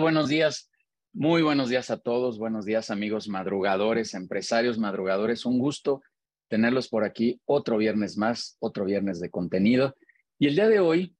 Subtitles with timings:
[0.00, 0.70] Buenos días.
[1.12, 2.38] Muy buenos días a todos.
[2.38, 5.44] Buenos días, amigos madrugadores, empresarios madrugadores.
[5.44, 6.02] Un gusto
[6.48, 9.94] tenerlos por aquí otro viernes más, otro viernes de contenido.
[10.38, 11.14] Y el día de hoy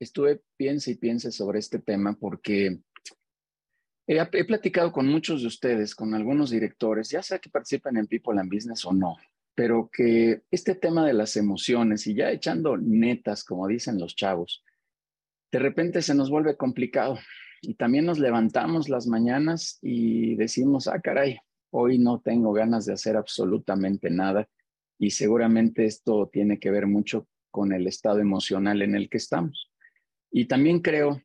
[0.00, 2.80] estuve piense y piense sobre este tema porque
[4.08, 8.08] he, he, platicado con muchos de ustedes, con algunos directores, ya sea que participan en
[8.08, 9.16] People and Business o no,
[9.54, 14.64] pero que este tema de las emociones y ya echando netas, como dicen los chavos,
[15.52, 17.18] de repente se nos vuelve complicado
[17.60, 21.38] y también nos levantamos las mañanas y decimos, ah, caray,
[21.70, 24.48] hoy no tengo ganas de hacer absolutamente nada
[24.98, 29.70] y seguramente esto tiene que ver mucho con el estado emocional en el que estamos.
[30.30, 31.20] Y también creo,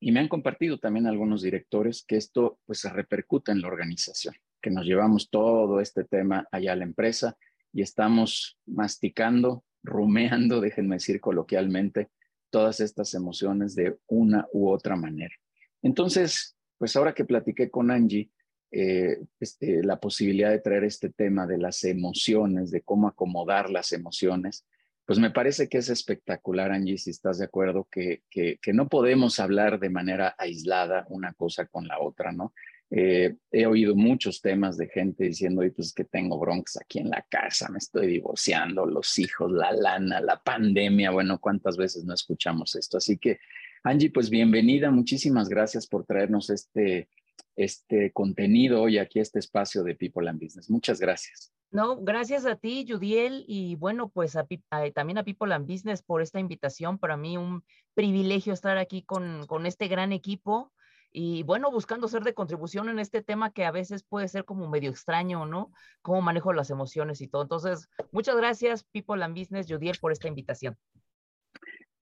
[0.00, 4.34] y me han compartido también algunos directores, que esto pues se repercuta en la organización,
[4.60, 7.36] que nos llevamos todo este tema allá a la empresa
[7.72, 12.10] y estamos masticando, rumeando, déjenme decir coloquialmente,
[12.50, 15.34] todas estas emociones de una u otra manera.
[15.82, 18.30] Entonces, pues ahora que platiqué con Angie,
[18.70, 23.92] eh, este, la posibilidad de traer este tema de las emociones, de cómo acomodar las
[23.92, 24.64] emociones,
[25.04, 29.40] pues me parece que es espectacular, Angie, si estás de acuerdo, que, que, no podemos
[29.40, 32.54] hablar de manera aislada una cosa con la otra, ¿no?
[32.88, 37.26] Eh, he oído muchos temas de gente diciendo, pues que tengo broncas aquí en la
[37.28, 42.74] casa, me estoy divorciando, los hijos, la lana, la pandemia, bueno, ¿cuántas veces no escuchamos
[42.76, 42.98] esto?
[42.98, 43.38] Así que
[43.84, 47.08] Angie, pues bienvenida, muchísimas gracias por traernos este,
[47.56, 50.70] este contenido hoy aquí a este espacio de People and Business.
[50.70, 51.52] Muchas gracias.
[51.72, 54.36] No, gracias a ti, Judiel, y bueno, pues
[54.94, 56.98] también a People and Business por esta invitación.
[56.98, 60.70] Para mí un privilegio estar aquí con, con este gran equipo
[61.10, 64.68] y bueno, buscando ser de contribución en este tema que a veces puede ser como
[64.68, 65.72] medio extraño, ¿no?
[66.02, 67.42] Cómo manejo las emociones y todo.
[67.42, 70.78] Entonces, muchas gracias, People and Business, Judiel, por esta invitación.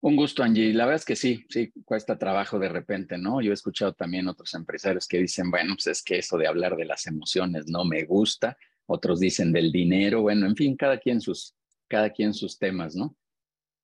[0.02, 0.74] Un gusto, Angie.
[0.74, 3.40] La verdad es que sí, sí, cuesta trabajo de repente, ¿no?
[3.40, 6.74] Yo he escuchado también otros empresarios que dicen, bueno, pues es que eso de hablar
[6.74, 8.56] de las emociones no me gusta.
[8.86, 11.54] Otros dicen del dinero, bueno, en fin, cada quien sus,
[11.86, 13.16] cada quien sus temas, ¿no?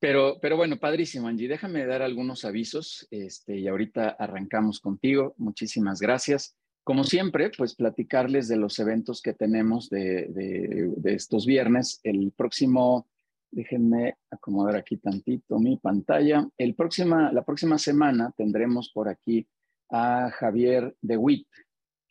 [0.01, 1.47] Pero, pero bueno, padrísimo, Angie.
[1.47, 5.35] Déjame dar algunos avisos este, y ahorita arrancamos contigo.
[5.39, 6.57] Muchísimas gracias.
[6.83, 12.01] Como siempre, pues platicarles de los eventos que tenemos de, de, de estos viernes.
[12.03, 13.07] El próximo
[13.51, 16.49] Déjenme acomodar aquí tantito mi pantalla.
[16.57, 19.47] El próxima, la próxima semana tendremos por aquí
[19.91, 21.49] a Javier de Witt,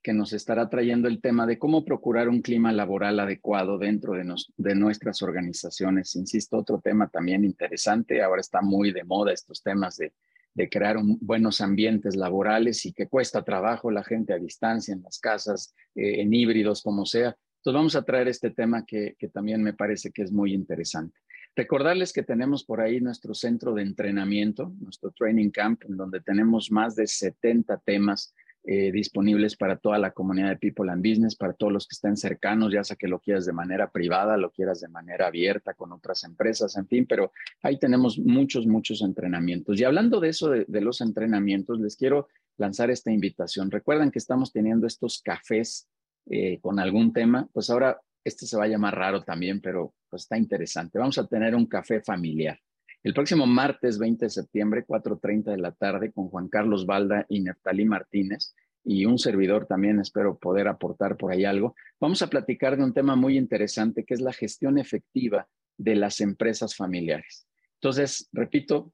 [0.02, 4.34] que nos estará trayendo el tema de cómo procurar un clima laboral adecuado dentro de,
[4.58, 6.16] de nuestras organizaciones.
[6.16, 8.22] Insisto, otro tema también interesante.
[8.24, 10.14] Ahora está muy de moda estos temas de,
[10.54, 15.20] de crear buenos ambientes laborales y que cuesta trabajo la gente a distancia, en las
[15.20, 17.36] casas, eh, en híbridos, como sea.
[17.58, 21.20] Entonces vamos a traer este tema que, que también me parece que es muy interesante.
[21.58, 26.70] Recordarles que tenemos por ahí nuestro centro de entrenamiento, nuestro training camp, en donde tenemos
[26.70, 31.54] más de 70 temas eh, disponibles para toda la comunidad de People and Business, para
[31.54, 34.82] todos los que estén cercanos, ya sea que lo quieras de manera privada, lo quieras
[34.82, 37.32] de manera abierta con otras empresas, en fin, pero
[37.64, 39.80] ahí tenemos muchos, muchos entrenamientos.
[39.80, 43.72] Y hablando de eso, de, los entrenamientos, les quiero lanzar esta invitación.
[43.72, 45.90] Recuerden que estamos teniendo estos cafés
[46.28, 50.24] eh, con algún tema, pues ahora este se va a llamar raro también, pero pues
[50.24, 51.00] está interesante.
[51.00, 52.60] Vamos a tener un café familiar.
[53.04, 57.40] El próximo martes 20 de septiembre, 4.30 de la tarde, con Juan Carlos Balda y
[57.40, 61.76] Neftalí Martínez y un servidor también, espero poder aportar por ahí algo.
[62.00, 66.22] Vamos a platicar de un tema muy interesante que es la gestión efectiva de las
[66.22, 67.48] empresas familiares.
[67.76, 68.94] Entonces, repito,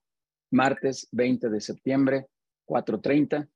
[0.52, 2.28] martes 20 de septiembre,
[2.68, 3.48] 4.30,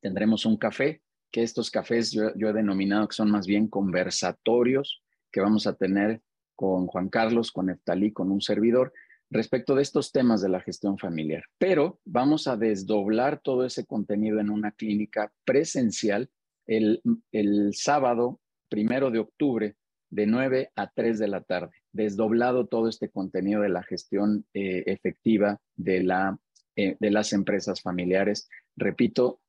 [0.00, 5.03] tendremos un café, que estos cafés yo, yo he denominado que son más bien conversatorios
[5.34, 6.22] que vamos a tener
[6.54, 8.92] con Juan Carlos, con Eftalí, con un servidor,
[9.30, 11.42] respecto de estos temas de la gestión familiar.
[11.58, 16.30] Pero vamos a desdoblar todo ese contenido en una clínica presencial
[16.68, 17.02] el,
[17.32, 18.38] el sábado
[18.68, 19.74] primero de octubre
[20.08, 21.72] de 9 a 3 de la tarde.
[21.90, 26.38] Desdoblado todo este contenido de la gestión eh, efectiva de, la,
[26.76, 28.48] eh, de las empresas familiares.
[28.76, 29.40] Repito,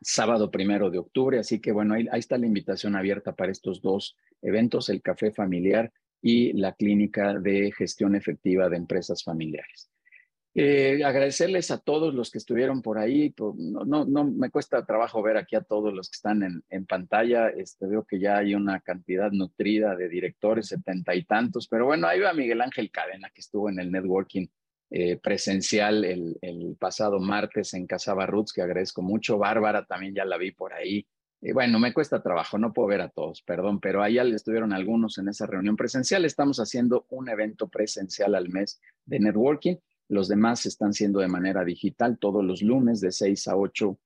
[0.00, 1.38] sábado primero de octubre.
[1.38, 5.92] Así que bueno, ahí, está la invitación abierta para estos dos eventos, el café familiar
[6.22, 9.90] y la clínica de gestión efectiva de empresas familiares.
[10.58, 13.34] Eh, agradecerles a todos los que estuvieron por ahí.
[13.36, 17.48] no, me cuesta trabajo ver aquí a todos los que están en, en pantalla.
[17.50, 22.06] Este, veo que ya hay una cantidad nutrida de directores, setenta y tantos, pero bueno,
[22.06, 24.46] ahí va Miguel Ángel Cadena, que estuvo en el networking
[24.90, 29.38] eh, presencial el, pasado martes en Casa Barrutz, que agradezco mucho.
[29.38, 31.06] Bárbara también ya la vi por ahí.
[31.42, 35.18] Eh, bueno, me cuesta trabajo, no puedo ver a todos, perdón, pero ahí estuvieron algunos
[35.18, 36.24] en esa reunión presencial.
[36.24, 39.76] Estamos haciendo un evento presencial al mes de networking.
[40.08, 43.98] Los demás están siendo de manera digital todos los lunes de 6 a 8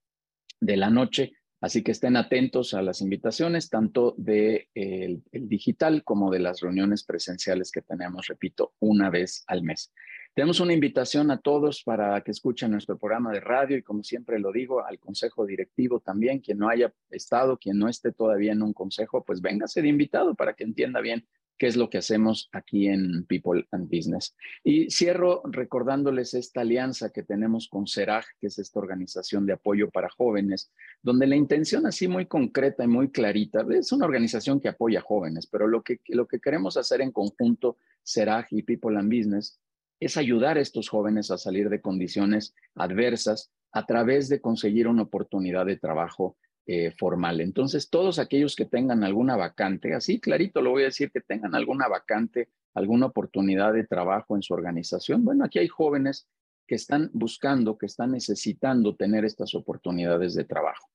[0.60, 1.32] de la noche.
[1.60, 7.04] Así que estén atentos a las invitaciones, tanto de el, digital como de las reuniones
[7.04, 9.92] presenciales que tenemos, repito, una vez al mes.
[10.34, 14.38] Tenemos una invitación a todos para que escuchen nuestro programa de radio y como siempre
[14.38, 18.62] lo digo, al consejo directivo también, quien no haya estado, quien no esté todavía en
[18.62, 21.26] un consejo, pues véngase de invitado para que entienda bien
[21.60, 24.34] qué es lo que hacemos aquí en People and Business.
[24.64, 29.90] Y cierro recordándoles esta alianza que tenemos con CERAG, que es esta organización de apoyo
[29.90, 30.72] para jóvenes,
[31.02, 35.02] donde la intención así muy concreta y muy clarita, es una organización que apoya a
[35.02, 39.60] jóvenes, pero lo que, lo que queremos hacer en conjunto, CERAG y People and Business,
[40.00, 45.02] es ayudar a estos jóvenes a salir de condiciones adversas a través de conseguir una
[45.02, 46.36] oportunidad de trabajo
[46.66, 47.40] eh, formal.
[47.40, 51.54] Entonces, todos aquellos que tengan alguna vacante, así clarito lo voy a decir, que tengan
[51.54, 56.26] alguna vacante, alguna oportunidad de trabajo en su organización, bueno, aquí hay jóvenes
[56.66, 60.88] que están buscando, que están necesitando tener estas oportunidades de trabajo.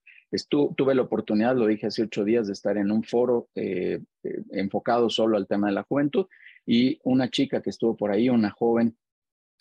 [0.49, 4.41] Tuve la oportunidad, lo dije hace ocho días, de estar en un foro eh, eh,
[4.51, 6.25] enfocado solo al tema de la juventud
[6.65, 8.97] y una chica que estuvo por ahí, una joven,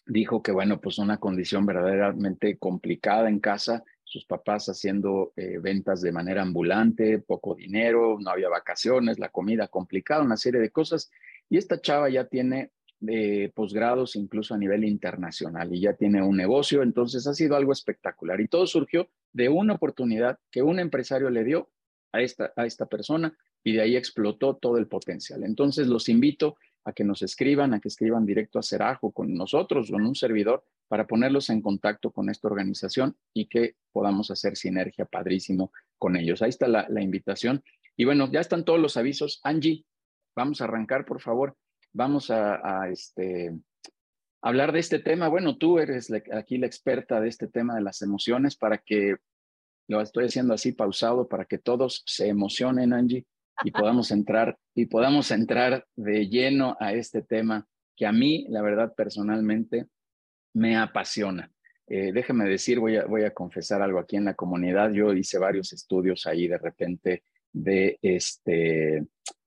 [0.06, 6.00] dijo que, bueno, pues una condición verdaderamente complicada en casa, sus papás haciendo eh, ventas
[6.00, 11.10] de manera ambulante, poco dinero, no había vacaciones, la comida complicada, una serie de cosas.
[11.48, 12.70] Y esta chava ya tiene
[13.06, 17.72] eh, posgrados incluso a nivel internacional y ya tiene un negocio, entonces ha sido algo
[17.72, 18.40] espectacular.
[18.40, 21.70] Y todo surgió de una oportunidad que un empresario le dio
[22.12, 25.42] a esta, a esta persona y de ahí explotó todo el potencial.
[25.44, 29.90] Entonces los invito a que nos escriban, a que escriban directo a Cerajo con nosotros,
[29.90, 35.06] con un servidor, para ponerlos en contacto con esta organización y que podamos hacer sinergia
[35.06, 36.42] padrísimo con ellos.
[36.42, 37.64] Ahí está la, invitación.
[37.96, 39.40] Y bueno, ya están todos los avisos.
[39.44, 39.84] Angie,
[40.36, 41.56] vamos a arrancar, por favor.
[41.92, 43.56] Vamos a, este,
[44.42, 45.28] hablar de este tema.
[45.28, 49.16] Bueno, tú eres aquí la experta de este tema de las emociones para que
[49.88, 53.26] lo estoy haciendo así pausado para que todos se emocionen, Angie
[53.62, 57.66] y podamos entrar y podamos entrar de lleno a este tema
[57.96, 59.86] que a mí, la verdad, personalmente
[60.54, 61.50] me apasiona.
[61.86, 64.90] Eh, déjeme decir, voy a, voy a confesar algo aquí en la comunidad.
[64.92, 67.22] Yo hice varios estudios ahí de repente
[67.52, 69.04] de, este,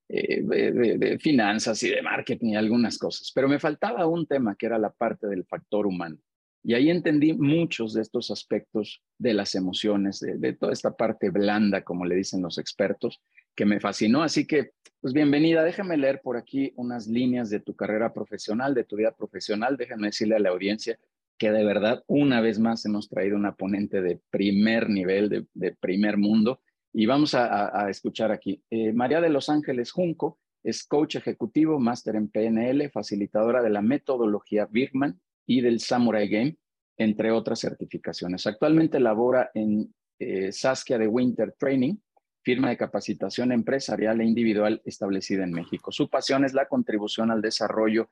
[0.08, 4.68] eh, de, finanzas y de marketing y algunas cosas, pero me faltaba un tema que
[4.68, 6.18] era la parte del factor humano.
[6.64, 11.30] Y ahí entendí muchos de estos aspectos de las emociones, de, de toda esta parte
[11.30, 13.22] blanda, como le dicen los expertos,
[13.58, 14.22] que me fascinó.
[14.22, 14.72] Así que,
[15.02, 15.64] pues bienvenida.
[15.64, 19.76] Déjame leer por aquí unas líneas de tu carrera profesional, de tu vida profesional.
[19.76, 20.98] Déjame decirle a la audiencia
[21.40, 26.18] que de verdad, una vez más, hemos traído una ponente de primer nivel, de, primer
[26.18, 26.62] mundo.
[26.94, 28.64] Y vamos a, escuchar aquí.
[28.70, 33.82] Eh, María de Los Ángeles Junco es coach ejecutivo, máster en PNL, facilitadora de la
[33.82, 36.58] metodología Birman y del Samurai Game,
[36.96, 38.46] entre otras certificaciones.
[38.46, 41.96] Actualmente labora en eh, Saskia de Winter Training,
[42.48, 45.92] firma de capacitación empresarial e individual establecida en México.
[45.92, 48.10] Su pasión es la contribución al desarrollo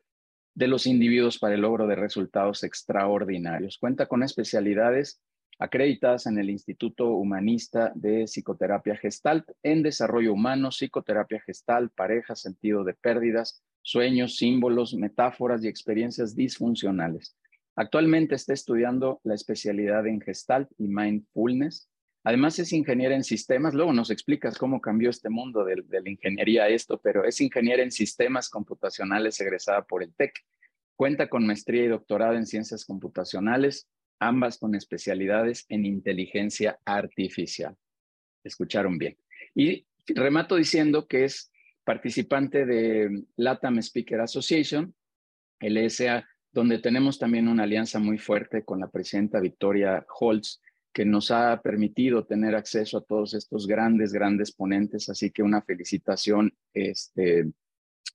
[0.53, 3.77] de los individuos para el logro de resultados extraordinarios.
[3.77, 5.21] Cuenta con especialidades
[5.57, 12.83] acreditadas en el Instituto Humanista de Psicoterapia Gestalt en desarrollo humano, psicoterapia gestal, pareja, sentido
[12.83, 17.37] de pérdidas, sueños, símbolos, metáforas y experiencias disfuncionales.
[17.77, 21.87] Actualmente está estudiando la especialidad en Gestalt y Mindfulness
[22.25, 26.63] Además es ingeniera en sistemas, luego nos explicas cómo cambió este mundo de, la ingeniería
[26.63, 30.33] a esto, pero es ingeniera en sistemas computacionales egresada por el TEC.
[30.95, 33.87] Cuenta con maestría y doctorado en ciencias computacionales,
[34.19, 37.75] ambas con especialidades en inteligencia artificial.
[38.43, 39.15] Escucharon bien.
[39.53, 41.51] Y remato diciendo que es
[41.83, 44.95] participante de LATAM Speaker Association,
[45.59, 50.59] LSA, donde tenemos también una alianza muy fuerte con la presidenta Victoria Holtz,
[50.95, 55.09] que nos ha permitido tener acceso a todos estos grandes, grandes ponentes.
[55.09, 57.51] Así que una felicitación, este,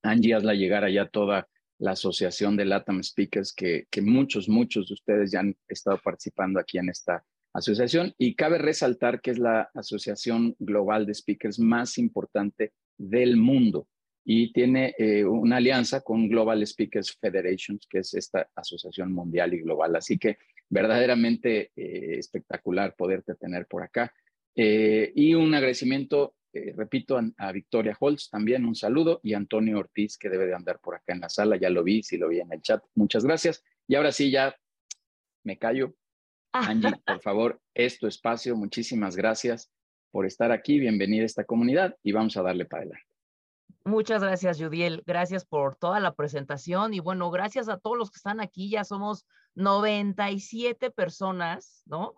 [0.03, 1.47] Angie, hazla llegar allá toda
[1.77, 6.79] la asociación de LATAM Speakers, que, muchos, muchos de ustedes ya han estado participando aquí
[6.79, 7.23] en esta
[7.53, 8.15] asociación.
[8.17, 13.89] Y cabe resaltar que es la asociación global de speakers más importante del mundo
[14.25, 19.61] y tiene eh, una alianza con Global Speakers Federations, que es esta asociación mundial y
[19.61, 19.97] global.
[19.97, 20.39] Así que
[20.71, 24.15] verdaderamente eh, espectacular poderte tener por acá.
[24.55, 26.35] Eh, y un agradecimiento,
[26.77, 30.95] repito, a, Victoria Holtz también un saludo y Antonio Ortiz, que debe de andar por
[30.95, 31.57] acá en la sala.
[31.57, 32.83] Ya lo vi, sí lo vi en el chat.
[32.95, 33.63] Muchas gracias.
[33.87, 34.57] Y ahora sí, ya
[35.45, 35.95] me callo.
[36.53, 38.57] Angie, por favor, es tu espacio.
[38.57, 39.71] Muchísimas gracias
[40.11, 40.79] por estar aquí.
[40.79, 43.10] Bienvenida a esta comunidad y vamos a darle para adelante.
[43.85, 45.03] Muchas gracias, Judiel.
[45.07, 48.69] Gracias por toda la presentación y bueno, gracias a todos los que están aquí.
[48.69, 52.15] Ya somos 97 personas, ¿no?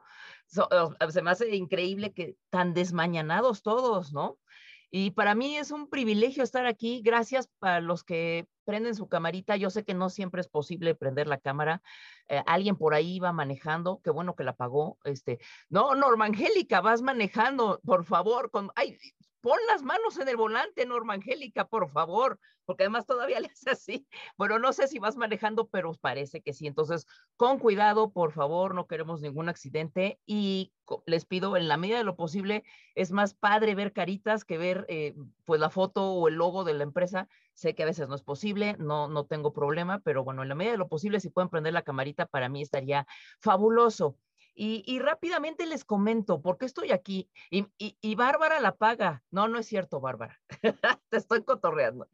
[0.47, 4.39] se me hace increíble que tan desmañanados todos, ¿no?
[4.95, 7.01] Y para mí es un privilegio estar aquí.
[7.03, 9.57] Gracias a los que prenden su camarita.
[9.57, 11.83] Yo sé que no siempre es posible prender la cámara.
[12.29, 14.03] Eh, alguien por ahí va manejando.
[14.05, 14.99] Qué bueno que la pagó.
[15.05, 15.39] Este,
[15.71, 18.51] no, Norma Angélica, vas manejando, por favor.
[18.51, 18.99] Con, ay,
[19.43, 23.71] pon las manos en el volante, Norma Angélica, por favor, porque además todavía le hace
[23.71, 24.07] así.
[24.39, 26.67] Bueno, no sé si vas manejando, pero parece que sí.
[26.67, 27.07] Entonces,
[27.37, 30.73] con cuidado, por favor, no queremos ningún accidente y
[31.07, 34.87] les pido en la medida de lo posible, es más padre ver caritas que ver
[34.89, 37.29] eh, pues la foto o el logo de la empresa.
[37.55, 40.55] Sé que a veces no es posible, no, no tengo problema, pero bueno, en la
[40.55, 43.07] medida de lo posible, si pueden prender la camarita, para mí estaría
[43.41, 44.17] fabuloso.
[44.55, 47.31] Y, rápidamente les comento, ¿por qué estoy aquí?
[47.51, 49.23] Y, Bárbara la paga.
[49.31, 50.41] No, no es cierto, Bárbara.
[51.09, 52.09] Te estoy cotorreando.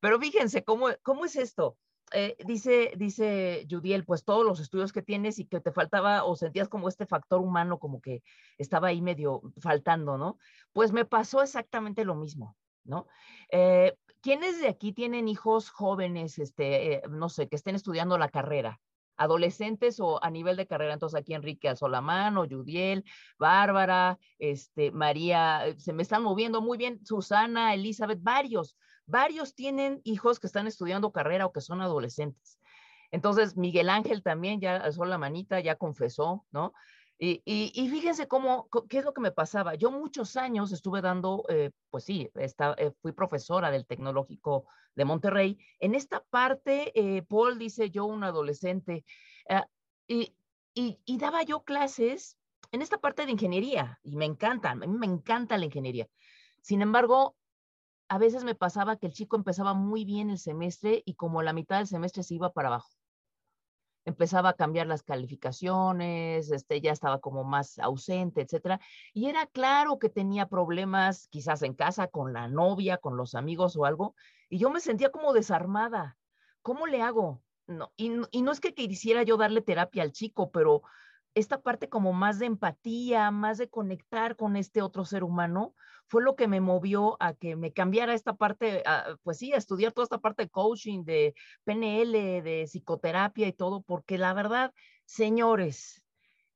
[0.00, 1.76] Pero fíjense, ¿cómo, cómo es esto?
[2.12, 6.36] Eh, dice, dice Judiel, pues todos los estudios que tienes y que te faltaba o
[6.36, 8.22] sentías como este factor humano como que
[8.58, 10.38] estaba ahí medio faltando, ¿no?
[10.72, 13.08] Pues me pasó exactamente lo mismo, ¿no?
[13.50, 18.28] Eh, ¿Quiénes de aquí tienen hijos jóvenes, este, eh, no sé, que estén estudiando la
[18.28, 18.80] carrera?
[19.16, 20.92] Adolescentes o a nivel de carrera.
[20.92, 23.04] Entonces aquí Enrique Alzolamano, Judiel,
[23.38, 30.00] Bárbara, este, María, eh, se me están moviendo muy bien, Susana, Elizabeth, varios, varios tienen
[30.04, 32.58] hijos que están estudiando carrera o que son adolescentes.
[33.10, 36.72] Entonces Miguel Ángel también ya alzó la manita, ya confesó, ¿no?
[37.16, 39.76] Y, y, fíjense cómo, qué es lo que me pasaba.
[39.76, 44.66] Yo muchos años estuve dando, eh, pues sí, eh, fui profesora del Tecnológico
[44.96, 45.58] de Monterrey.
[45.78, 49.04] En esta parte, eh, Paul dice yo, un adolescente,
[49.48, 49.66] ah,
[50.08, 50.34] y,
[50.74, 52.36] y, daba yo clases
[52.72, 56.08] en esta parte de ingeniería, y me encanta, a mí me encanta la ingeniería.
[56.62, 57.36] Sin embargo,
[58.08, 61.52] a veces me pasaba que el chico empezaba muy bien el semestre y como la
[61.52, 62.90] mitad del semestre se iba para abajo
[64.04, 68.80] empezaba a cambiar las calificaciones, este, ya estaba como más ausente, etcétera.
[69.12, 73.76] Y era claro que tenía problemas quizás en casa con la novia, con los amigos
[73.76, 74.14] o algo,
[74.48, 76.18] y yo me sentía como desarmada.
[76.62, 77.42] ¿Cómo le hago?
[77.66, 80.82] No, y, y no es que quisiera yo darle terapia al chico, pero
[81.34, 85.74] esta parte como más de empatía, más de conectar con este otro ser humano,
[86.06, 88.82] fue lo que me movió a que me cambiara esta parte,
[89.22, 93.82] pues sí, a estudiar toda esta parte de coaching, de PNL, de psicoterapia y todo,
[93.82, 94.72] porque la verdad,
[95.06, 96.04] señores,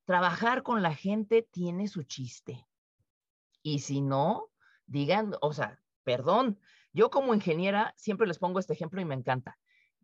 [0.04, 2.66] trabajar con la gente tiene su chiste.
[3.62, 4.50] Y si no,
[4.86, 6.60] digan, o sea, perdón,
[6.92, 9.58] yo como ingeniera siempre les pongo este ejemplo y me encanta.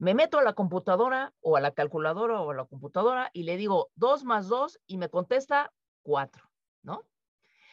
[0.04, 3.56] Me meto a la computadora o a la calculadora o a la computadora y le
[3.56, 6.44] digo dos más dos y me contesta cuatro,
[6.82, 7.06] ¿no?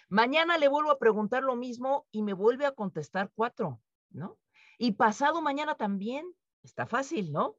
[0.07, 4.37] Mañana le vuelvo a preguntar lo mismo y me vuelve a contestar cuatro, ¿no?
[4.77, 6.25] Y pasado mañana también,
[6.63, 7.57] está fácil, ¿no?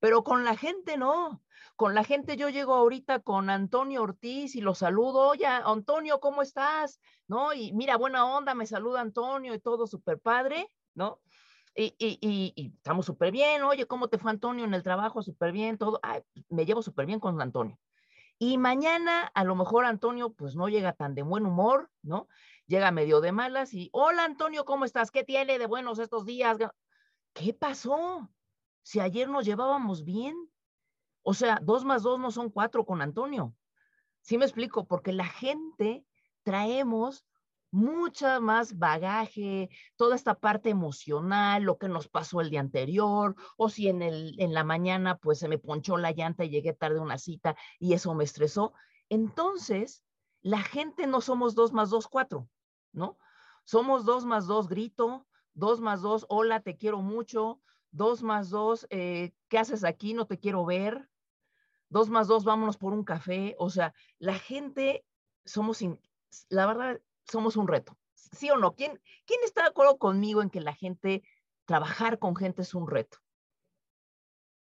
[0.00, 1.42] Pero con la gente no.
[1.76, 5.28] Con la gente yo llego ahorita con Antonio Ortiz y lo saludo.
[5.28, 6.98] Oye, Antonio, ¿cómo estás?
[7.28, 7.52] ¿No?
[7.52, 11.20] Y mira, buena onda, me saluda Antonio y todo súper padre, ¿no?
[11.76, 13.62] Y, y, estamos súper bien.
[13.64, 15.22] Oye, ¿cómo te fue Antonio en el trabajo?
[15.22, 15.98] Súper bien, todo.
[16.02, 17.78] Ay, me llevo súper bien con Antonio.
[18.38, 22.28] Y mañana a lo mejor Antonio pues no llega tan de buen humor, ¿no?
[22.66, 25.10] Llega medio de malas y, hola Antonio, ¿cómo estás?
[25.10, 26.58] ¿Qué tiene de buenos estos días?
[27.32, 28.28] ¿Qué pasó?
[28.82, 30.34] Si ayer nos llevábamos bien.
[31.22, 33.54] O sea, dos más dos no son cuatro con Antonio.
[34.20, 36.04] Sí me explico, porque la gente
[36.42, 37.24] traemos
[37.74, 43.68] mucha más bagaje, toda esta parte emocional, lo que nos pasó el día anterior, o
[43.68, 47.00] si en, el, en la mañana pues se me ponchó la llanta y llegué tarde
[47.00, 48.74] a una cita y eso me estresó.
[49.08, 50.04] Entonces,
[50.40, 52.48] la gente no somos dos más dos, cuatro,
[52.92, 53.18] ¿no?
[53.64, 58.86] Somos dos más dos, grito, dos más dos, hola, te quiero mucho, dos más dos,
[58.90, 60.14] eh, ¿qué haces aquí?
[60.14, 61.08] No te quiero ver.
[61.88, 63.56] Dos más dos, vámonos por un café.
[63.58, 65.04] O sea, la gente
[65.44, 65.80] somos,
[66.48, 67.96] la verdad, somos un reto.
[68.14, 68.74] ¿Sí o no?
[68.74, 71.22] ¿Quién, ¿Quién está de acuerdo conmigo en que la gente,
[71.64, 73.18] trabajar con gente es un reto?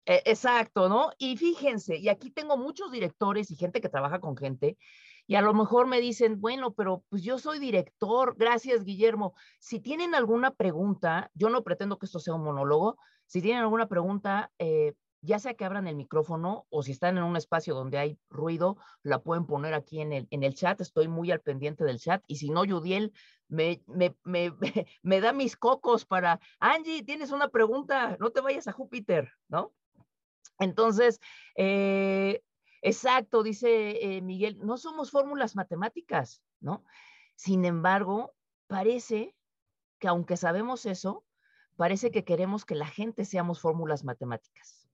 [0.06, 1.10] E, exacto, ¿no?
[1.18, 4.78] Y fíjense, y aquí tengo muchos directores y gente que trabaja con gente,
[5.26, 9.34] y a lo mejor me dicen, bueno, pero pues yo soy director, gracias Guillermo.
[9.58, 12.96] Si tienen alguna pregunta, yo no pretendo que esto sea un monólogo,
[13.26, 17.24] si tienen alguna pregunta, eh, ya sea que abran el micrófono o si están en
[17.24, 20.80] un espacio donde hay ruido, la pueden poner aquí en el, en el chat.
[20.80, 22.22] Estoy muy al pendiente del chat.
[22.26, 23.12] Y si no, Yudiel
[23.48, 24.52] me, me, me,
[25.02, 29.72] me da mis cocos para, Angie, tienes una pregunta, no te vayas a Júpiter, ¿no?
[30.58, 31.20] Entonces,
[31.56, 32.42] eh,
[32.82, 36.84] exacto, dice eh, Miguel, no somos fórmulas matemáticas, ¿no?
[37.34, 38.34] Sin embargo,
[38.66, 39.34] parece
[39.98, 41.24] que aunque sabemos eso,
[41.76, 44.85] parece que queremos que la gente seamos fórmulas matemáticas.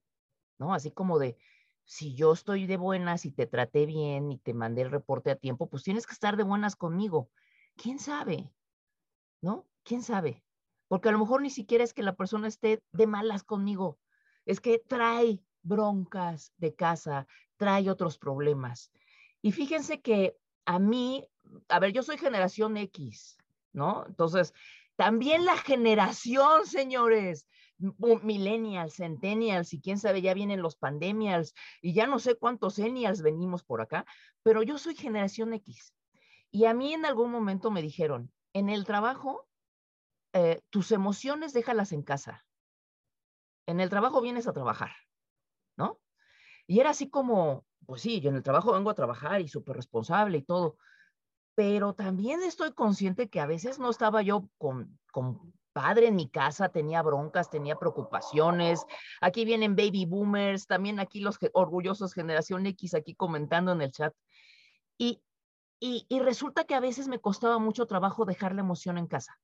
[0.71, 1.35] Así como de,
[1.83, 5.35] si yo estoy de buenas y te traté bien y te mandé el reporte a
[5.35, 7.31] tiempo, pues tienes que estar de buenas conmigo.
[7.75, 8.53] ¿Quién sabe?
[9.41, 9.65] ¿No?
[9.83, 10.43] ¿Quién sabe?
[10.87, 13.99] Porque a lo mejor ni siquiera es que la persona esté de malas conmigo,
[14.45, 17.27] es que trae broncas de casa,
[17.57, 18.91] trae otros problemas.
[19.41, 21.27] Y fíjense que a mí,
[21.67, 23.37] a ver, yo soy generación X,
[23.71, 24.05] ¿no?
[24.07, 24.53] Entonces,
[24.95, 27.47] también la generación, señores,
[28.23, 33.21] millennials, centennials y quién sabe, ya vienen los pandemials y ya no sé cuántos ennials
[33.21, 34.05] venimos por acá,
[34.43, 35.93] pero yo soy generación X.
[36.51, 39.47] Y a mí en algún momento me dijeron, en el trabajo,
[40.33, 42.45] eh, tus emociones déjalas en casa.
[43.65, 44.91] En el trabajo vienes a trabajar,
[45.77, 45.99] ¿no?
[46.67, 49.75] Y era así como, pues sí, yo en el trabajo vengo a trabajar y súper
[49.75, 50.77] responsable y todo,
[51.55, 56.29] pero también estoy consciente que a veces no estaba yo con, con padre en mi
[56.29, 58.85] casa, tenía broncas, tenía preocupaciones.
[59.19, 64.13] Aquí vienen baby boomers, también aquí los orgullosos generación X aquí comentando en el chat.
[64.97, 65.21] Y,
[65.79, 69.37] y, y resulta que a veces me costaba mucho trabajo dejar la emoción en casa.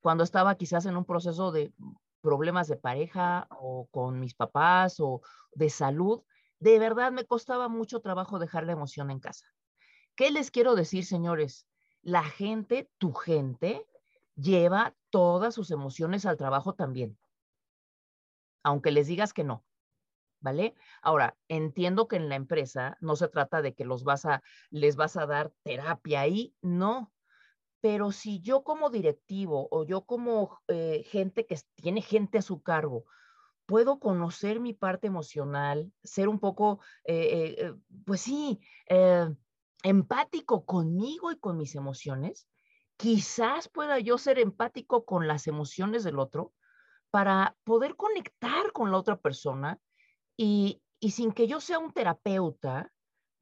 [0.00, 1.72] Cuando estaba quizás en un proceso de
[2.20, 5.22] problemas de pareja o con mis papás o
[5.54, 6.22] de salud,
[6.58, 9.46] de verdad me costaba mucho trabajo dejar la emoción en casa.
[10.14, 11.66] ¿Qué les quiero decir, señores?
[12.02, 13.86] La gente, tu gente,
[14.36, 17.18] lleva todas sus emociones al trabajo también,
[18.62, 19.64] aunque les digas que no.
[20.40, 20.74] ¿Vale?
[21.02, 24.96] Ahora, entiendo que en la empresa no se trata de que los vas a, les
[24.96, 27.12] vas a dar terapia ahí, no.
[27.80, 32.60] Pero si yo como directivo o yo como eh, gente que tiene gente a su
[32.60, 33.04] cargo,
[33.66, 38.60] puedo conocer mi parte emocional, ser un poco, eh, eh, pues sí,
[39.84, 42.48] empático conmigo y con mis emociones,
[42.96, 46.52] quizás pueda yo ser empático con las emociones del otro
[47.10, 49.78] para poder conectar con la otra persona
[50.36, 52.92] y, sin que yo sea un terapeuta,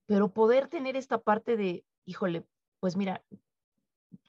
[0.06, 2.44] pero poder tener esta parte de, híjole,
[2.80, 3.22] pues mira,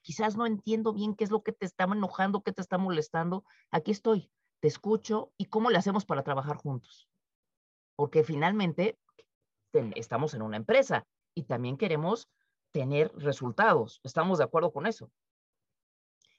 [0.01, 3.43] quizás no entiendo bien qué es lo que te está enojando, qué te está molestando,
[3.71, 7.09] aquí estoy, te escucho y cómo le hacemos para trabajar juntos.
[7.95, 8.99] Porque finalmente
[9.95, 12.29] estamos en una empresa y también queremos
[12.71, 14.01] tener resultados.
[14.03, 15.11] ¿Estamos de acuerdo con eso?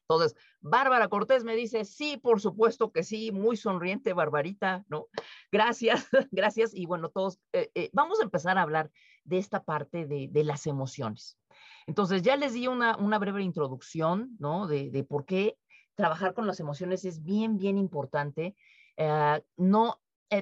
[0.02, 5.06] Entonces, Bárbara Cortés me dice, sí, por supuesto que sí, muy sonriente, Barbarita, ¿no?
[5.50, 6.74] Gracias, gracias.
[6.74, 8.90] Y bueno, todos, eh, eh, vamos a empezar a hablar
[9.24, 11.38] de esta parte de, las emociones.
[11.86, 14.66] Entonces, ya les di una, una breve introducción, ¿no?
[14.66, 15.56] De, por qué
[15.94, 18.56] trabajar con las emociones es bien, bien importante.
[18.96, 20.00] Eh, no,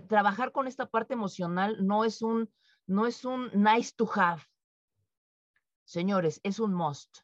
[0.08, 2.50] trabajar con esta parte emocional no es un,
[2.86, 4.42] no es un nice to have,
[5.90, 7.18] Señores, es un must.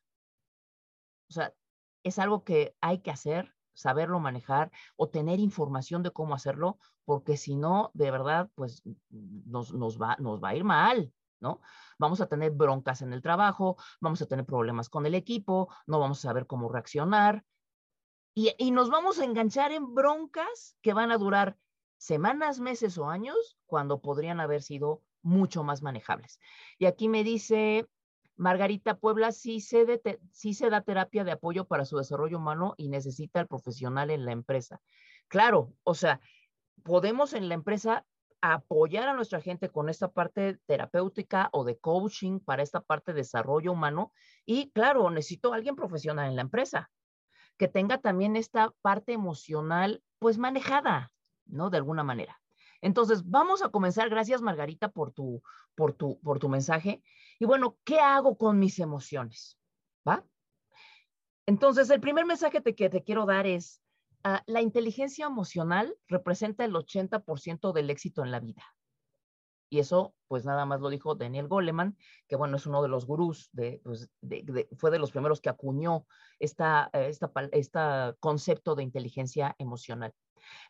[1.30, 1.54] O sea,
[2.02, 7.36] es algo que hay que hacer, saberlo manejar o tener información de cómo hacerlo, porque
[7.36, 11.60] si no, de verdad, pues nos, va, nos va a ir mal, ¿no?
[11.96, 16.00] Vamos a tener broncas en el trabajo, vamos a tener problemas con el equipo, no
[16.00, 17.44] vamos a saber cómo reaccionar
[18.34, 21.56] y, y nos vamos a enganchar en broncas que van a durar
[21.98, 26.40] semanas, meses o años, cuando podrían haber sido mucho más manejables.
[26.78, 27.88] Y aquí me dice
[28.36, 33.46] Margarita Puebla sí se, da terapia de apoyo para su desarrollo humano y necesita el
[33.46, 34.80] profesional en la empresa.
[35.28, 36.20] Claro, o sea,
[36.82, 38.04] podemos en la empresa
[38.42, 43.18] apoyar a nuestra gente con esta parte terapéutica o de coaching para esta parte de
[43.18, 44.12] desarrollo humano.
[44.44, 46.90] Y claro, necesito a alguien profesional en la empresa
[47.56, 51.12] que tenga también esta parte emocional pues manejada,
[51.46, 51.70] ¿no?
[51.70, 52.40] De alguna manera.
[52.82, 54.10] Entonces, vamos a comenzar.
[54.10, 55.42] Gracias, Margarita, por tu,
[55.74, 57.02] por tu, por tu mensaje.
[57.38, 59.58] Y bueno, ¿qué hago con mis emociones?
[60.06, 60.24] ¿Va?
[61.46, 63.82] Entonces, el primer mensaje que te quiero dar es,
[64.24, 68.64] ah, la inteligencia emocional representa el 80% del éxito en la vida.
[69.68, 71.96] Y eso, pues nada más lo dijo Daniel Goleman,
[72.28, 74.08] que bueno, es uno de los gurús, de, pues,
[74.76, 76.06] fue de los primeros que acuñó
[76.38, 80.14] esta, esta concepto de inteligencia emocional.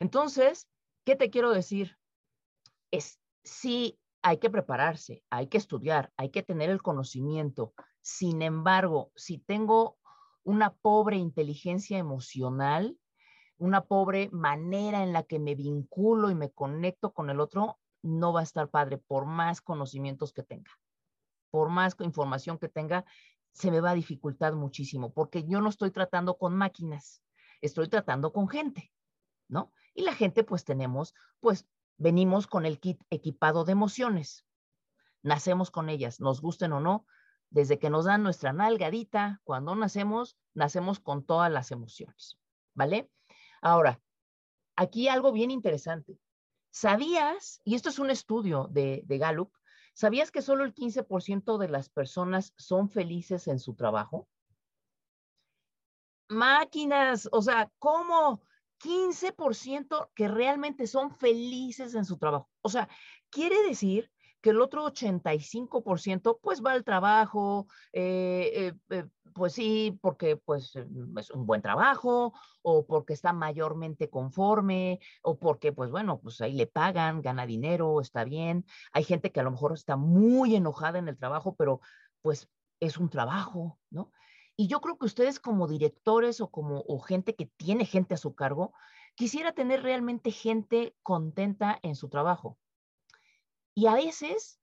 [0.01, 0.69] Entonces,
[1.05, 1.99] ¿qué te quiero decir?
[2.91, 7.75] Es, si hay que prepararse, hay que estudiar, hay que tener el conocimiento.
[8.01, 9.99] Sin embargo, si tengo
[10.43, 12.99] una pobre inteligencia emocional,
[13.57, 18.33] una pobre manera en la que me vinculo y me conecto con el otro, no
[18.33, 20.73] va a estar padre por más conocimientos que tenga.
[21.53, 23.05] Por más información que tenga,
[23.53, 27.23] se me va a dificultar muchísimo porque yo no estoy tratando con máquinas,
[27.61, 28.93] estoy tratando con gente,
[29.47, 29.71] ¿no?
[29.95, 31.65] Y la gente pues tenemos pues
[31.99, 34.45] venimos con el kit equipado de emociones.
[35.23, 37.07] Nacemos con ellas, nos gusten o no,
[37.51, 42.39] desde que nos dan nuestra nalgadita, cuando nacemos, nacemos con todas las emociones,
[42.75, 43.11] ¿vale?
[43.61, 44.01] Ahora,
[44.77, 46.19] aquí algo bien interesante.
[46.71, 49.53] ¿Sabías, y esto es un estudio de, de Gallup,
[49.95, 54.29] ¿sabías que solo el 15% de las personas son felices en su trabajo?
[56.29, 58.43] Máquinas, o sea, ¿cómo?
[58.79, 62.49] 15% que realmente son felices en su trabajo.
[62.63, 62.89] O sea,
[63.31, 64.11] quiere decir
[64.41, 70.77] que el otro 85% pues va al trabajo, eh, eh, eh, pues sí, porque pues
[71.19, 76.53] es un buen trabajo o porque está mayormente conforme o porque pues bueno, pues ahí
[76.53, 78.65] le pagan, gana dinero, está bien.
[78.93, 81.81] Hay gente que a lo mejor está muy enojada en el trabajo, pero
[82.23, 82.49] pues
[82.81, 84.13] es un trabajo, ¿no?
[84.57, 88.35] Y yo creo que ustedes como directores o como gente que tiene gente a su
[88.35, 88.73] cargo,
[89.15, 92.59] quisiera tener realmente gente contenta en su trabajo.
[93.75, 94.59] Y a veces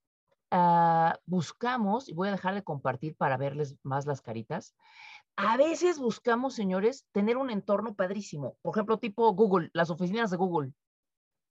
[0.51, 4.75] uh, buscamos, y voy a dejar de compartir para verles más las caritas,
[5.35, 8.57] a veces buscamos, señores, tener un entorno padrísimo.
[8.63, 10.73] Por ejemplo, tipo Google, las oficinas de Google.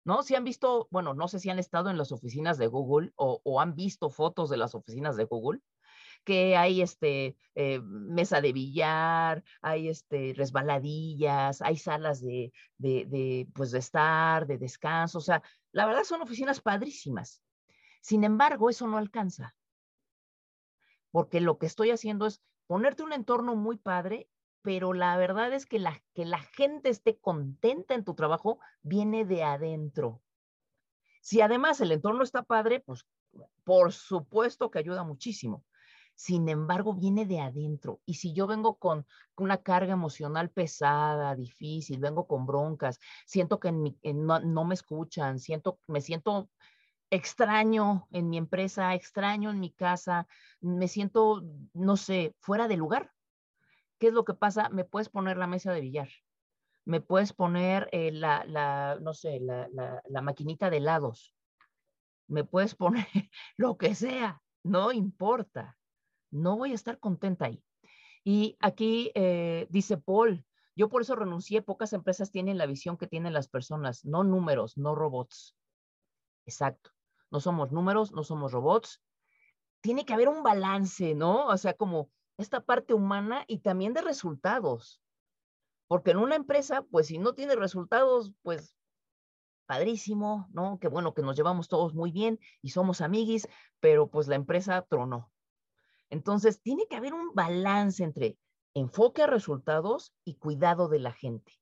[0.05, 0.24] ¿No?
[0.24, 3.61] Si han visto, bueno, no sé si han estado en las oficinas de Google o
[3.61, 5.61] han visto fotos de las oficinas de Google,
[6.25, 13.49] que hay este, eh, mesa de billar, hay este, resbaladillas, hay salas de, de, de,
[13.55, 17.43] pues de estar, de descanso, o sea, la verdad son oficinas padrísimas.
[18.01, 19.55] Sin embargo, eso no alcanza,
[21.11, 24.29] porque lo que estoy haciendo es ponerte un entorno muy padre,
[24.63, 29.25] pero la verdad es que la, que la gente esté contenta en tu trabajo viene
[29.25, 30.23] de adentro.
[31.21, 33.07] Si además el entorno está padre, pues
[33.65, 35.65] por supuesto que ayuda muchísimo.
[36.14, 38.01] Sin embargo, viene de adentro.
[38.05, 43.72] Y si yo vengo con una carga emocional pesada, difícil, vengo con broncas, siento que
[43.72, 46.51] no, no, me escuchan, siento, me siento
[47.11, 50.27] extraño en mi empresa, extraño en mi casa,
[50.61, 53.12] me siento, no sé, fuera de lugar.
[53.98, 54.68] ¿Qué es lo que pasa?
[54.68, 56.09] Me puedes poner la mesa de billar,
[56.85, 61.35] me puedes poner eh, la, no sé, la, la, la maquinita de helados,
[62.29, 63.07] me puedes poner
[63.57, 65.79] lo que sea, no importa,
[66.33, 67.62] no voy a estar contenta ahí.
[68.25, 73.07] Y aquí eh, dice Paul, yo por eso renuncié, pocas empresas tienen la visión que
[73.07, 75.55] tienen las personas, no números, no robots.
[76.47, 76.90] Exacto
[77.33, 79.03] no somos números, no somos robots.
[79.81, 81.47] Tiene que haber un balance, ¿no?
[81.47, 85.03] O sea, como esta parte humana y también de resultados.
[85.88, 88.77] Porque en una empresa, pues si no tiene resultados, pues
[89.66, 90.79] padrísimo, ¿no?
[90.79, 93.49] Qué bueno que nos llevamos todos muy bien y somos amiguis,
[93.81, 95.32] pero pues la empresa tronó.
[96.12, 98.37] Entonces, tiene que haber un balance entre
[98.75, 101.55] enfoque a resultados y cuidado de la gente.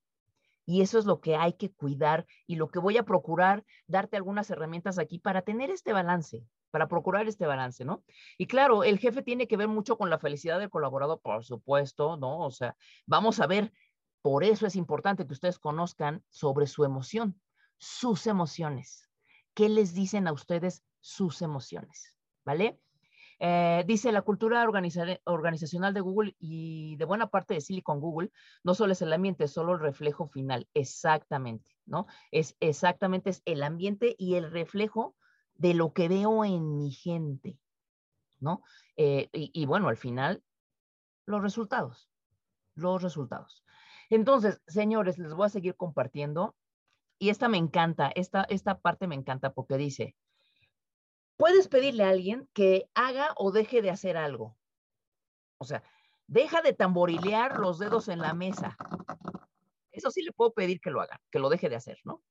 [0.66, 4.16] Y eso es lo que hay que cuidar y lo que voy a procurar, darte
[4.16, 8.02] algunas herramientas aquí para tener este balance, para procurar este balance, ¿no?
[8.38, 12.16] Y claro, el jefe tiene que ver mucho con la felicidad del colaborador, por supuesto,
[12.16, 12.40] ¿no?
[12.40, 13.72] O sea, vamos a ver,
[14.20, 17.40] por eso es importante que ustedes conozcan sobre su emoción,
[17.78, 19.08] sus emociones.
[19.54, 22.16] ¿Qué les dicen a ustedes sus emociones?
[22.44, 22.80] ¿Vale?
[23.40, 24.62] Eh, dice, la cultura
[25.24, 28.30] organizacional de Google y de buena parte de Silicon Google
[28.62, 30.68] no solo es el ambiente, es solo el reflejo final.
[30.74, 32.06] Exactamente, ¿no?
[32.30, 35.16] Es exactamente es el ambiente y el reflejo
[35.54, 37.58] de lo que veo en mi gente,
[38.38, 38.62] ¿no?
[38.96, 40.42] Eh, y, y bueno, al final,
[41.24, 42.10] los resultados,
[42.74, 43.64] los resultados.
[44.10, 46.56] Entonces, señores, les voy a seguir compartiendo.
[47.18, 50.16] Y esta me encanta, esta, esta parte me encanta porque dice,
[51.40, 54.58] puedes pedirle a alguien que haga o deje de hacer algo.
[55.56, 55.82] O sea,
[56.26, 58.76] deja de tamborilear los dedos en la mesa.
[59.90, 62.22] Eso sí le puedo pedir que lo haga, que lo deje de hacer, ¿no?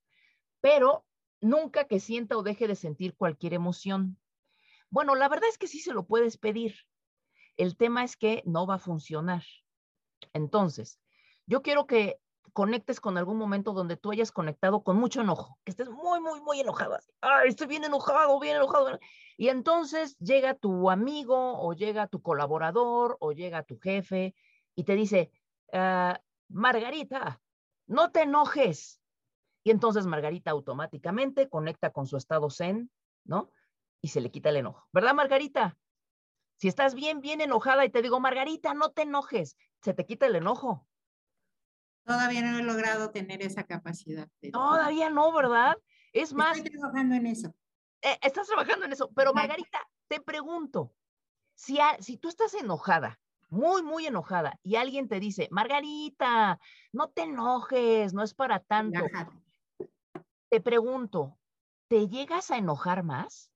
[0.62, 1.08] Pero
[1.42, 4.20] nunca que sienta o deje de sentir cualquier emoción.
[4.92, 6.76] Bueno, la verdad es que sí se lo puedes pedir.
[7.58, 9.44] El tema es que no va a funcionar.
[10.34, 11.00] Entonces,
[11.48, 12.20] yo quiero que
[12.54, 16.42] conectes con algún momento donde tú hayas conectado con mucho enojo, que estés muy, muy,
[16.42, 16.96] muy enojado.
[16.96, 19.00] Así, Ay, estoy bien enojado, bien enojado.
[19.38, 24.36] Y entonces llega tu amigo o llega tu colaborador o llega tu jefe
[24.76, 25.32] y te dice,
[25.74, 27.42] ah, Margarita,
[27.88, 29.02] no te enojes.
[29.64, 32.92] Y entonces Margarita automáticamente conecta con su estado zen,
[33.24, 33.52] ¿no?
[34.02, 34.88] Y se le quita el enojo.
[34.92, 35.78] ¿Verdad, Margarita?
[36.58, 40.26] Si estás bien, bien enojada y te digo, Margarita, no te enojes, se te quita
[40.26, 40.89] el enojo.
[42.10, 44.28] Todavía no he logrado tener esa capacidad.
[44.52, 45.78] Todavía no, ¿verdad?
[46.12, 46.58] Es más.
[46.58, 47.54] Estoy trabajando en eso.
[48.02, 49.12] Eh, estás trabajando en eso.
[49.16, 50.92] Pero Margarita, te pregunto,
[51.54, 53.20] si, si tú estás enojada,
[53.50, 56.60] muy, muy enojada, y alguien te dice, Margarita,
[56.92, 59.02] no te enojes, no es para tanto.
[60.50, 61.38] Te pregunto,
[61.90, 63.52] ¿te llegas a enojar más?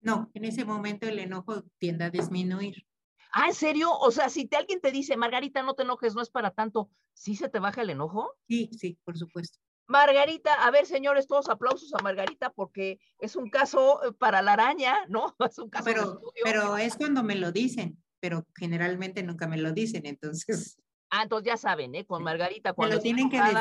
[0.00, 2.86] No, en ese momento el enojo tiende a disminuir.
[3.32, 3.90] Ah, ¿en serio?
[3.90, 6.90] O sea, si te, alguien te dice, Margarita, no te enojes, no es para tanto,
[7.14, 8.34] ¿sí se te baja el enojo?
[8.46, 9.58] Sí, sí, por supuesto.
[9.86, 14.52] Margarita, a ver, señores, todos aplausos a Margarita porque es un caso eh, para la
[14.52, 15.34] araña, ¿no?
[15.48, 19.72] Es un caso pero, pero es cuando me lo dicen, pero generalmente nunca me lo
[19.72, 20.78] dicen, entonces.
[21.10, 22.06] Ah, entonces ya saben, ¿eh?
[22.06, 23.58] Con Margarita, cuando me lo tienen que decir,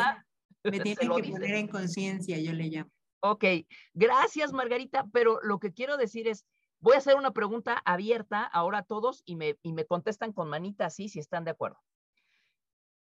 [0.63, 2.91] me tienen que poner en conciencia, yo le llamo.
[3.23, 3.45] Ok,
[3.93, 6.45] gracias Margarita, pero lo que quiero decir es,
[6.81, 10.49] voy a hacer una pregunta abierta ahora a todos y me, y me contestan con
[10.49, 11.79] manita así si están de acuerdo.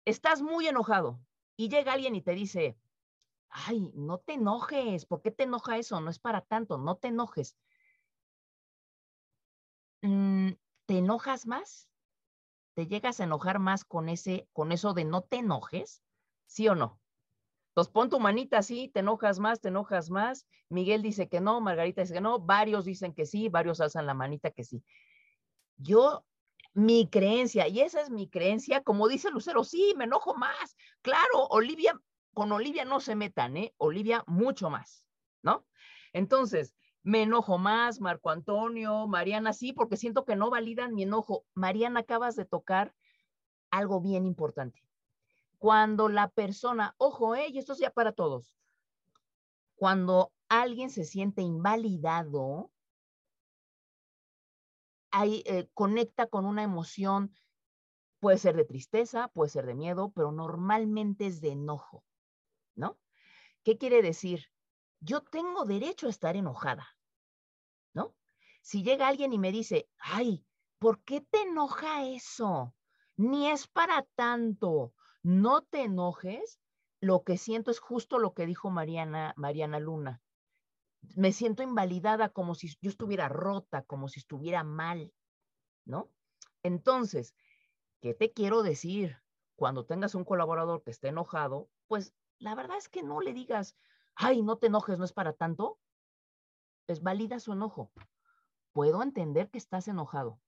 [0.05, 1.19] Estás muy enojado
[1.55, 2.77] y llega alguien y te dice,
[3.49, 6.01] ay, no te enojes, ¿por qué te enoja eso?
[6.01, 7.57] No es para tanto, no te enojes.
[10.01, 10.51] Mm,
[10.85, 11.89] ¿Te enojas más?
[12.73, 16.03] ¿Te llegas a enojar más con ese, con eso de no te enojes?
[16.45, 17.01] ¿Sí o no?
[17.77, 20.47] Entonces pon tu manita así, te enojas más, te enojas más.
[20.67, 24.15] Miguel dice que no, Margarita dice que no, varios dicen que sí, varios alzan la
[24.15, 24.83] manita que sí.
[25.75, 26.25] Yo,
[26.73, 30.75] mi creencia, y esa es mi creencia, como dice Lucero, sí, me enojo más.
[31.03, 31.93] Claro, Olivia
[32.33, 33.75] con Olivia no se metan, ¿eh?
[33.77, 35.05] Olivia mucho más,
[35.43, 35.67] ¿no?
[36.13, 41.45] Entonces, me enojo más, Marco Antonio, Mariana, sí, porque siento que no validan mi enojo.
[41.53, 42.95] Mariana, acabas de tocar
[43.69, 44.86] algo bien importante.
[45.57, 47.47] Cuando la persona, ojo, ¿eh?
[47.49, 48.55] y esto es ya para todos,
[49.75, 52.71] cuando alguien se siente invalidado,
[55.11, 57.33] ahí, eh, conecta con una emoción,
[58.19, 62.03] puede ser de tristeza, puede ser de miedo, pero normalmente es de enojo.
[62.77, 62.97] ¿no?
[63.63, 64.45] ¿Qué quiere decir?
[64.99, 66.87] Yo tengo derecho a estar enojada,
[67.93, 68.15] ¿no?
[68.61, 70.45] Si llega alguien y me dice, ay,
[70.79, 72.73] ¿por qué te enoja eso?
[73.17, 74.93] Ni es para tanto,
[75.23, 76.59] no te enojes.
[76.99, 80.21] Lo que siento es justo lo que dijo Mariana, Mariana Luna.
[81.15, 85.13] Me siento invalidada como si yo estuviera rota, como si estuviera mal,
[85.85, 86.09] ¿no?
[86.63, 87.35] Entonces,
[88.01, 89.17] ¿qué te quiero decir?
[89.55, 93.77] Cuando tengas un colaborador que esté enojado, pues la verdad es que no le digas,
[94.15, 95.79] ay, no te enojes, no es para tanto.
[96.87, 97.91] Es válida su enojo.
[98.73, 100.39] Puedo entender que estás enojado.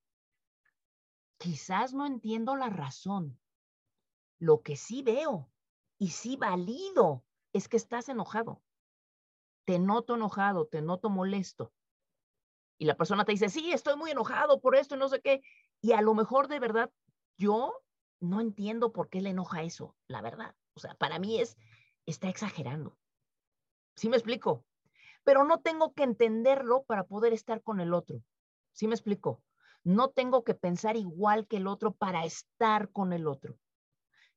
[1.38, 3.39] Quizás no entiendo la razón.
[4.40, 5.48] Lo que sí veo
[5.98, 7.22] y sí valido
[7.52, 8.62] es que estás enojado.
[9.66, 11.72] Te noto enojado, te noto molesto.
[12.78, 15.42] Y la persona te dice, sí, estoy muy enojado por esto y no sé qué.
[15.82, 16.90] Y a lo mejor de verdad
[17.36, 17.82] yo
[18.18, 20.56] no entiendo por qué le enoja eso, la verdad.
[20.72, 21.58] O sea, para mí es,
[22.06, 22.96] está exagerando.
[23.94, 24.64] ¿Sí me explico?
[25.22, 28.22] Pero no tengo que entenderlo para poder estar con el otro.
[28.72, 29.42] ¿Sí me explico?
[29.84, 33.58] No tengo que pensar igual que el otro para estar con el otro.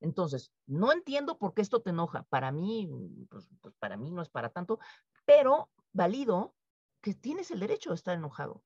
[0.03, 2.23] Entonces, no entiendo por qué esto te enoja.
[2.23, 2.89] Para mí,
[3.29, 4.79] pues, pues para mí no es para tanto,
[5.25, 6.55] pero valido
[7.01, 8.63] que tienes el derecho de estar enojado.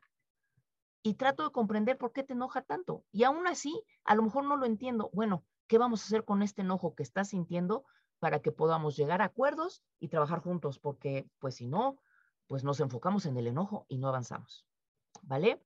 [1.04, 3.06] Y trato de comprender por qué te enoja tanto.
[3.12, 5.10] Y aún así, a lo mejor no lo entiendo.
[5.13, 7.86] Bueno, ¿qué vamos a hacer con este enojo que estás sintiendo?
[8.19, 12.00] para que podamos llegar a acuerdos y trabajar juntos, porque pues si no,
[12.47, 14.65] pues nos enfocamos en el enojo y no avanzamos.
[15.23, 15.62] ¿Vale?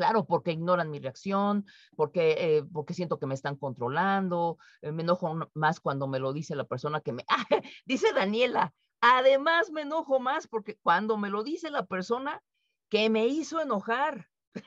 [0.00, 5.02] Claro, porque ignoran mi reacción, porque, eh, porque siento que me están controlando, eh, me
[5.02, 7.22] enojo más cuando me lo dice la persona que me...
[7.28, 7.44] Ah,
[7.84, 12.42] dice Daniela, además me enojo más porque cuando me lo dice la persona
[12.88, 14.30] que me hizo enojar.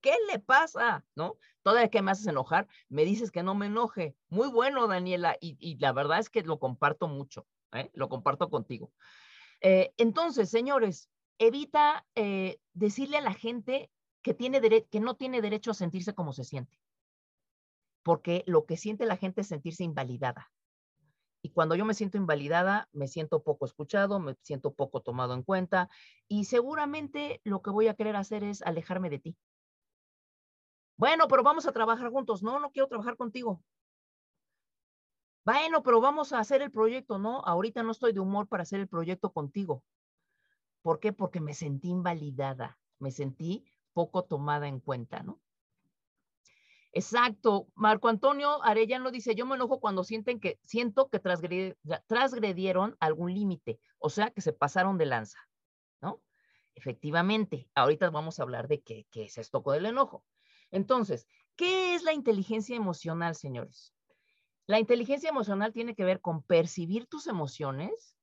[0.00, 1.04] ¿Qué le pasa?
[1.16, 1.36] ¿No?
[1.64, 4.14] Todavía que me haces enojar, me dices que no me enoje.
[4.28, 7.90] Muy bueno, Daniela, y, la verdad es que lo comparto mucho, ¿eh?
[7.92, 8.92] lo comparto contigo.
[9.60, 12.06] Entonces, señores, evita
[12.72, 13.90] decirle a la gente
[14.34, 16.80] que, no tiene derecho a sentirse como se siente,
[18.02, 20.50] porque lo que siente la gente es sentirse invalidada.
[21.42, 25.42] Y cuando yo me siento invalidada, me siento poco escuchado, me siento poco tomado en
[25.42, 25.88] cuenta
[26.26, 29.36] y seguramente lo que voy a querer hacer es alejarme de ti.
[30.96, 32.42] Bueno, pero vamos a trabajar juntos.
[32.42, 33.62] No, no quiero trabajar contigo.
[35.44, 37.18] Bueno, pero vamos a hacer el proyecto.
[37.18, 39.84] No, ahorita no estoy de humor para hacer el proyecto contigo.
[40.82, 41.12] ¿Por qué?
[41.12, 43.64] Porque me sentí invalidada, me sentí
[43.96, 45.40] poco tomada en cuenta, ¿no?
[46.92, 47.66] Exacto.
[47.74, 53.80] Marco Antonio Arellano dice, yo me enojo cuando sienten que, siento que transgredieron algún límite,
[53.98, 55.38] o sea, que se pasaron de lanza,
[56.02, 56.20] ¿no?
[56.74, 60.22] Efectivamente, ahorita vamos a hablar de qué, qué es esto con el enojo.
[60.70, 63.94] Entonces, ¿qué es la inteligencia emocional, señores?
[64.66, 68.18] La inteligencia emocional tiene que ver con percibir tus emociones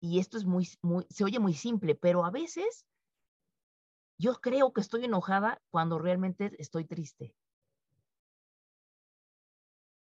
[0.00, 2.84] y esto es muy, se oye muy simple, pero a veces
[4.18, 7.34] yo creo que estoy enojada cuando realmente estoy triste.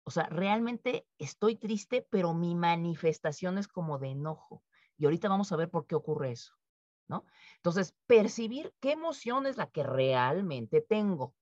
[0.05, 4.62] O sea, realmente estoy triste, pero mi manifestación es como de enojo.
[4.98, 6.55] Y ahorita vamos a ver por qué ocurre eso.
[7.09, 7.25] ¿no?
[7.57, 11.35] Entonces, percibir qué emoción es la que realmente tengo.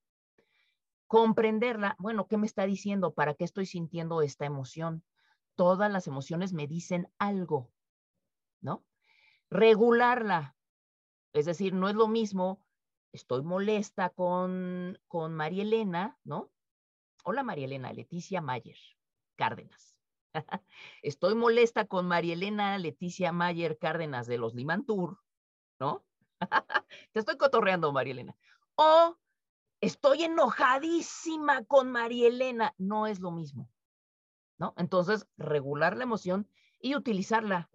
[1.07, 3.15] Comprenderla, bueno, ¿qué me está diciendo?
[3.15, 5.05] ¿Para qué estoy sintiendo esta emoción?
[5.61, 7.71] todas las emociones me dicen algo,
[8.63, 8.83] ¿no?
[9.51, 10.57] Regularla.
[11.33, 12.61] Es decir, no es lo mismo,
[13.13, 16.51] estoy molesta con, con María Elena, ¿no?
[17.25, 18.79] Hola María Elena, Leticia Mayer,
[19.37, 19.97] Cárdenas.
[21.03, 25.21] estoy molesta con María Elena, Leticia Mayer, Cárdenas de los Limantur,
[25.79, 26.05] ¿no?
[27.13, 28.37] Te estoy cotorreando, María Elena.
[28.75, 29.17] O
[29.81, 33.71] estoy enojadísima con María Elena, no es lo mismo,
[34.59, 34.75] ¿no?
[34.77, 36.49] Entonces, regular la emoción
[36.81, 37.71] y utilizarla.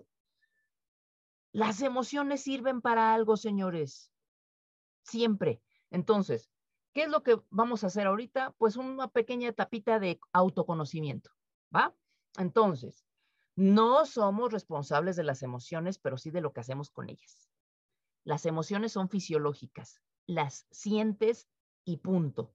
[1.56, 4.12] Las emociones sirven para algo, señores.
[5.04, 5.62] Siempre.
[5.89, 6.52] Entonces,
[6.91, 8.54] ¿qué es lo que vamos a hacer ahorita?
[8.58, 11.32] Pues una pequeña etapita de autoconocimiento,
[11.74, 11.96] ¿va?
[12.38, 13.06] Entonces,
[13.56, 17.50] no somos responsables de las emociones, pero sí de lo que hacemos con ellas.
[18.26, 21.48] Las emociones son fisiológicas, las sientes
[21.86, 22.54] y punto.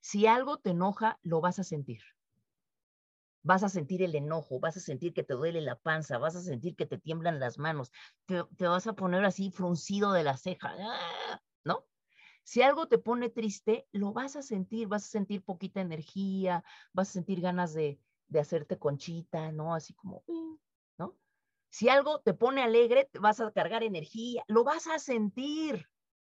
[0.00, 2.02] Si algo te enoja, lo vas a sentir.
[3.42, 6.42] Vas a sentir el enojo, vas a sentir que te duele la panza, vas a
[6.42, 7.90] sentir que te tiemblan las manos,
[8.26, 11.42] te, vas a poner así fruncido de la ceja, ¡ah!
[11.64, 11.86] ¿no?
[12.44, 17.10] Si algo te pone triste, lo vas a sentir, vas a sentir poquita energía, vas
[17.10, 19.74] a sentir ganas de, de hacerte conchita, ¿no?
[19.74, 20.24] Así como,
[20.98, 21.16] ¿no?
[21.70, 25.88] Si algo te pone alegre, te vas a cargar energía, lo vas a sentir,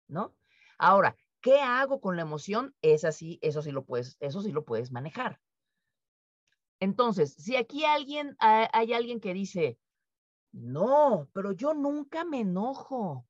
[0.08, 0.36] ¿no?
[0.78, 2.76] Ahora, ¿qué hago con la emoción?
[2.82, 5.40] Es así, eso sí lo puedes, eso sí lo puedes manejar.
[6.80, 9.80] Entonces, si aquí alguien, hay alguien que dice,
[10.52, 13.28] no, pero yo nunca me enojo.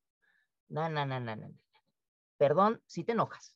[0.67, 1.53] No, no, no, no, no.
[2.37, 3.55] Perdón, si te enojas.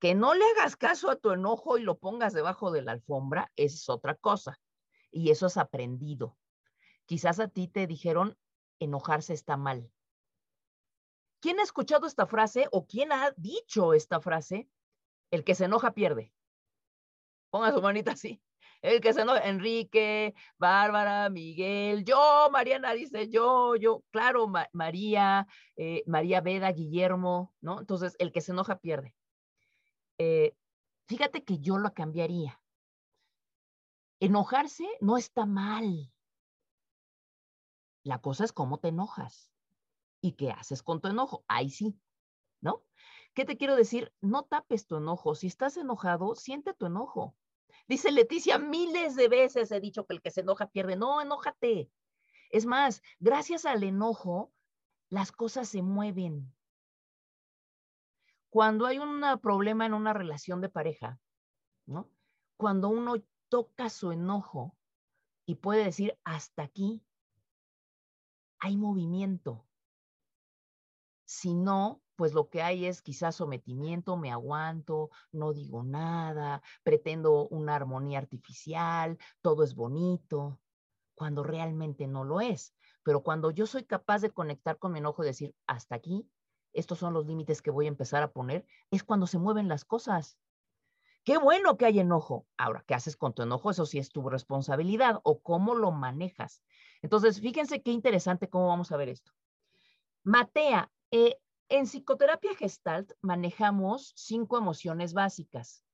[0.00, 3.52] Que no le hagas caso a tu enojo y lo pongas debajo de la alfombra,
[3.56, 4.60] es otra cosa.
[5.10, 6.36] Y eso es aprendido.
[7.06, 8.38] Quizás a ti te dijeron,
[8.78, 9.90] enojarse está mal.
[11.40, 14.68] ¿Quién ha escuchado esta frase o quién ha dicho esta frase?
[15.30, 16.32] El que se enoja pierde.
[17.50, 18.42] Ponga su manita así.
[18.80, 26.04] El que se enoja, Enrique, Bárbara, Miguel, yo, Mariana dice yo, yo, claro, María, eh,
[26.06, 27.80] María Veda, Guillermo, ¿no?
[27.80, 29.14] Entonces, el que se enoja pierde.
[30.18, 30.54] Eh,
[31.06, 32.60] fíjate que yo lo cambiaría.
[34.20, 36.12] Enojarse no está mal.
[38.04, 39.50] La cosa es cómo te enojas
[40.20, 41.44] y qué haces con tu enojo.
[41.48, 42.00] Ahí sí,
[42.60, 42.84] ¿no?
[43.34, 44.12] ¿Qué te quiero decir?
[44.20, 45.34] No tapes tu enojo.
[45.34, 47.36] Si estás enojado, siente tu enojo.
[47.88, 50.94] Dice Leticia, miles de veces he dicho que el que se enoja pierde.
[50.94, 51.90] No, enójate.
[52.50, 54.52] Es más, gracias al enojo,
[55.08, 56.54] las cosas se mueven.
[58.50, 61.18] Cuando hay un problema en una relación de pareja,
[61.86, 62.10] ¿no?
[62.58, 63.14] Cuando uno
[63.48, 64.76] toca su enojo
[65.46, 67.02] y puede decir hasta aquí,
[68.58, 69.66] hay movimiento.
[71.24, 77.46] Si no, pues lo que hay es quizás sometimiento, me aguanto, no digo nada, pretendo
[77.46, 80.58] una armonía artificial, todo es bonito,
[81.14, 82.74] cuando realmente no lo es.
[83.04, 86.28] Pero cuando yo soy capaz de conectar con mi enojo y decir, hasta aquí,
[86.72, 89.84] estos son los límites que voy a empezar a poner, es cuando se mueven las
[89.84, 90.40] cosas.
[91.22, 92.48] Qué bueno que hay enojo.
[92.56, 93.70] Ahora, ¿qué haces con tu enojo?
[93.70, 96.64] Eso sí es tu responsabilidad o cómo lo manejas.
[97.00, 99.30] Entonces, fíjense qué interesante cómo vamos a ver esto.
[100.24, 105.84] Matea, eh, en psicoterapia gestalt manejamos cinco emociones básicas.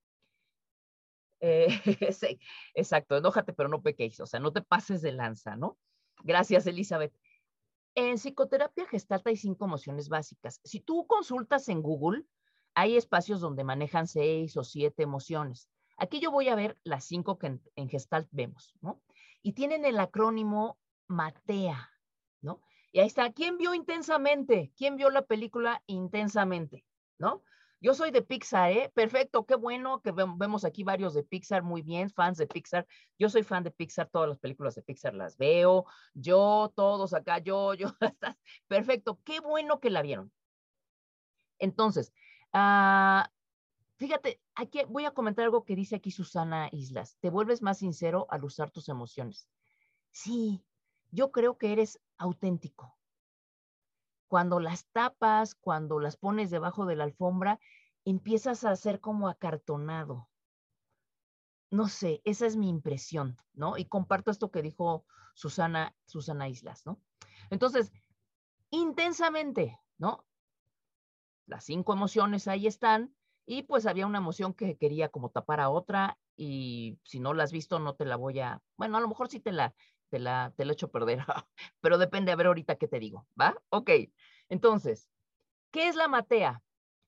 [1.41, 1.69] Eh,
[2.75, 5.79] exacto, enójate, pero no pequeis, o sea, no te pases de lanza, ¿no?
[6.23, 7.15] Gracias, Elizabeth.
[7.95, 10.61] En psicoterapia gestalt hay cinco emociones básicas.
[10.65, 12.25] Si tú consultas en Google,
[12.75, 15.69] hay espacios donde manejan seis o siete emociones.
[15.97, 19.01] Aquí yo voy a ver las cinco que en, en Gestalt vemos, ¿no?
[19.43, 21.89] Y tienen el acrónimo MATEA,
[22.41, 22.63] ¿no?
[22.95, 24.73] Y ahí está, ¿quién vio intensamente?
[24.77, 26.87] ¿Quién vio la película intensamente?
[27.19, 27.43] ¿No?
[27.81, 28.93] Yo soy de Pixar, ¿eh?
[28.95, 32.87] Perfecto, qué bueno que vemos aquí varios de Pixar, muy bien, fans de Pixar.
[33.19, 35.87] Yo soy fan de Pixar, todas las películas de Pixar las veo.
[36.15, 37.89] Yo, todos acá, yo, yo,
[38.69, 40.31] perfecto, qué bueno que la vieron.
[41.59, 42.13] Entonces,
[42.53, 43.27] uh,
[43.97, 47.19] fíjate, aquí voy a comentar algo que dice aquí Susana Islas.
[47.19, 49.49] Te vuelves más sincero al usar tus emociones.
[50.13, 50.65] Sí,
[51.15, 52.99] yo creo que eres auténtico.
[54.27, 57.61] Cuando las tapas, cuando las pones debajo de la alfombra,
[58.05, 60.29] empiezas a ser como acartonado.
[61.71, 63.79] No sé, esa es mi impresión, ¿no?
[63.79, 65.05] Y comparto esto que dijo
[65.35, 67.01] Susana, Susana Islas, ¿no?
[67.51, 67.93] Entonces,
[68.71, 70.25] intensamente, ¿no?
[71.47, 73.15] Las cinco emociones ahí están
[73.47, 77.45] y pues había una emoción que quería como tapar a otra y si no la
[77.45, 79.75] has visto no te la voy a, bueno, a lo mejor sí te la,
[80.15, 81.19] te la, te la echo perder,
[81.81, 83.61] pero depende a ver ahorita qué te digo, ¿va?
[83.71, 83.91] Ok,
[84.49, 85.11] entonces,
[85.73, 86.63] ¿qué es la matea?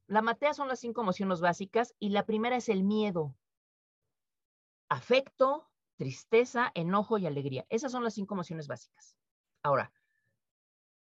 [0.09, 3.37] La matea son las cinco emociones básicas y la primera es el miedo.
[4.89, 7.65] Afecto, tristeza, enojo y alegría.
[7.69, 9.17] Esas son las cinco emociones básicas.
[9.63, 9.93] Ahora,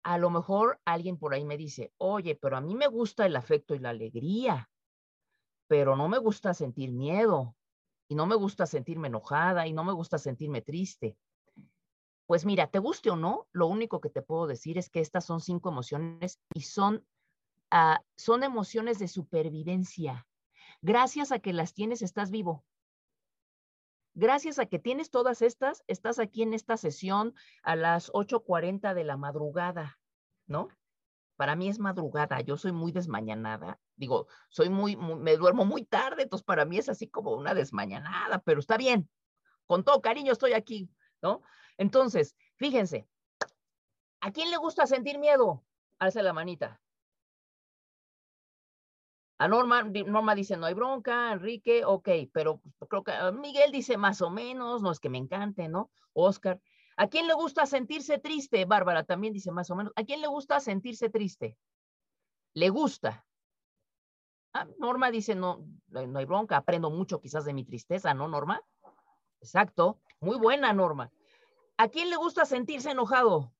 [0.01, 3.35] a lo mejor alguien por ahí me dice, oye, pero a mí me gusta el
[3.35, 4.71] afecto y la alegría,
[5.67, 7.55] pero no me gusta sentir miedo
[8.07, 11.19] y no me gusta sentirme enojada y no me gusta sentirme triste.
[12.33, 15.23] Pues mira, te guste o no, lo único que te puedo decir es que estas
[15.23, 17.05] son cinco emociones y son,
[17.71, 20.25] uh, son emociones de supervivencia.
[20.81, 22.65] Gracias a que las tienes, estás vivo.
[24.15, 29.03] Gracias a que tienes todas estas, estás aquí en esta sesión a las 8.40 de
[29.03, 29.99] la madrugada,
[30.47, 30.69] ¿no?
[31.35, 36.23] Para mí es madrugada, yo soy muy desmañanada, digo, soy muy, me duermo muy tarde,
[36.23, 39.07] entonces para mí es así como una desmañanada, pero está bien,
[39.67, 40.89] con todo cariño estoy aquí,
[41.21, 41.43] ¿no?
[41.77, 43.07] Entonces, fíjense,
[44.21, 45.63] ¿a quién le gusta sentir miedo?
[45.99, 46.81] Alza la manita.
[49.39, 54.21] A Norma, Norma dice, no hay bronca, Enrique, ok, pero creo que Miguel dice más
[54.21, 55.91] o menos, no es que me encante, ¿no?
[56.13, 56.61] Oscar.
[56.95, 58.65] ¿A quién le gusta sentirse triste?
[58.65, 59.91] Bárbara también dice más o menos.
[59.95, 61.57] ¿A quién le gusta sentirse triste?
[62.53, 63.25] Le gusta.
[64.53, 68.61] Ah, Norma dice, no, no hay bronca, aprendo mucho quizás de mi tristeza, ¿no, Norma?
[69.41, 71.11] Exacto, muy buena, Norma.
[71.77, 73.53] ¿A quién le gusta sentirse enojado?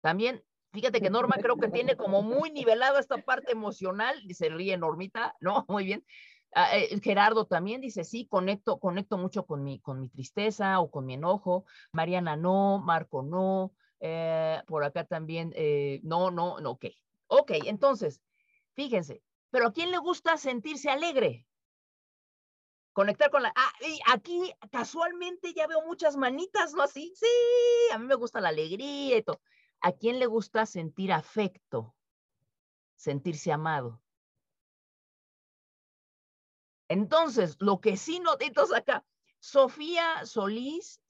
[0.00, 4.76] También, fíjate que Norma creo que tiene como muy nivelada esta parte emocional, dice ríe
[4.76, 5.66] Normita, ¿no?
[5.68, 6.04] Muy bien.
[6.52, 10.90] Ah, eh, Gerardo también dice, sí, conecto, conecto mucho con mi, con mi tristeza o
[10.90, 11.64] con mi enojo.
[11.92, 16.86] Mariana no, Marco no, eh, por acá también, eh, no, no, no, ok.
[17.28, 18.20] Ok, entonces,
[18.74, 21.46] fíjense, pero ¿a quién le gusta sentirse alegre?
[23.00, 23.50] Conectar con la...
[23.56, 26.82] Ah, y aquí casualmente ya veo muchas manitas, ¿no?
[26.82, 27.26] Así, sí,
[27.94, 29.40] a mí me gusta la alegría y todo.
[29.80, 31.94] ¿A quién le gusta sentir afecto?
[32.96, 34.02] Sentirse amado.
[36.88, 39.06] Entonces, lo que sí notitos acá,
[39.38, 41.00] Sofía Solís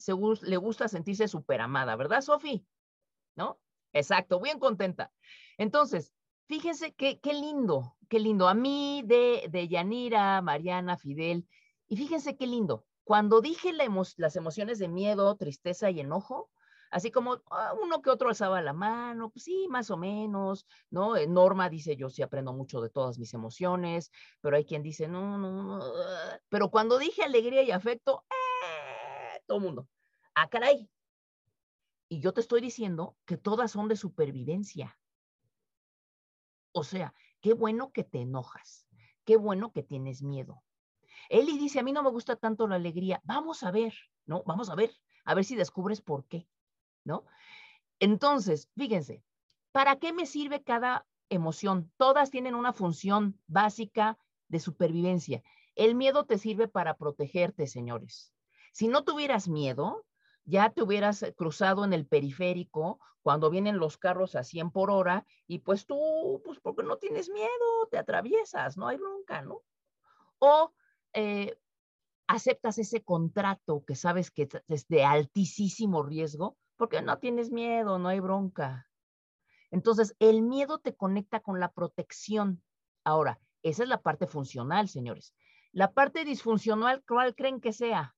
[0.42, 2.60] le gusta sentirse súper amada, ¿verdad, Sofía?
[3.34, 3.58] ¿No?
[3.92, 5.12] Exacto, bien contenta.
[5.58, 6.14] Entonces,
[6.46, 8.46] fíjense qué, qué lindo, qué lindo.
[8.46, 11.48] A mí, de, de Yanira, Mariana, Fidel,
[11.90, 12.86] y fíjense qué lindo.
[13.02, 16.48] Cuando dije las emociones de miedo, tristeza y enojo,
[16.92, 21.16] así como ah, uno que otro alzaba la mano, pues sí, más o menos, ¿no?
[21.16, 25.08] Eh, Norma dice, yo sí aprendo mucho de todas mis emociones, pero hay quien dice,
[25.08, 25.84] no, no, no.
[25.84, 26.38] Ah".
[26.48, 29.42] Pero cuando dije alegría y afecto, ¡eh!
[29.46, 29.88] todo mundo,
[30.36, 30.88] ah, caray.
[32.08, 34.96] Y yo te estoy diciendo que todas son de supervivencia.
[36.70, 38.86] O sea, qué bueno que te enojas,
[39.24, 40.62] qué bueno que tienes miedo,
[41.28, 43.20] Eli dice, a mí no me gusta tanto la alegría.
[43.24, 43.94] Vamos a ver,
[44.26, 44.42] ¿no?
[44.46, 44.92] Vamos a ver,
[45.24, 46.48] a ver si descubres por qué,
[47.04, 47.24] ¿no?
[47.98, 49.22] Entonces, fíjense,
[49.72, 51.92] ¿para qué me sirve cada emoción?
[51.96, 54.18] Todas tienen una función básica
[54.48, 55.42] de supervivencia.
[55.74, 58.32] El miedo te sirve para protegerte, señores.
[58.72, 60.04] Si no tuvieras miedo,
[60.44, 65.26] ya te hubieras cruzado en el periférico cuando vienen los carros a 100 por hora
[65.46, 69.62] y pues tú, pues porque no tienes miedo, te atraviesas, no hay bronca, ¿no?
[70.38, 70.72] O
[71.12, 71.58] eh,
[72.26, 78.08] aceptas ese contrato que sabes que es de altísimo riesgo, porque no tienes miedo, no
[78.08, 78.88] hay bronca.
[79.70, 82.62] Entonces, el miedo te conecta con la protección.
[83.04, 85.34] Ahora, esa es la parte funcional, señores.
[85.72, 88.16] La parte disfuncional, ¿cuál creen que sea?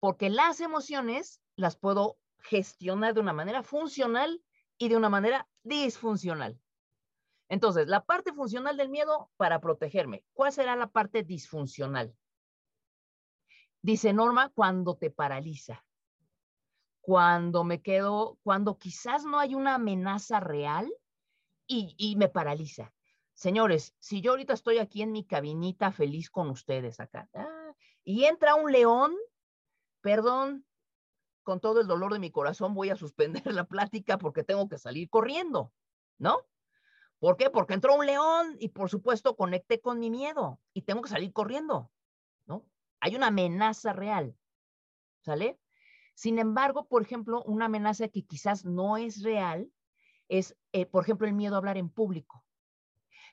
[0.00, 4.42] Porque las emociones las puedo gestionar de una manera funcional
[4.78, 6.61] y de una manera disfuncional.
[7.52, 10.24] Entonces, la parte funcional del miedo para protegerme.
[10.32, 12.16] ¿Cuál será la parte disfuncional?
[13.82, 15.84] Dice Norma, cuando te paraliza.
[17.02, 20.90] Cuando me quedo, cuando quizás no hay una amenaza real
[21.66, 22.94] y, me paraliza.
[23.34, 28.24] Señores, si yo ahorita estoy aquí en mi cabinita feliz con ustedes acá ah, y
[28.24, 29.14] entra un león,
[30.00, 30.64] perdón,
[31.42, 34.78] con todo el dolor de mi corazón voy a suspender la plática porque tengo que
[34.78, 35.70] salir corriendo,
[36.16, 36.46] ¿no?
[37.22, 37.50] ¿Por qué?
[37.50, 41.32] Porque entró un león y por supuesto conecté con mi miedo y tengo que salir
[41.32, 41.92] corriendo,
[42.46, 42.66] ¿no?
[42.98, 44.36] Hay una amenaza real,
[45.20, 45.56] ¿sale?
[46.14, 49.70] Sin embargo, por ejemplo, una amenaza que quizás no es real
[50.26, 52.44] es, eh, por ejemplo, el miedo a hablar en público.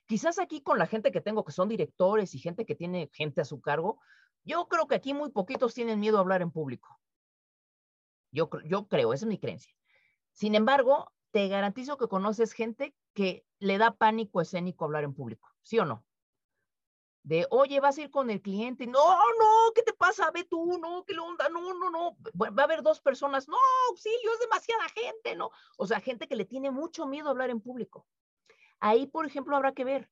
[0.05, 3.41] Quizás aquí con la gente que tengo que son directores y gente que tiene gente
[3.41, 3.99] a su cargo,
[4.43, 6.99] yo creo que aquí muy poquitos tienen miedo a hablar en público.
[8.31, 9.73] Yo, yo creo, esa es mi creencia.
[10.31, 15.49] Sin embargo, te garantizo que conoces gente que le da pánico escénico hablar en público,
[15.61, 16.05] ¿sí o no?
[17.21, 20.31] De, oye, vas a ir con el cliente, no, no, ¿qué te pasa?
[20.31, 21.49] Ve tú, no, ¿qué onda?
[21.49, 23.57] No, no, no, va a haber dos personas, no,
[23.89, 25.51] auxilio, es demasiada gente, ¿no?
[25.77, 28.07] O sea, gente que le tiene mucho miedo hablar en público.
[28.79, 30.09] Ahí, por ejemplo, habrá que ver,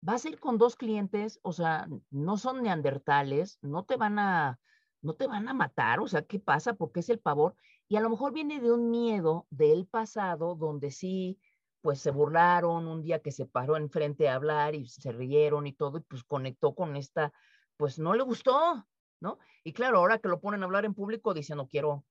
[0.00, 4.58] vas a ir con dos clientes, o sea, no son neandertales, no te van a,
[5.02, 6.72] no te van a matar, o sea, ¿qué pasa?
[6.72, 7.54] Porque es el pavor.
[7.86, 11.38] Y a lo mejor viene de un miedo del pasado donde sí,
[11.82, 15.72] pues se burlaron un día que se paró enfrente a hablar y se rieron y
[15.72, 17.32] todo, y pues conectó con esta,
[17.76, 18.86] pues no le gustó,
[19.20, 19.38] ¿no?
[19.64, 22.06] Y claro, ahora que lo ponen a hablar en público, dice, no quiero,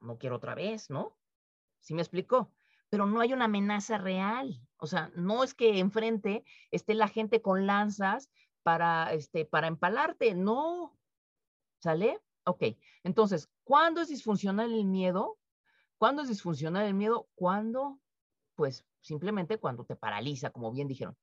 [0.00, 1.18] no quiero otra vez, ¿no?
[1.80, 2.52] ¿Sí me explico?
[2.88, 4.60] Pero no hay una amenaza real.
[4.76, 8.30] O sea, no es que enfrente esté la gente con lanzas
[8.62, 10.96] para, este, para empalarte, no.
[11.80, 12.20] ¿Sale?
[12.44, 12.62] Ok.
[13.02, 15.38] Entonces, ¿cuándo es disfuncional el miedo?
[15.98, 17.28] ¿Cuándo es disfuncional el miedo?
[17.34, 18.00] Cuando,
[18.54, 21.16] pues, simplemente cuando te paraliza, como bien dijeron.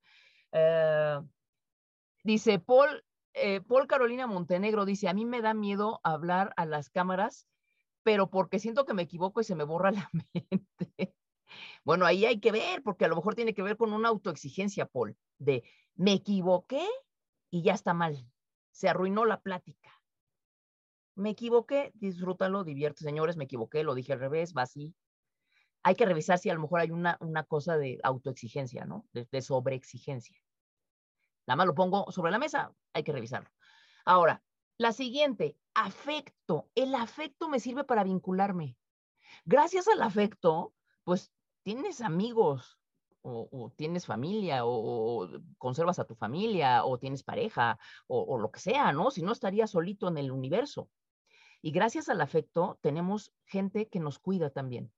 [0.52, 1.20] Eh,
[2.24, 3.04] dice Paul,
[3.34, 7.48] eh, Paul Carolina Montenegro, dice, a mí me da miedo hablar a las cámaras,
[8.04, 11.16] pero porque siento que me equivoco y se me borra la mente.
[11.84, 14.86] Bueno, ahí hay que ver, porque a lo mejor tiene que ver con una autoexigencia,
[14.86, 15.64] Paul, de
[15.96, 16.86] me equivoqué
[17.50, 18.26] y ya está mal.
[18.72, 19.92] Se arruinó la plática.
[21.16, 24.96] Me equivoqué, disfrútalo, divierte, señores, me equivoqué, lo dije al revés, va así.
[25.84, 29.06] Hay que revisar si a lo mejor hay una, una cosa de autoexigencia, ¿no?
[29.12, 30.42] De, sobreexigencia.
[31.46, 33.50] Nada más lo pongo sobre la mesa, hay que revisarlo.
[34.06, 34.42] Ahora,
[34.78, 36.70] la siguiente, afecto.
[36.74, 38.78] El afecto me sirve para vincularme.
[39.46, 40.74] Gracias al afecto,
[41.04, 42.80] pues tienes amigos
[43.22, 48.92] o, tienes familia o, conservas a tu familia o tienes pareja o, lo que sea,
[48.92, 49.12] ¿no?
[49.12, 50.90] Si no estarías solito en el universo.
[51.62, 54.92] Y gracias al afecto tenemos gente que nos cuida también.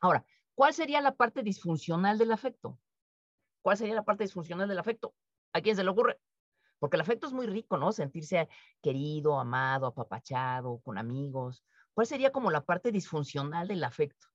[0.00, 0.24] Ahora,
[0.54, 2.78] ¿cuál sería la parte disfuncional del afecto?
[3.62, 5.14] ¿Cuál sería la parte disfuncional del afecto?
[5.52, 6.18] ¿A quién se le ocurre?
[6.78, 7.92] Porque el afecto es muy rico, ¿no?
[7.92, 8.48] Sentirse
[8.80, 11.64] querido, amado, apapachado, con amigos.
[11.92, 14.28] ¿Cuál sería como la parte disfuncional del afecto?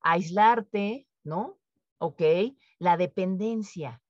[0.00, 1.60] Aislarte, ¿no?
[1.98, 2.22] Ok.
[2.78, 4.02] La dependencia.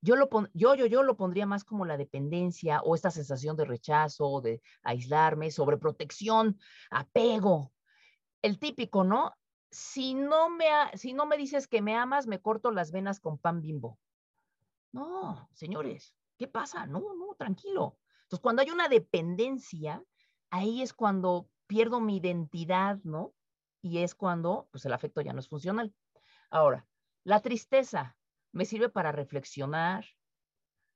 [0.00, 3.64] Yo, lo yo, yo, yo lo pondría más como la dependencia o esta sensación de
[3.64, 6.60] rechazo, de aislarme, sobreprotección,
[6.90, 7.72] apego.
[8.42, 9.32] El típico, ¿no?
[9.74, 13.38] Si no, me, si no me dices que me amas, me corto las venas con
[13.38, 13.98] pan bimbo.
[14.92, 16.86] No, señores, ¿qué pasa?
[16.86, 17.98] No, no, tranquilo.
[18.22, 20.00] Entonces, cuando hay una dependencia,
[20.50, 23.34] ahí es cuando pierdo mi identidad, ¿no?
[23.82, 25.92] Y es cuando, pues, el afecto ya no es funcional.
[26.50, 26.86] Ahora,
[27.24, 28.16] la tristeza
[28.52, 30.06] me sirve para reflexionar.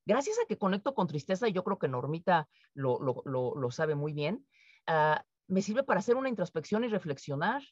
[0.07, 4.12] Gracias a que conecto con tristeza, y yo creo que Normita lo, lo, sabe muy
[4.12, 4.47] bien,
[4.87, 7.64] ah, me sirve para hacer una introspección y reflexionar.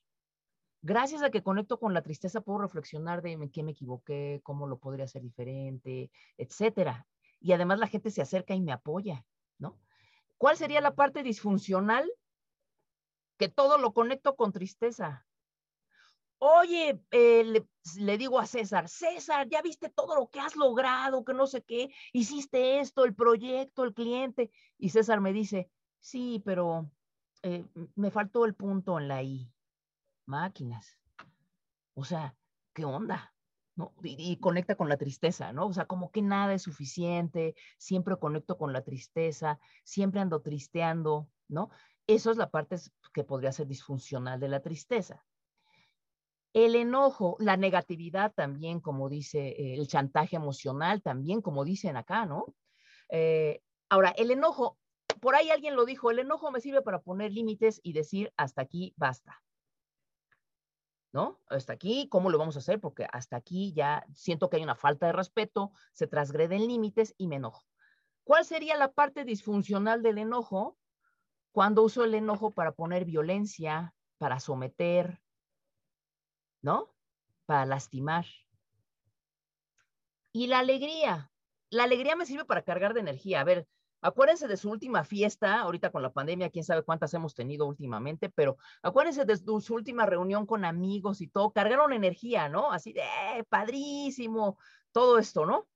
[0.86, 4.78] Gracias a que conecto con la tristeza, puedo reflexionar de qué me equivoqué, cómo lo
[4.78, 7.06] podría hacer diferente, etcétera
[7.40, 9.24] y además la gente se acerca y me apoya,
[9.58, 9.78] ¿no?
[10.38, 12.10] ¿Cuál sería la parte disfuncional?
[13.38, 15.26] Que todo lo conecto con tristeza.
[16.38, 17.64] Oye, eh,
[17.96, 21.62] le, digo a César, César, ya viste todo lo que has logrado, que no sé
[21.62, 24.50] qué, hiciste esto, el proyecto, el cliente.
[24.78, 26.90] Y César me dice, sí, pero
[27.42, 27.64] eh,
[27.94, 29.50] me faltó el punto en la I.
[30.26, 30.98] Máquinas.
[31.94, 32.36] O sea,
[32.74, 33.32] ¿qué onda?
[33.76, 33.92] ¿no?
[34.02, 35.66] Y, conecta con la tristeza, ¿no?
[35.66, 41.28] O sea, como que nada es suficiente, siempre conecto con la tristeza, siempre ando tristeando,
[41.48, 41.70] ¿no?
[42.06, 42.76] Eso es la parte
[43.12, 45.24] que podría ser disfuncional de la tristeza.
[46.54, 52.24] El enojo, la negatividad también, como dice, eh, el chantaje emocional también, como dicen acá,
[52.24, 52.46] ¿no?
[53.10, 53.60] Eh,
[53.90, 54.78] ahora, el enojo,
[55.20, 58.62] por ahí alguien lo dijo, el enojo me sirve para poner límites y decir, hasta
[58.62, 59.42] aquí basta.
[61.12, 61.40] ¿No?
[61.48, 62.80] Hasta aquí, ¿cómo lo vamos a hacer?
[62.80, 67.26] Porque hasta aquí ya siento que hay una falta de respeto, se transgreden límites y
[67.26, 67.64] me enojo.
[68.24, 70.76] ¿Cuál sería la parte disfuncional del enojo?
[71.52, 75.20] Cuando uso el enojo para poner violencia, para someter,
[76.60, 76.94] ¿no?
[77.46, 78.26] Para lastimar.
[80.32, 81.30] Y la alegría.
[81.70, 83.40] La alegría me sirve para cargar de energía.
[83.40, 83.68] A ver,
[84.06, 88.30] Acuérdense de su última fiesta, ahorita con la pandemia, quién sabe cuántas hemos tenido últimamente,
[88.30, 92.70] pero acuérdense de su última reunión con amigos y todo, cargaron energía, ¿no?
[92.70, 94.58] Así de, eh, padrísimo,
[94.92, 95.66] todo esto, ¿no?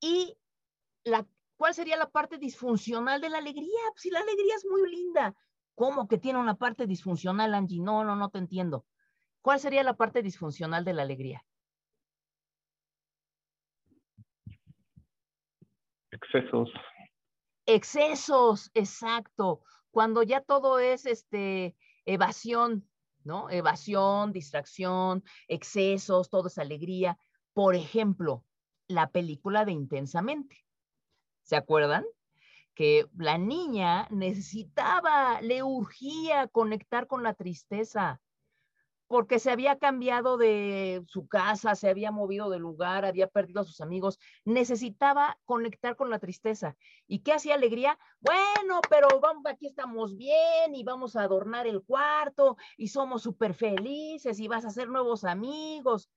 [0.00, 0.36] Y
[1.04, 1.26] la,
[1.56, 3.80] ¿cuál sería la parte disfuncional de la alegría?
[3.92, 5.34] Pues si la alegría es muy linda,
[5.74, 7.80] ¿cómo que tiene una parte disfuncional, Angie?
[7.80, 8.84] No, no, no te entiendo.
[9.40, 11.42] ¿Cuál sería la parte disfuncional de la alegría?
[16.14, 16.70] Excesos.
[17.66, 19.62] Excesos, exacto.
[19.90, 22.88] Cuando ya todo es este evasión,
[23.24, 23.50] ¿no?
[23.50, 27.18] Evasión, distracción, excesos, todo es alegría.
[27.52, 28.44] Por ejemplo,
[28.86, 30.64] la película de Intensamente.
[31.42, 32.04] ¿Se acuerdan?
[32.74, 38.20] Que la niña necesitaba, le urgía conectar con la tristeza.
[39.14, 43.64] Porque se había cambiado de su casa, se había movido de lugar, había perdido a
[43.64, 46.76] sus amigos, necesitaba conectar con la tristeza.
[47.06, 47.96] ¿Y qué hacía alegría?
[48.18, 53.54] Bueno, pero vamos, aquí estamos bien y vamos a adornar el cuarto y somos súper
[53.54, 56.10] felices y vas a hacer nuevos amigos.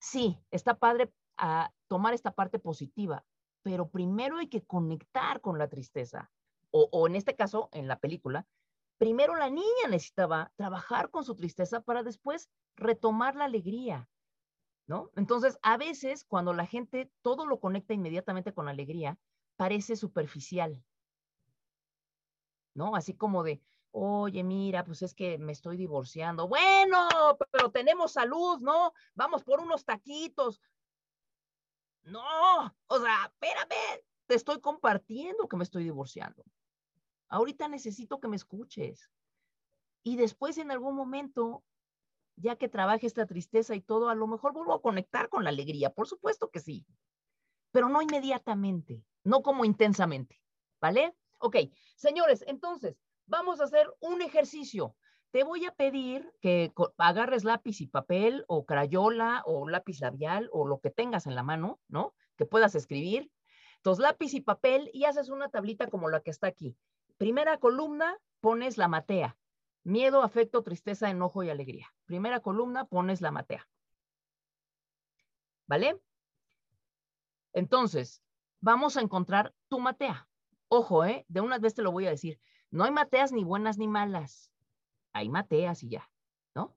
[0.00, 3.24] Sí, está padre a ah, tomar esta parte positiva,
[3.62, 6.32] pero primero hay que conectar con la tristeza.
[6.72, 8.44] O, o en este caso, en la película,
[8.98, 14.08] primero la niña necesitaba trabajar con su tristeza para después retomar la alegría,
[14.86, 15.10] ¿no?
[15.16, 19.18] Entonces, a veces cuando la gente todo lo conecta inmediatamente con alegría,
[19.56, 20.84] parece superficial,
[22.74, 22.94] ¿no?
[22.94, 26.48] Así como de, oye, mira, pues es que me estoy divorciando.
[26.48, 27.08] Bueno,
[27.50, 28.92] pero tenemos salud, ¿no?
[29.14, 30.60] Vamos por unos taquitos.
[32.02, 36.44] No, o sea, espérame, te estoy compartiendo que me estoy divorciando.
[37.28, 39.10] Ahorita necesito que me escuches.
[40.02, 41.64] Y después en algún momento,
[42.36, 45.50] ya que trabaje esta tristeza y todo, a lo mejor vuelvo a conectar con la
[45.50, 45.90] alegría.
[45.90, 46.86] Por supuesto que sí.
[47.70, 50.40] Pero no inmediatamente, no como intensamente.
[50.80, 51.14] ¿Vale?
[51.40, 51.56] Ok,
[51.96, 54.96] señores, entonces, vamos a hacer un ejercicio.
[55.30, 60.66] Te voy a pedir que agarres lápiz y papel o crayola o lápiz labial o
[60.66, 62.14] lo que tengas en la mano, ¿no?
[62.36, 63.30] Que puedas escribir.
[63.76, 66.76] Entonces, lápiz y papel y haces una tablita como la que está aquí.
[67.18, 69.36] Primera columna, pones la matea.
[69.82, 71.92] Miedo, afecto, tristeza, enojo y alegría.
[72.04, 73.68] Primera columna, pones la matea.
[75.66, 76.00] ¿Vale?
[77.52, 78.22] Entonces,
[78.60, 80.28] vamos a encontrar tu matea.
[80.68, 81.24] Ojo, ¿eh?
[81.28, 82.40] De una vez te lo voy a decir.
[82.70, 84.52] No hay mateas ni buenas ni malas.
[85.12, 86.08] Hay mateas y ya,
[86.54, 86.76] ¿no?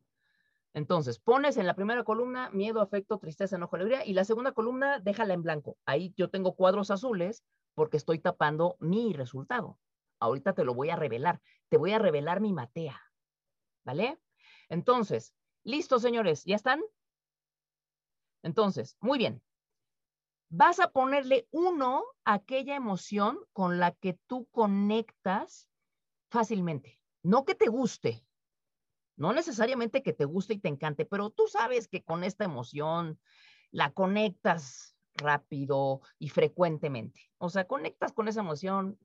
[0.74, 4.06] Entonces, pones en la primera columna miedo, afecto, tristeza, enojo, alegría.
[4.06, 5.78] Y la segunda columna, déjala en blanco.
[5.86, 7.44] Ahí yo tengo cuadros azules
[7.76, 9.78] porque estoy tapando mi resultado.
[10.22, 11.42] Ahorita te lo voy a revelar.
[11.68, 13.02] Te voy a revelar mi matea.
[13.84, 14.22] ¿Vale?
[14.70, 16.46] Entonces, listo, señores.
[16.46, 16.82] ¿Ya están?
[18.44, 19.44] Entonces, muy bien.
[20.50, 25.70] Vas a ponerle uno a aquella emoción con la que tú conectas
[26.30, 27.02] fácilmente.
[27.24, 28.26] No que te guste,
[29.16, 33.20] no necesariamente que te guste y te encante, pero tú sabes que con esta emoción
[33.70, 37.32] la conectas rápido y frecuentemente.
[37.38, 38.98] O sea, conectas con esa emoción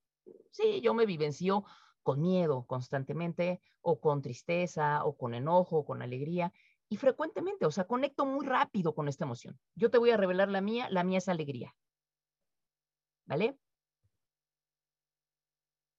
[0.50, 1.64] sí, yo me vivencio
[2.02, 6.52] con miedo constantemente o con tristeza o con enojo o con alegría
[6.88, 9.58] y frecuentemente, o sea, conecto muy rápido con esta emoción.
[9.74, 11.74] Yo te voy a revelar la mía, la mía es alegría.
[13.24, 13.58] ¿Vale?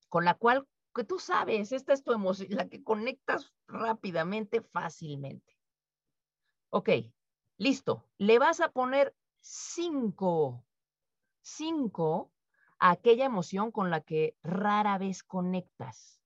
[0.08, 0.66] Con la cual
[0.96, 5.58] que tú sabes, esta es tu emoción, la que conectas rápidamente, fácilmente.
[6.70, 6.90] Ok,
[7.58, 8.10] listo.
[8.18, 10.66] Le vas a poner 5.
[11.42, 12.32] 5
[12.80, 16.22] aquella emoción con la que rara vez conectas.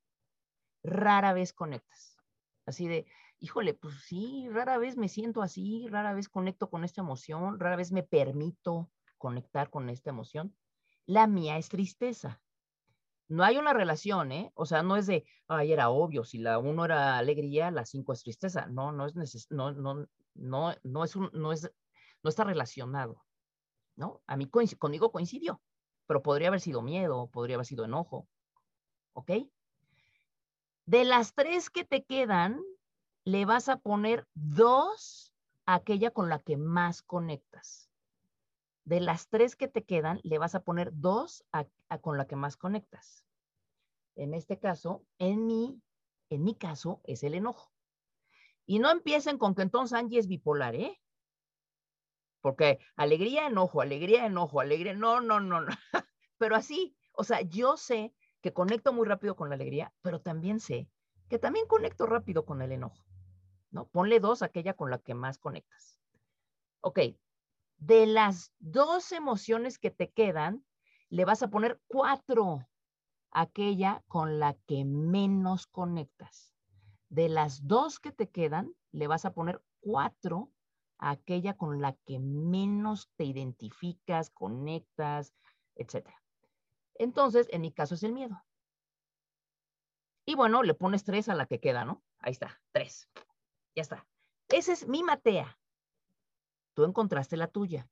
[0.83, 2.17] Rara vez conectas.
[2.65, 3.05] Así de,
[3.39, 7.75] híjole, pues sí, rara vez me siento así, rara vez conecto con esta emoción, rara
[7.75, 10.55] vez me permito conectar con esta emoción.
[11.05, 12.41] La mía es tristeza.
[13.27, 14.51] No hay una relación, ¿eh?
[14.55, 18.13] O sea, no es de, ay, era obvio, si la uno era alegría, la cinco
[18.13, 18.65] es tristeza.
[18.67, 21.71] No, no es neces no, no, no, no es un, no es,
[22.23, 23.23] no está relacionado,
[23.95, 24.21] ¿no?
[24.27, 25.61] A mí coinc conmigo coincidió,
[26.07, 28.27] pero podría haber sido miedo, podría haber sido enojo.
[29.13, 29.31] ¿Ok?
[30.85, 32.61] De las tres que te quedan,
[33.23, 35.33] le vas a poner dos
[35.65, 37.89] a aquella con la que más conectas.
[38.83, 41.65] De las tres que te quedan, le vas a poner dos a,
[41.99, 43.25] con la que más conectas.
[44.15, 45.81] En este caso, en mi,
[46.29, 47.71] en mi caso, es el enojo.
[48.65, 50.99] Y no empiecen con que entonces Angie es bipolar, ¿eh?
[52.41, 55.67] Porque alegría, enojo, alegría, enojo, alegría, no, no, no, no.
[56.37, 60.59] Pero así, o sea, yo sé que conecto muy rápido con la alegría, pero también
[60.59, 60.89] sé
[61.29, 63.05] que también conecto rápido con el enojo,
[63.69, 63.87] ¿no?
[63.87, 66.01] Ponle dos a aquella con la que más conectas.
[66.81, 66.99] Ok,
[67.77, 70.65] de las dos emociones que te quedan,
[71.09, 72.67] le vas a poner cuatro
[73.31, 76.53] a aquella con la que menos conectas.
[77.09, 80.51] De las dos que te quedan, le vas a poner cuatro
[81.01, 85.33] aquella con la que menos te identificas, conectas,
[85.75, 86.07] etc.
[86.95, 88.41] Entonces, en mi caso es el miedo.
[90.25, 92.03] Y bueno, le pones tres a la que queda, ¿no?
[92.19, 93.09] Ahí está, tres.
[93.75, 94.07] Ya está.
[94.47, 95.57] Esa es mi matea.
[96.73, 97.89] Tú encontraste la tuya.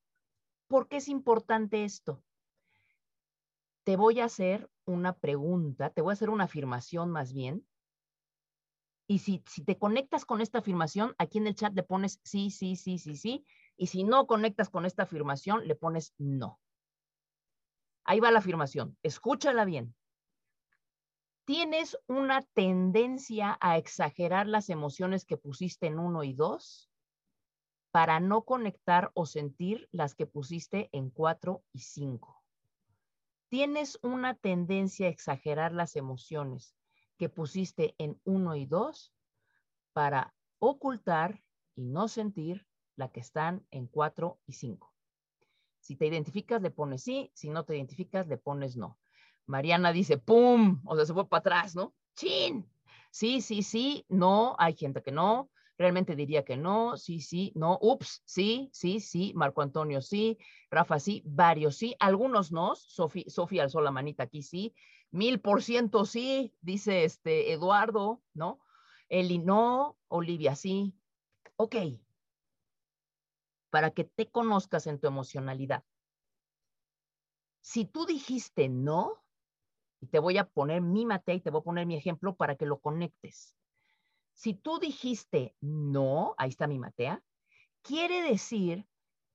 [0.68, 2.24] ¿Por qué es importante esto?
[3.84, 7.66] Te voy a hacer una pregunta, te voy a hacer una afirmación más bien,
[9.10, 12.52] y si, si te conectas con esta afirmación, aquí en el chat le pones sí,
[12.52, 13.44] sí, sí, sí, sí.
[13.76, 16.62] Y si no conectas con esta afirmación, le pones no.
[18.04, 19.00] Ahí va la afirmación.
[19.02, 19.96] Escúchala bien.
[21.46, 26.92] ¿Tienes una tendencia a exagerar las emociones que pusiste en uno y dos
[27.90, 32.44] para no conectar o sentir las que pusiste en cuatro y cinco?
[33.48, 36.79] ¿Tienes una tendencia a exagerar las emociones
[37.20, 39.14] que pusiste en uno y dos
[39.94, 41.44] para ocultar
[41.76, 42.66] y no sentir
[42.96, 44.96] la que están en cuatro y cinco?
[45.80, 47.30] Si te identificas, le pones sí.
[47.34, 48.98] Si no te identificas, le pones no.
[49.46, 50.82] Mariana dice, ¡pum!
[50.86, 51.94] O sea, se fue para atrás, ¿no?
[52.16, 52.66] ¡Chin!
[53.12, 55.50] Sí, sí, sí, no, hay gente que no,
[55.80, 60.38] realmente diría que no, sí, sí, no, ups, sí, sí, sí, Marco Antonio sí,
[60.70, 64.76] Rafa sí, varios sí, algunos no, Sofía alzó la manita aquí sí,
[65.12, 68.60] mil por ciento sí, dice este Eduardo, ¿no?
[69.08, 70.96] Eli no, Olivia sí.
[71.56, 71.76] Ok,
[73.70, 75.84] para que te conozcas en tu emocionalidad.
[77.62, 79.24] Si tú dijiste no,
[80.02, 82.56] y te voy a poner mi mate y te voy a poner mi ejemplo para
[82.56, 83.56] que lo conectes.
[84.34, 87.24] Si tú dijiste no, ahí está mi matea,
[87.82, 88.88] quiere decir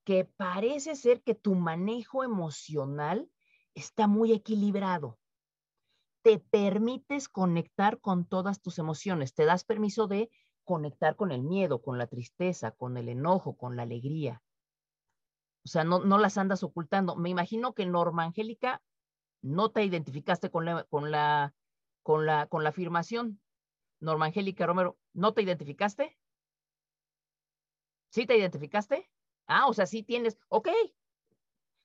[0.04, 3.30] que parece ser que tu manejo emocional
[3.74, 5.18] está muy equilibrado.
[6.24, 10.30] Te permites conectar con todas tus emociones, te das permiso de
[10.64, 14.42] conectar con el miedo, con la tristeza, con el enojo, con la alegría.
[15.66, 17.14] O sea, no, no las andas ocultando.
[17.16, 18.82] Me imagino que Norma Angélica
[19.42, 21.54] no te identificaste con la, con la,
[22.02, 23.42] con la, con la afirmación.
[24.00, 26.18] Norma Angélica Romero, ¿no te identificaste?
[28.08, 29.10] ¿Sí te identificaste?
[29.46, 30.70] Ah, o sea, sí tienes, ok.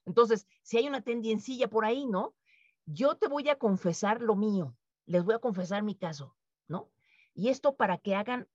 [0.05, 2.38] Entonces, si hay una tendencilla por ahí, ¿no?
[2.91, 4.75] Yo te voy a confesar lo mío,
[5.05, 6.35] les voy a confesar mi caso,
[6.67, 6.89] ¿no?
[7.33, 8.47] Y esto para que hagan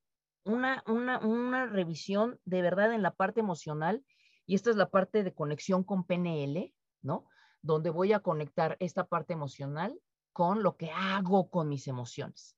[0.43, 4.05] una, una, una revisión de verdad en la parte emocional,
[4.45, 7.25] y esta es la parte de conexión con PNL, ¿no?
[7.65, 9.99] donde voy a conectar esta parte emocional
[10.33, 12.55] con lo que hago con mis emociones.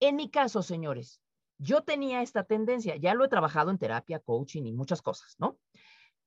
[0.00, 1.20] En mi caso, señores,
[1.58, 5.58] yo tenía esta tendencia, ya lo he trabajado en terapia, coaching y muchas cosas, ¿no?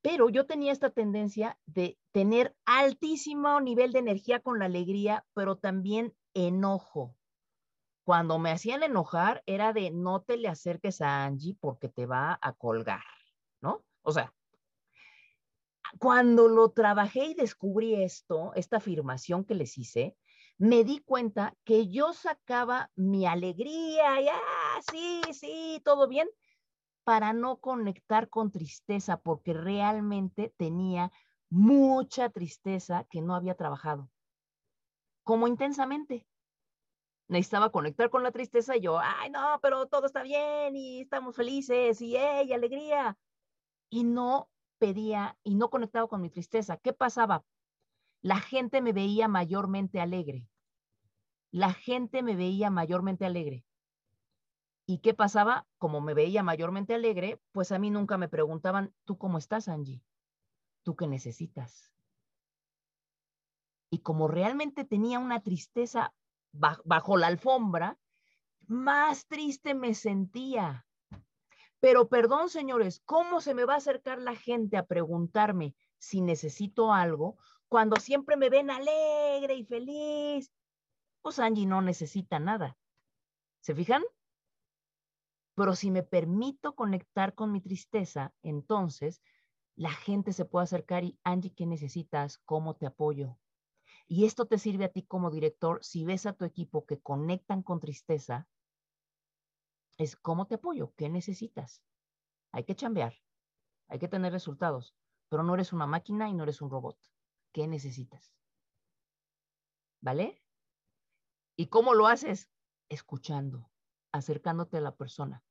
[0.06, 5.58] Pero yo tenía esta tendencia de tener altísimo nivel de energía con la alegría, pero
[5.58, 7.16] también enojo.
[8.04, 12.38] Cuando me hacían enojar era de no te le acerques a Angie porque te va
[12.40, 13.02] a colgar,
[13.62, 13.84] ¿no?
[14.04, 14.32] O sea,
[15.98, 20.16] cuando lo trabajé y descubrí esto, esta afirmación que les hice,
[20.60, 26.30] me di cuenta que yo sacaba mi alegría, ya, ah, sí, sí, todo bien,
[27.06, 31.12] para no conectar con tristeza, porque realmente tenía
[31.50, 34.10] mucha tristeza que no había trabajado,
[35.24, 36.28] como intensamente.
[37.28, 41.36] Necesitaba conectar con la tristeza y yo, ay, no, pero todo está bien y estamos
[41.36, 43.18] felices y, hey, alegría.
[43.90, 44.50] Y no
[44.80, 46.78] pedía y no conectaba con mi tristeza.
[46.78, 47.46] ¿Qué pasaba?
[48.22, 50.48] La gente me veía mayormente alegre.
[51.52, 53.64] La gente me veía mayormente alegre.
[54.86, 55.68] ¿Y qué pasaba?
[55.78, 60.04] Como me veía mayormente alegre, pues a mí nunca me preguntaban, ¿tú cómo estás, Angie?
[60.84, 61.92] ¿Tú qué necesitas?
[63.90, 66.14] Y como realmente tenía una tristeza
[66.52, 67.98] bajo la alfombra,
[68.68, 70.86] más triste me sentía.
[71.80, 76.94] Pero perdón, señores, ¿cómo se me va a acercar la gente a preguntarme si necesito
[76.94, 80.52] algo cuando siempre me ven alegre y feliz?
[81.22, 82.78] Pues Angie no necesita nada.
[83.60, 84.04] ¿Se fijan?
[85.56, 89.22] Pero si me permito conectar con mi tristeza, entonces
[89.76, 92.38] la gente se puede acercar y, Angie, ¿qué necesitas?
[92.40, 93.38] ¿Cómo te apoyo?
[94.08, 97.64] Y esto te sirve a ti como director si ves a tu equipo que conectan
[97.64, 98.48] con tristeza,
[99.98, 101.82] es cómo te apoyo, qué necesitas.
[102.52, 103.16] Hay que chambear,
[103.88, 104.96] hay que tener resultados,
[105.30, 106.98] pero no eres una máquina y no eres un robot.
[107.52, 108.34] ¿Qué necesitas?
[110.02, 110.44] ¿Vale?
[111.56, 112.52] ¿Y cómo lo haces?
[112.90, 113.72] Escuchando,
[114.12, 115.45] acercándote a la persona.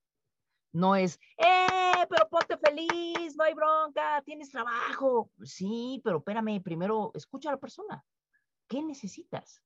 [0.75, 2.05] No es, ¡eh!
[2.09, 5.31] Pero ponte feliz, no hay bronca, tienes trabajo.
[5.45, 8.05] Sí, pero espérame, primero escucha a la persona.
[8.67, 9.63] ¿Qué necesitas?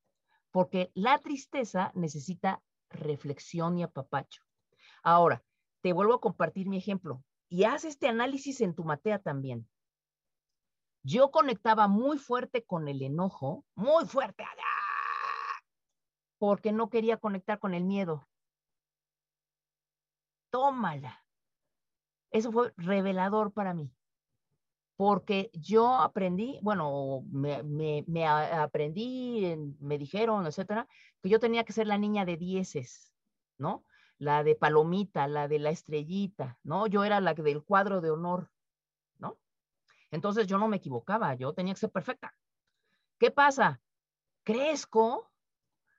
[0.50, 4.42] Porque la tristeza necesita reflexión y apapacho.
[5.02, 5.42] Ahora,
[5.80, 9.66] te vuelvo a compartir mi ejemplo y haz este análisis en tu matea también.
[11.02, 14.44] Yo conectaba muy fuerte con el enojo, muy fuerte,
[16.36, 18.27] porque no quería conectar con el miedo.
[20.50, 21.24] Tómala.
[22.30, 23.90] Eso fue revelador para mí,
[24.96, 30.86] porque yo aprendí, bueno, me, me aprendí, me dijeron, etcétera,
[31.22, 33.14] que yo tenía que ser la niña de dieces,
[33.56, 33.86] ¿no?
[34.18, 36.86] la de palomita, la de la estrellita, ¿no?
[36.86, 38.50] Yo era la del cuadro de honor,
[39.18, 39.38] ¿no?
[40.10, 42.34] Entonces yo no me equivocaba, yo tenía que ser perfecta.
[43.18, 43.80] ¿Qué pasa?
[44.42, 45.30] Crezco,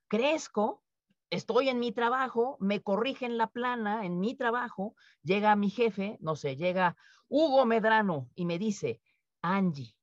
[0.08, 0.84] crezco
[1.30, 6.36] estoy en mi trabajo, me corrigen la plana en mi trabajo, llega mi jefe, no
[6.36, 9.02] sé, llega Hugo Medrano y me dice,
[9.42, 9.96] Angie,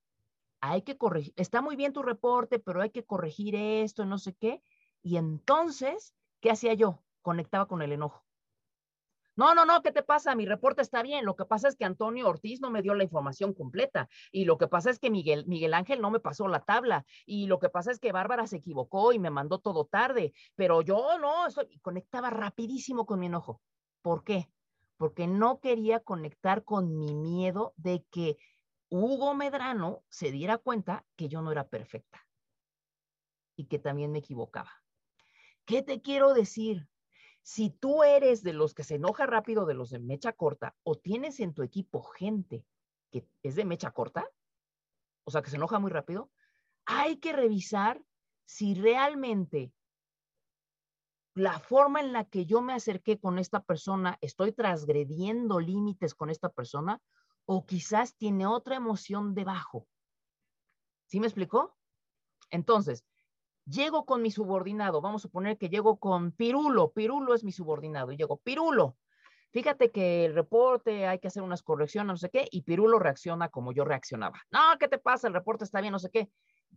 [0.61, 4.35] hay que corregir, está muy bien tu reporte, pero hay que corregir esto, no sé
[4.35, 4.63] qué.
[5.03, 7.05] Y entonces, ¿qué hacía yo?
[7.23, 8.26] Conectaba con el enojo.
[9.37, 10.35] No, no, no, ¿qué te pasa?
[10.35, 11.27] Mi reporte está bien.
[11.27, 14.09] Lo que pasa es que Antonio Ortiz no me dio la información completa.
[14.33, 17.05] Y lo que pasa es que Miguel, Miguel Ángel no me pasó la tabla.
[17.27, 20.33] Y lo que pasa es que Bárbara se equivocó y me mandó todo tarde.
[20.55, 23.61] Pero yo no, y conectaba rapidísimo con mi enojo.
[24.01, 24.51] ¿Por qué?
[24.97, 28.39] Porque no quería conectar con mi miedo de que
[28.89, 32.27] Hugo Medrano se diera cuenta que yo no era perfecta
[33.55, 34.71] y que también me equivocaba.
[35.67, 36.89] ¿Qué te quiero decir?
[37.47, 40.97] Si tú eres de los que se enoja rápido, de los de mecha corta, o
[40.97, 42.67] tienes en tu equipo gente
[43.13, 44.29] que es de mecha corta,
[45.23, 46.33] o sea, que se enoja muy rápido,
[46.87, 48.03] hay que revisar
[48.47, 49.73] si realmente
[51.35, 56.31] la forma en la que yo me acerqué con esta persona, estoy transgrediendo límites con
[56.31, 57.01] esta persona,
[57.45, 59.87] o quizás tiene otra emoción debajo.
[61.05, 61.77] ¿Sí me explicó?
[62.51, 63.05] Entonces,
[63.69, 68.13] Llego con mi subordinado, vamos a suponer que llego con Pirulo, Pirulo es mi subordinado,
[68.13, 68.97] y llego, Pirulo,
[69.51, 73.49] fíjate que el reporte hay que hacer unas correcciones, no sé qué, y Pirulo reacciona
[73.49, 74.41] como yo reaccionaba.
[74.53, 75.27] No, ¿qué te pasa?
[75.27, 76.31] El reporte está bien, no sé qué.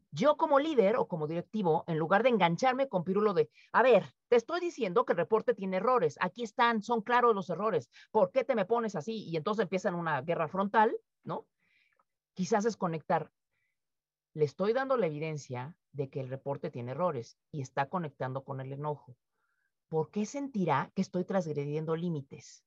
[0.10, 4.12] Yo como líder o como directivo, en lugar de engancharme con Pirulo de, a ver,
[4.28, 8.32] te estoy diciendo que el reporte tiene errores, aquí están, son claros los errores, ¿por
[8.32, 9.26] qué te me pones así?
[9.30, 11.46] Y entonces empiezan una guerra frontal, ¿no?
[12.34, 13.32] Quizás es conectar.
[14.34, 18.62] Le estoy dando la evidencia de que el reporte tiene errores y está conectando con
[18.62, 19.18] el enojo.
[19.90, 22.64] ¿Por qué sentirá que estoy transgrediendo límites?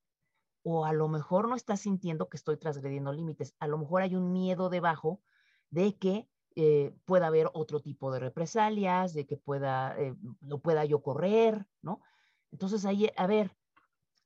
[0.63, 3.55] O a lo mejor no está sintiendo que estoy transgrediendo límites.
[3.59, 5.23] A lo mejor hay un miedo debajo
[5.71, 10.15] de que eh, pueda haber otro tipo de represalias, de que pueda, eh,
[10.63, 12.03] pueda yo correr, ¿no?
[12.51, 13.57] Entonces ahí, a ver,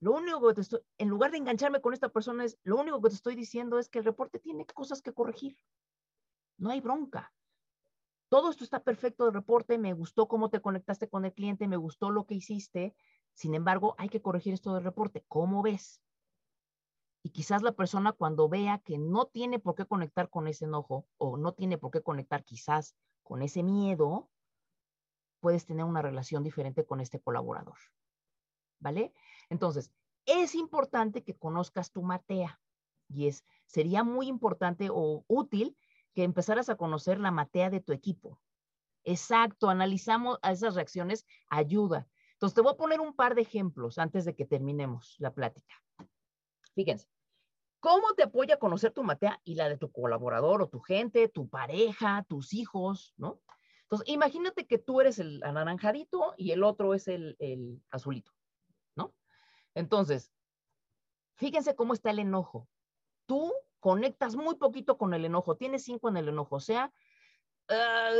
[0.00, 3.00] lo único que te estoy, en lugar de engancharme con esta persona es, lo único
[3.00, 5.56] que te estoy diciendo es que el reporte tiene cosas que corregir.
[6.58, 7.35] No hay bronca
[8.28, 11.76] todo esto está perfecto de reporte, me gustó cómo te conectaste con el cliente, me
[11.76, 12.94] gustó lo que hiciste,
[13.36, 15.22] sin embargo, hay que corregir esto del reporte.
[15.28, 16.00] ¿Cómo ves?
[17.22, 21.06] Y quizás la persona cuando vea que no tiene por qué conectar con ese enojo
[21.18, 24.30] o no tiene por qué conectar quizás con ese miedo,
[25.40, 27.76] puedes tener una relación diferente con este colaborador.
[28.78, 29.12] ¿Vale?
[29.50, 29.92] Entonces,
[30.24, 32.58] es importante que conozcas tu matea
[33.08, 35.76] y es, sería muy importante o útil
[36.16, 38.40] que empezaras a conocer la matea de tu equipo.
[39.04, 42.08] Exacto, analizamos a esas reacciones, ayuda.
[42.32, 45.74] Entonces, te voy a poner un par de ejemplos antes de que terminemos la plática.
[46.74, 47.06] Fíjense,
[47.80, 51.28] ¿cómo te apoya a conocer tu matea y la de tu colaborador o tu gente,
[51.28, 53.42] tu pareja, tus hijos, ¿no?
[53.82, 58.32] Entonces, imagínate que tú eres el anaranjadito y el otro es el, el azulito,
[58.94, 59.14] ¿no?
[59.74, 60.32] Entonces,
[61.34, 62.70] fíjense cómo está el enojo.
[63.26, 63.52] Tú
[63.86, 66.92] conectas muy poquito con el enojo, tienes cinco en el enojo, o sea,
[67.68, 68.10] ah,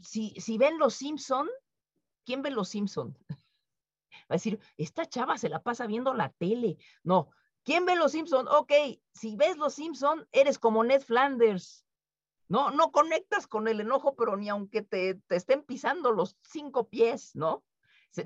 [0.00, 1.48] si, si, ven los Simpson,
[2.24, 3.18] ¿quién ve los Simpson?
[3.28, 6.78] Va a decir, esta chava se la pasa viendo la tele.
[7.02, 7.30] No,
[7.64, 8.46] ¿quién ve los Simpson?
[8.46, 8.70] Ok,
[9.12, 11.84] si ves los Simpson, eres como Ned Flanders.
[12.46, 16.88] No, no conectas con el enojo, pero ni aunque te, te estén pisando los cinco
[16.88, 17.64] pies, ¿no?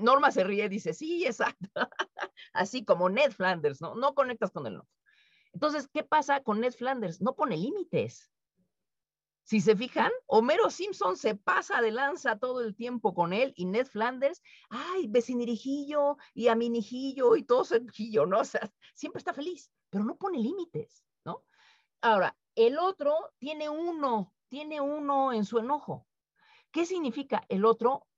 [0.00, 1.70] Norma se ríe, dice, sí, exacto.
[2.52, 3.94] Así como Ned Flanders, ¿no?
[3.94, 4.90] No conectas con el enojo.
[5.54, 7.20] Entonces, ¿qué pasa con Ned Flanders?
[7.22, 8.30] No pone límites.
[9.44, 13.66] Si se fijan, Homero Simpson se pasa de lanza todo el tiempo con él y
[13.66, 18.38] Ned Flanders, ay, vecinirijillo y aminijillo y todo hijillo, ¿no?
[18.40, 21.44] O sea, siempre está feliz, pero no pone límites, ¿no?
[22.00, 26.06] Ahora, el otro tiene uno, tiene uno en su enojo.
[26.70, 27.44] ¿Qué significa?
[27.48, 28.08] El otro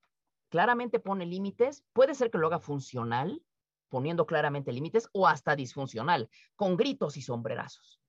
[0.48, 3.42] claramente pone límites, puede ser que lo haga funcional,
[3.88, 8.00] poniendo claramente límites o hasta disfuncional, con gritos y sombrerazos.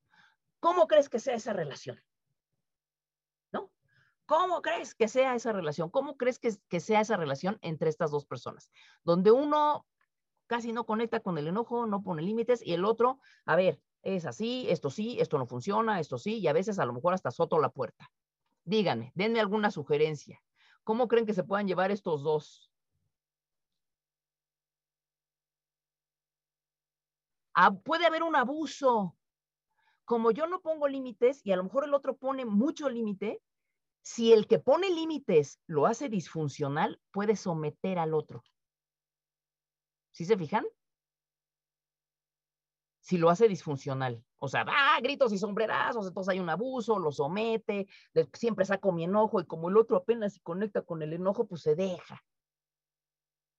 [0.60, 2.02] ¿Cómo crees que sea esa relación?
[3.52, 3.72] ¿No?
[4.26, 5.90] ¿Cómo crees que sea esa relación?
[5.90, 8.72] ¿Cómo crees que, que sea esa relación entre estas dos personas?
[9.04, 9.86] Donde uno
[10.48, 14.26] casi no conecta con el enojo, no pone límites y el otro, a ver, es
[14.26, 17.32] así, esto sí, esto no funciona, esto sí, y a veces a lo mejor hasta
[17.32, 18.10] soto la puerta.
[18.64, 20.42] Díganme, denme alguna sugerencia.
[20.84, 22.72] ¿Cómo creen que se puedan llevar estos dos?
[27.84, 29.16] Puede haber un abuso.
[30.05, 33.41] Como yo no pongo límites y a lo mejor el otro pone mucho límite,
[34.01, 38.41] si el que pone límites lo hace disfuncional, puede someter al otro.
[40.12, 40.66] ¿Sí se fijan?
[43.01, 44.24] Si lo hace disfuncional.
[44.38, 47.88] O sea, va, gritos y sombrerazos, entonces hay un abuso, lo somete,
[48.34, 51.62] siempre saco mi enojo y como el otro apenas se conecta con el enojo, pues
[51.64, 52.24] se deja.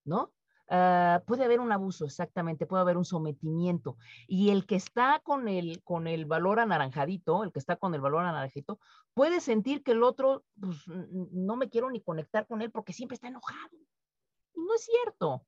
[0.05, 0.33] ¿No?
[0.71, 3.97] Ah, puede haber un abuso, exactamente, puede haber un sometimiento.
[4.27, 8.03] Y el que está con el, con el valor anaranjadito, el que está con el
[8.03, 8.79] valor anaranjadito,
[9.15, 13.15] puede sentir que el otro, pues, no me quiero ni conectar con él porque siempre
[13.15, 13.77] está enojado.
[14.55, 15.47] Y no es cierto.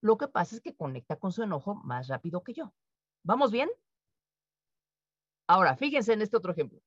[0.00, 2.72] Lo que pasa es que conecta con su enojo más rápido que yo.
[3.24, 3.68] ¿Vamos bien?
[5.46, 6.80] Ahora, fíjense en este otro ejemplo.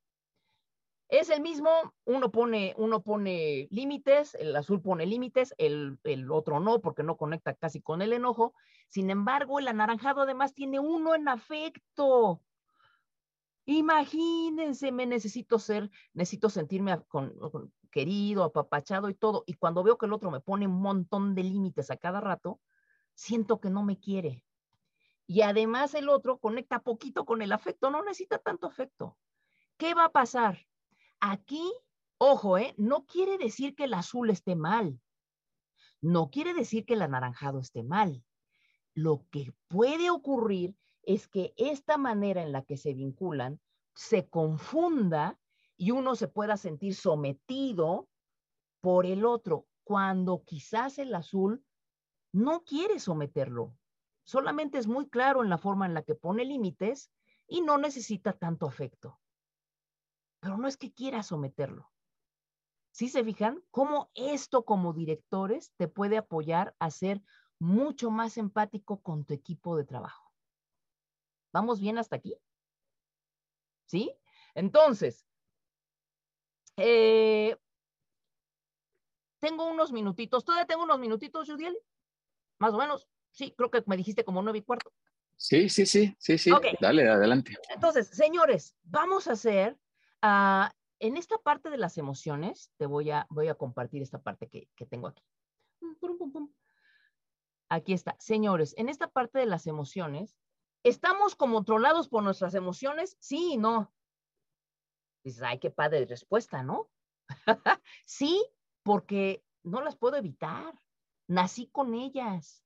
[1.11, 1.69] Es el mismo,
[2.05, 5.99] uno pone, uno pone límites, el azul pone límites, el,
[6.31, 8.53] otro no, porque no conecta casi con el enojo.
[8.87, 12.41] Sin embargo, el anaranjado además tiene uno en afecto.
[13.65, 16.97] Imagínense, me necesito ser, necesito sentirme
[17.91, 19.43] querido, apapachado y todo.
[19.45, 22.61] Y cuando veo que el otro me pone un montón de límites a cada rato,
[23.15, 24.45] siento que no me quiere.
[25.27, 29.17] Y además el otro conecta poquito con el afecto, no necesita tanto afecto.
[29.75, 30.70] ¿Qué va a pasar?
[31.23, 31.71] Aquí,
[32.17, 32.73] ojo, ¿eh?
[32.77, 34.99] no quiere decir que el azul esté mal.
[36.01, 38.25] No quiere decir que el anaranjado esté mal.
[38.95, 43.61] Lo que puede ocurrir es que esta manera en la que se vinculan
[43.93, 45.39] se confunda
[45.77, 48.09] y uno se pueda sentir sometido
[48.81, 51.63] por el otro, cuando quizás el azul
[52.33, 53.77] no quiere someterlo.
[54.23, 57.11] Solamente es muy claro en la forma en la que pone límites
[57.47, 59.20] y no necesita tanto afecto
[60.41, 61.89] pero no es que quiera someterlo.
[62.91, 63.63] ¿Sí se fijan?
[63.71, 67.21] Cómo esto como directores te puede apoyar a ser
[67.57, 70.33] mucho más empático con tu equipo de trabajo.
[71.53, 72.35] ¿Vamos bien hasta aquí?
[73.85, 74.13] ¿Sí?
[74.55, 75.25] Entonces,
[76.75, 77.55] eh,
[79.39, 81.77] tengo unos minutitos, todavía tengo unos minutitos, Judiel,
[82.57, 83.07] más o menos.
[83.31, 84.91] Sí, creo que me dijiste como nueve y cuarto.
[85.37, 86.51] Sí, sí, sí, sí, sí.
[86.79, 87.55] Dale, adelante.
[87.69, 89.77] Entonces, señores, vamos a hacer
[90.21, 94.47] Ah, en esta parte de las emociones, te voy a, voy a compartir esta parte
[94.47, 95.23] que, tengo aquí.
[97.69, 98.15] Aquí está.
[98.19, 100.37] Señores, en esta parte de las emociones,
[100.83, 103.17] ¿estamos controlados por nuestras emociones?
[103.19, 103.91] Sí y no.
[105.23, 106.87] Dices, ay, qué padre respuesta, ¿no?
[108.05, 108.45] sí,
[108.83, 110.79] porque no las puedo evitar.
[111.27, 112.63] Nací con ellas.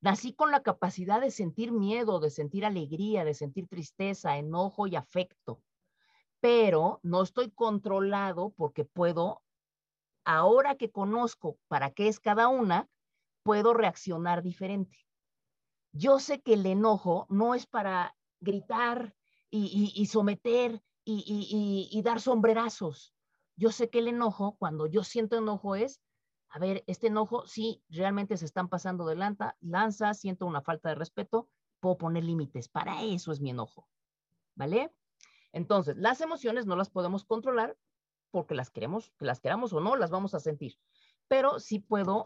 [0.00, 4.96] Nací con la capacidad de sentir miedo, de sentir alegría, de sentir tristeza, enojo y
[4.96, 5.62] afecto
[6.42, 9.44] pero no estoy controlado porque puedo,
[10.24, 12.88] ahora que conozco para qué es cada una,
[13.44, 14.98] puedo reaccionar diferente.
[15.92, 19.14] Yo sé que el enojo no es para gritar
[19.50, 23.14] y, someter y, dar sombrerazos.
[23.54, 26.00] Yo sé que el enojo, cuando yo siento enojo es,
[26.48, 30.88] a ver, este enojo, sí, realmente se están pasando de lanza, lanza, siento una falta
[30.88, 32.68] de respeto, puedo poner límites.
[32.68, 33.86] Para eso es mi enojo.
[34.56, 34.92] ¿Vale?
[35.52, 37.76] Entonces, las emociones no las podemos controlar
[38.30, 40.78] porque las queremos, que las queramos o no, las vamos a sentir.
[41.28, 42.24] Pero sí puedo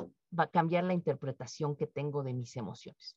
[0.53, 3.17] cambiar la interpretación que tengo de mis emociones.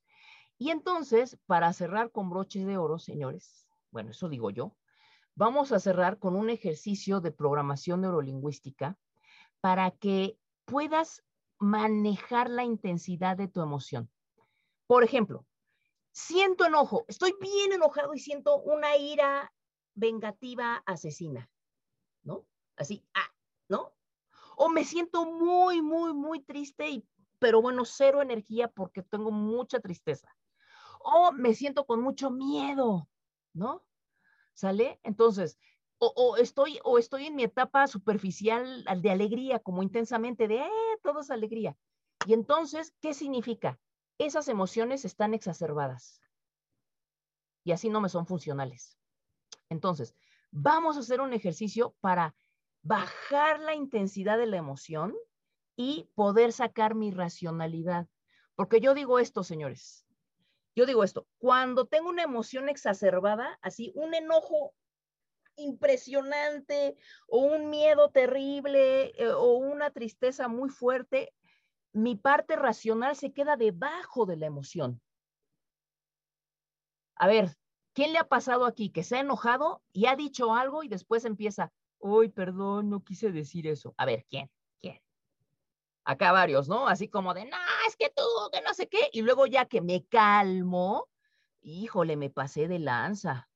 [0.57, 4.75] Y entonces, para cerrar con broches de oro, señores, bueno, eso digo yo,
[5.35, 8.97] vamos a cerrar con un ejercicio de programación neurolingüística
[9.61, 11.23] para que puedas
[11.59, 14.09] manejar la intensidad de tu emoción.
[14.87, 15.45] Por ejemplo,
[16.11, 19.51] siento enojo, estoy bien enojado y siento una ira
[19.99, 21.49] vengativa asesina,
[22.23, 22.45] ¿no?
[22.75, 23.31] Así, ah,
[23.67, 23.93] ¿no?
[24.55, 27.07] O me siento muy, muy, muy triste, y,
[27.39, 30.35] pero bueno, cero energía porque tengo mucha tristeza.
[31.01, 33.07] O me siento con mucho miedo,
[33.53, 33.83] ¿no?
[34.53, 34.99] ¿Sale?
[35.03, 35.57] Entonces,
[35.99, 41.19] o, estoy, o estoy en mi etapa superficial de alegría, como intensamente, de, eh, todo
[41.19, 41.77] es alegría.
[42.25, 43.79] Y entonces, ¿qué significa?
[44.17, 46.21] Esas emociones están exacerbadas.
[47.65, 48.97] Y así no me son funcionales.
[49.69, 50.15] Entonces,
[50.51, 52.35] vamos a hacer un ejercicio para
[52.81, 55.15] bajar la intensidad de la emoción
[55.75, 58.07] y poder sacar mi racionalidad.
[58.55, 60.05] Porque yo digo esto, señores.
[60.75, 64.73] Yo digo esto, cuando tengo una emoción exacerbada, así un enojo
[65.55, 66.95] impresionante
[67.27, 71.33] o un miedo terrible eh, o una tristeza muy fuerte,
[71.91, 75.01] mi parte racional se queda debajo de la emoción.
[77.15, 77.57] A ver,
[77.93, 81.25] ¿Quién le ha pasado aquí que se ha enojado y ha dicho algo y después
[81.25, 83.93] empieza, uy, perdón, no quise decir eso?
[83.97, 84.49] A ver, ¿quién?
[84.79, 85.01] ¿Quién?
[86.03, 86.87] Acá varios, ¿no?
[86.87, 89.09] Así como de, no, es que tú, que no sé qué.
[89.11, 91.07] Y luego ya que me calmo,
[91.61, 93.49] híjole, me pasé de lanza.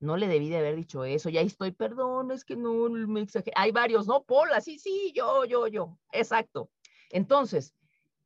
[0.00, 1.28] No le debí de haber dicho eso.
[1.30, 3.52] Ya estoy, perdón, es que no me exageré.
[3.56, 4.22] Hay varios, ¿no?
[4.24, 5.98] Paul, así, sí, yo, yo, yo.
[6.12, 6.70] Exacto.
[7.10, 7.74] Entonces,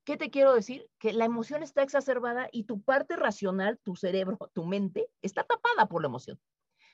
[0.09, 0.89] ¿Qué te quiero decir?
[0.99, 5.87] Que la emoción está exacerbada y tu parte racional, tu cerebro, tu mente, está tapada
[5.87, 6.41] por la emoción.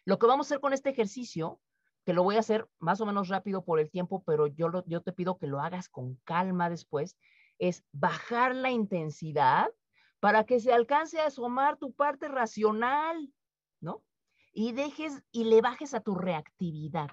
[0.05, 1.61] Lo que vamos a hacer con este ejercicio,
[2.05, 5.13] que lo voy a hacer más o menos rápido por el tiempo, pero yo, te
[5.13, 7.17] pido que lo hagas con calma después,
[7.61, 9.69] es bajar la intensidad
[10.19, 13.33] para que se alcance a asomar tu parte racional,
[13.81, 14.03] ¿no?
[14.53, 17.11] Y dejes y le bajes a tu reactividad,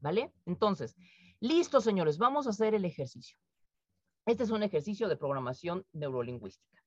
[0.00, 0.32] ¿vale?
[0.44, 0.96] Entonces,
[1.38, 3.38] listo, señores, vamos a hacer el ejercicio.
[4.26, 6.82] Este es un ejercicio de programación neurolingüística.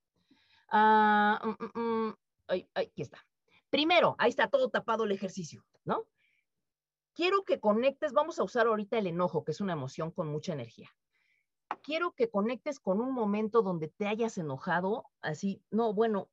[0.68, 2.16] Ah, mm, mm, mm,
[2.76, 3.26] aquí está.
[3.70, 6.06] Primero, ahí está todo tapado el ejercicio, ¿no?
[7.14, 10.54] Quiero que conectes, vamos a usar ahorita el enojo, que es una emoción con mucha
[10.54, 10.90] energía.
[11.82, 16.30] Quiero que conectes con un momento donde te hayas enojado, así, no, bueno,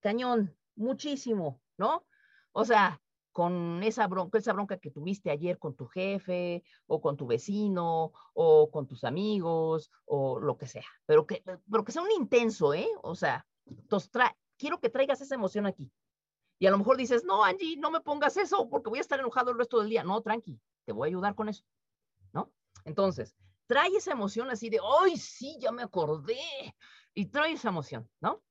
[0.00, 2.06] cañón, muchísimo, ¿no?
[2.52, 3.02] O sea,
[3.34, 8.86] con esa bronca, que tuviste ayer con tu jefe o con tu vecino o con
[8.86, 12.88] tus amigos o lo que sea, pero que, pero que sea un intenso, ¿eh?
[13.02, 13.44] O sea,
[14.56, 15.90] quiero que traigas esa emoción aquí.
[16.60, 19.18] Y a lo mejor dices, no, Angie, no me pongas eso porque voy a estar
[19.18, 20.04] enojado el resto del día.
[20.04, 21.64] No, tranqui, te voy a ayudar con eso,
[22.32, 22.52] ¿no?
[22.84, 23.34] Entonces,
[23.66, 26.38] trae esa emoción así de, ¡ay, sí, ya me acordé!
[27.14, 28.44] Y trae esa emoción, ¿no?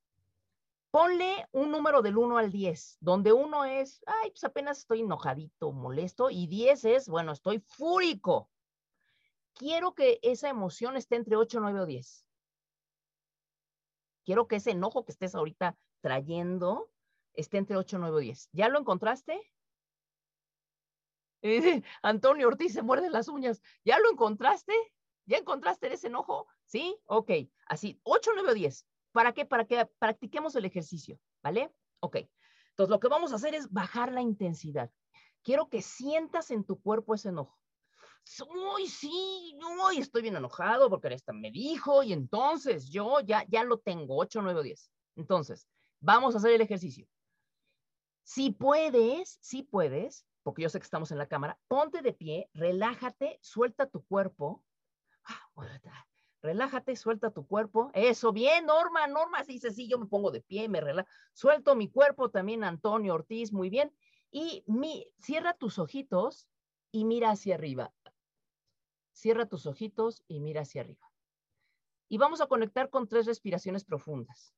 [0.93, 5.71] Ponle un número del 1 al 10, donde uno es, ay, pues apenas estoy enojadito,
[5.71, 8.51] molesto, y 10 es, bueno, estoy fúrico.
[9.55, 12.27] Quiero que esa emoción esté entre 8, 9 o 10.
[14.23, 16.91] Quiero que ese enojo que estés ahorita trayendo
[17.33, 18.49] esté entre 8, 9 o 10.
[18.51, 19.41] ¿Ya lo encontraste?
[22.03, 23.63] Antonio Ortiz se muerde las uñas.
[23.83, 24.75] ¿Ya lo encontraste?
[25.25, 26.45] ¿Ya encontraste ese enojo?
[26.67, 26.95] ¿Sí?
[27.05, 27.31] Ok.
[27.65, 28.85] Así, 8, 9 o 10.
[29.13, 29.45] ¿Para qué?
[29.45, 31.71] Para que practiquemos el ejercicio, ¿vale?
[32.01, 32.17] Ok.
[32.71, 34.91] Entonces, lo que vamos a hacer es bajar la intensidad.
[35.43, 37.57] Quiero que sientas en tu cuerpo ese enojo.
[38.75, 39.53] Uy, sí,
[39.85, 44.17] uy, estoy bien enojado porque esta me dijo y entonces yo ya, ya lo tengo,
[44.17, 44.91] 8, 9 o 10.
[45.17, 45.67] Entonces,
[45.99, 47.07] vamos a hacer el ejercicio.
[48.23, 52.49] Si puedes, si puedes, porque yo sé que estamos en la cámara, ponte de pie,
[52.53, 54.63] relájate, suelta tu cuerpo.
[56.43, 57.89] Relájate, suelta tu cuerpo.
[57.93, 61.07] Eso, bien, Norma, Norma dice, sí, yo me pongo de pie, me relajo.
[61.31, 63.95] Suelto mi cuerpo también, Antonio Ortiz, muy bien.
[64.29, 66.49] Y mi, cierra tus ojitos
[66.91, 67.93] y mira hacia arriba.
[69.13, 71.09] Cierra tus ojitos y mira hacia arriba.
[72.09, 74.53] Y vamos a conectar con tres respiraciones profundas.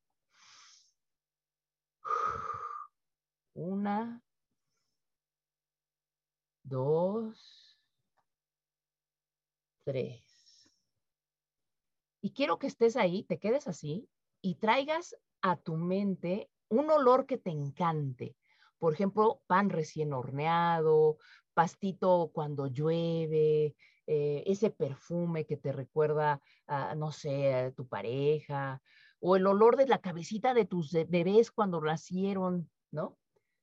[3.54, 4.24] Una,
[6.64, 7.78] dos,
[9.84, 10.25] tres.
[12.26, 14.10] Y quiero que estés ahí, te quedes así
[14.42, 18.36] y traigas a tu mente un olor que te encante.
[18.80, 21.20] Por ejemplo, pan recién horneado,
[21.54, 23.76] pastito cuando llueve,
[24.08, 28.82] eh, ese perfume que te recuerda a, no sé, tu pareja,
[29.20, 33.20] o el olor de la cabecita de tus bebés cuando nacieron, ¿no?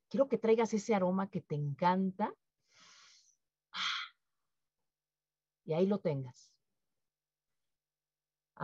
[0.07, 2.33] quiero que traigas ese aroma que te encanta.
[5.65, 6.52] Y ahí lo tengas.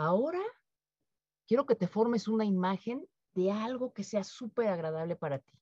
[0.01, 0.39] Ahora
[1.45, 5.59] quiero que te formes una imagen de algo que sea súper agradable para ti.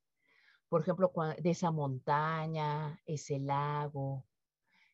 [0.70, 4.28] Por ejemplo, de esa montaña, ese lago,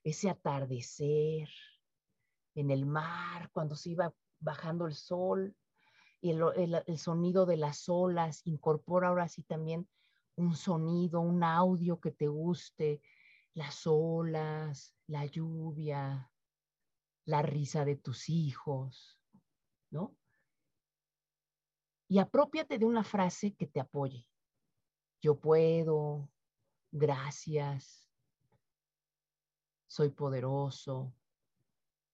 [0.01, 1.49] ese atardecer
[2.55, 5.53] en el mar, cuando se iba bajando el sol
[6.21, 8.47] y el, el sonido de las olas.
[8.47, 9.89] Incorpora ahora sí también
[10.37, 13.01] un sonido, un audio que te guste,
[13.53, 16.31] las olas, la lluvia,
[17.25, 19.19] la risa de tus hijos,
[19.93, 20.17] ¿no?
[22.09, 24.27] Y apropiate de una frase que te apoye.
[25.21, 26.29] Yo puedo,
[26.91, 28.09] gracias,
[29.87, 31.13] soy poderoso.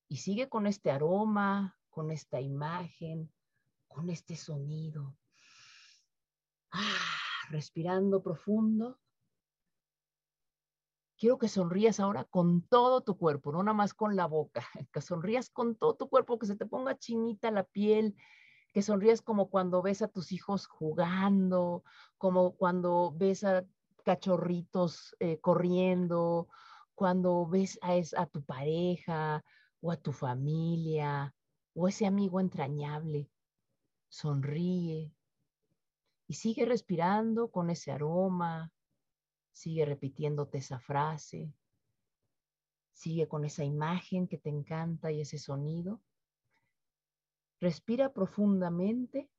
[0.10, 3.32] Y sigue con este aroma, con esta imagen,
[3.88, 5.18] con este sonido.
[6.72, 7.18] Ah,
[7.50, 9.00] respirando profundo.
[11.20, 14.62] Quiero que sonrías ahora con todo tu cuerpo, no nada más con la boca,
[14.94, 18.16] que sonrías con todo tu cuerpo, que se te ponga chinita la piel,
[18.74, 21.84] que sonrías como cuando ves a tus hijos jugando,
[22.18, 23.66] como cuando ves a
[24.06, 26.48] cachorritos eh, corriendo,
[26.96, 29.44] cuando ves a, a tu pareja
[29.82, 31.36] o a tu familia
[31.74, 33.30] o ese amigo entrañable.
[34.08, 35.14] Sonríe,
[36.30, 38.72] y sigue respirando con ese aroma,
[39.60, 41.54] sigue repitiéndote esa frase,
[42.94, 46.02] sigue con esa imagen que te encanta y ese sonido.
[47.60, 49.30] Respira profundamente.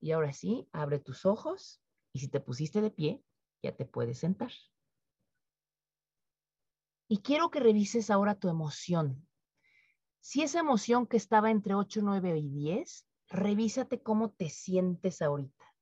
[0.00, 1.82] Y ahora sí, abre tus ojos
[2.12, 3.24] y si te pusiste de pie,
[3.60, 4.52] ya te puedes sentar.
[7.08, 9.26] Y quiero que revises ahora tu emoción.
[10.20, 15.75] Si esa emoción que estaba entre 8, 9 y 10, revísate cómo te sientes ahorita.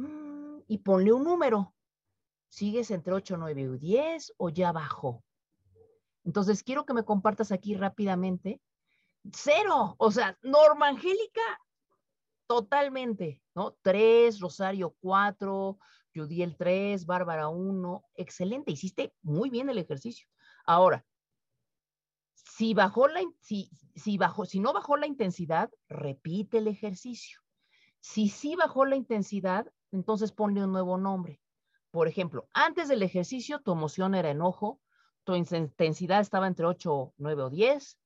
[0.00, 1.74] Mm, y ponle un número.
[2.48, 5.22] ¿Sigues entre 8, 9 y 10 o ya bajó?
[6.24, 8.60] Entonces, quiero que me compartas aquí rápidamente.
[9.32, 11.42] Cero, o sea, Norma Angélica,
[12.46, 13.76] totalmente, ¿no?
[13.82, 15.78] Tres, Rosario cuatro,
[16.14, 20.26] Judiel tres, Bárbara uno, excelente, hiciste muy bien el ejercicio.
[20.64, 21.04] Ahora,
[22.32, 27.40] si bajó la, si, si, bajó, si no bajó la intensidad, repite el ejercicio.
[28.00, 31.40] Si sí bajó la intensidad, entonces ponle un nuevo nombre.
[31.90, 34.80] Por ejemplo, antes del ejercicio tu emoción era enojo,
[35.24, 37.98] tu intensidad estaba entre 8, 9 o 10.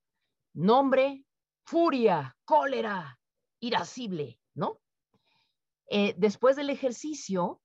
[0.55, 1.24] Nombre,
[1.65, 3.19] furia, cólera,
[3.61, 4.81] irascible, ¿no?
[5.86, 7.61] Eh, después del ejercicio,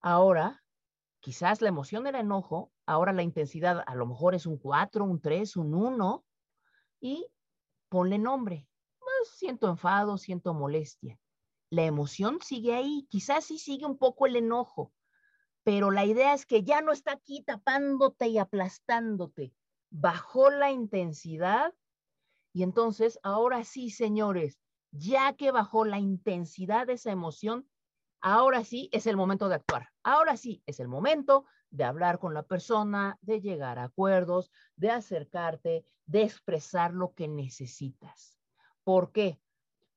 [0.00, 0.62] ahora,
[1.20, 5.20] quizás la emoción era enojo, ahora la intensidad a lo mejor es un 4, un
[5.20, 6.24] 3, un 1,
[7.00, 7.26] y
[7.88, 8.66] ponle nombre.
[8.98, 11.19] Pues, siento enfado, siento molestia.
[11.70, 14.92] La emoción sigue ahí, quizás sí sigue un poco el enojo,
[15.62, 19.54] pero la idea es que ya no está aquí tapándote y aplastándote.
[19.90, 21.72] Bajó la intensidad
[22.52, 24.58] y entonces, ahora sí, señores,
[24.90, 27.70] ya que bajó la intensidad de esa emoción,
[28.20, 29.90] ahora sí es el momento de actuar.
[30.02, 34.90] Ahora sí es el momento de hablar con la persona, de llegar a acuerdos, de
[34.90, 38.40] acercarte, de expresar lo que necesitas.
[38.82, 39.40] ¿Por qué?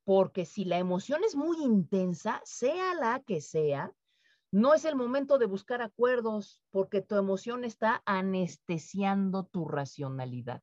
[0.04, 3.94] Porque si la emoción es muy intensa, sea la que sea,
[4.54, 10.62] no es el momento de buscar acuerdos porque tu emoción está anestesiando tu racionalidad.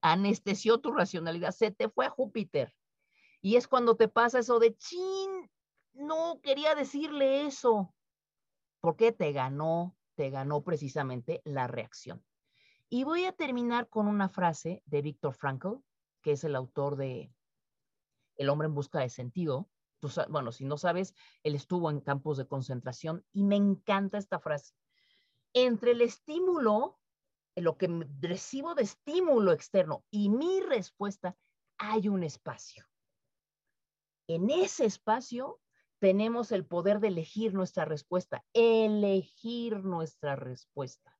[0.00, 2.74] Anestesió tu racionalidad, se te fue a Júpiter.
[3.42, 5.50] Y es cuando te pasa eso de, chin,
[5.92, 7.94] no quería decirle eso.
[8.80, 12.24] Porque te ganó, te ganó precisamente la reacción.
[12.88, 15.76] Y voy a terminar con una frase de Víctor Frankl,
[16.22, 17.33] que es el autor de
[18.36, 19.68] El hombre en busca de sentido,
[20.28, 24.74] bueno, si no sabes, él estuvo en campos de concentración y me encanta esta frase.
[25.52, 26.98] Entre el estímulo,
[27.56, 27.88] lo que
[28.20, 31.36] recibo de estímulo externo y mi respuesta,
[31.78, 32.84] hay un espacio.
[34.26, 35.60] En ese espacio
[36.00, 41.16] tenemos el poder de elegir nuestra respuesta, elegir nuestra respuesta.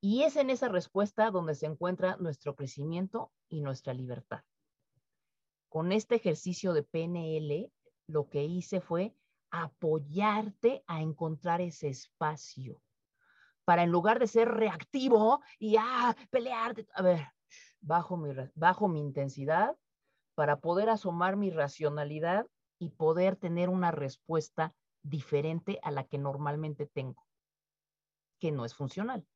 [0.00, 4.42] Y es en esa respuesta donde se encuentra nuestro crecimiento y nuestra libertad.
[5.72, 7.72] Con este ejercicio de PNL
[8.06, 9.16] lo que hice fue
[9.50, 12.78] apoyarte a encontrar ese espacio
[13.64, 17.26] para en lugar de ser reactivo y ah, pelearte, a ver,
[17.80, 19.74] bajo mi, bajo mi intensidad
[20.34, 22.46] para poder asomar mi racionalidad
[22.78, 27.26] y poder tener una respuesta diferente a la que normalmente tengo,
[28.38, 29.26] que no es funcional.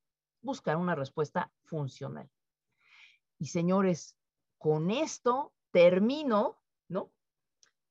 [0.43, 2.29] Buscar una respuesta funcional.
[3.39, 4.19] Y señores,
[4.59, 6.59] con esto termino,
[6.89, 7.13] ¿no?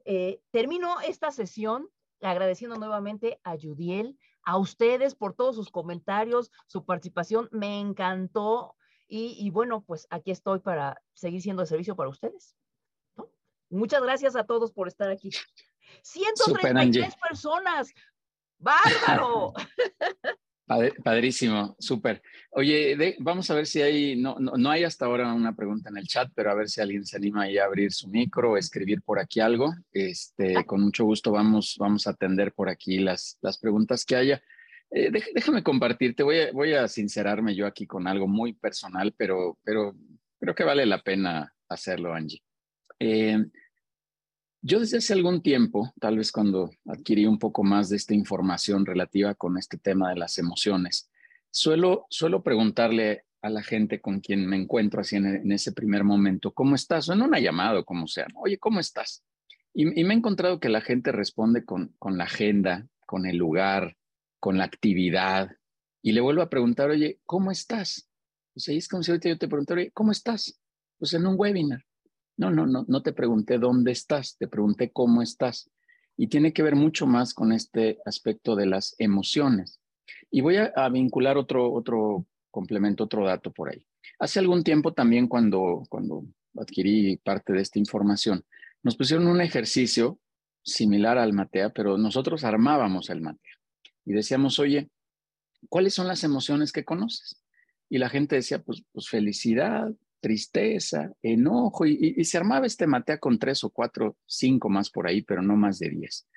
[0.05, 1.87] Eh, termino esta sesión
[2.19, 8.75] agradeciendo nuevamente a Judiel, a ustedes por todos sus comentarios, su participación, me encantó
[9.07, 12.55] y, bueno, pues aquí estoy para seguir siendo de servicio para ustedes.
[13.69, 15.29] Muchas gracias a todos por estar aquí.
[16.01, 17.93] 133 personas.
[18.57, 19.53] ¡Bárbaro!
[20.65, 22.21] padrísimo, súper.
[22.51, 26.07] Oye, vamos a ver si hay, no, no, hay hasta ahora una pregunta en el
[26.07, 29.19] chat, pero a ver si alguien se anima a abrir su micro o escribir por
[29.19, 29.73] aquí algo.
[29.91, 30.63] Este, ah.
[30.63, 34.41] con mucho gusto vamos, vamos a atender por aquí las, las preguntas que haya.
[34.91, 39.57] Eh, déjame compartirte, voy a, voy a sincerarme yo aquí con algo muy personal, pero,
[39.63, 39.95] pero
[40.39, 42.41] creo que vale la pena hacerlo, Angie.
[42.99, 43.37] Eh,
[44.67, 48.83] yo desde hace algún tiempo, tal vez cuando adquirí un poco más de esta información
[48.83, 51.07] relativa con este tema de las emociones,
[51.51, 56.51] suelo, suelo preguntarle a la gente con quien me encuentro así en, ese primer momento,
[56.51, 57.07] ¿cómo estás?
[57.07, 59.23] O en una llamada, como sea, oye, ¿cómo estás?
[59.71, 63.95] Y, me he encontrado que la gente responde con, con la agenda, con el lugar,
[64.39, 65.51] con la actividad,
[66.01, 68.09] y le vuelvo a preguntar, oye, ¿cómo estás?
[68.55, 70.59] O sea, es como si ahorita yo te preguntara, oye, ¿cómo estás?
[70.97, 71.84] Pues en un webinar.
[72.37, 75.69] No, no, no, no te pregunté dónde estás, te pregunté cómo estás.
[76.17, 79.79] Y tiene que ver mucho más con este aspecto de las emociones.
[80.31, 83.85] Y voy a, vincular otro, otro complemento, otro dato por ahí.
[84.19, 86.25] Hace algún tiempo también cuando, cuando
[86.57, 88.43] adquirí parte de esta información,
[88.83, 90.19] nos pusieron un ejercicio
[90.63, 93.55] similar al Matea, pero nosotros armábamos el Matea
[94.05, 94.89] y decíamos, oye,
[95.69, 97.41] ¿cuáles son las emociones que conoces?
[97.89, 99.91] Y la gente decía, pues, pues felicidad,
[100.25, 105.21] tristeza, enojo, y, se armaba este matea con tres o cuatro, cinco más por ahí,
[105.21, 106.27] pero no más de diez.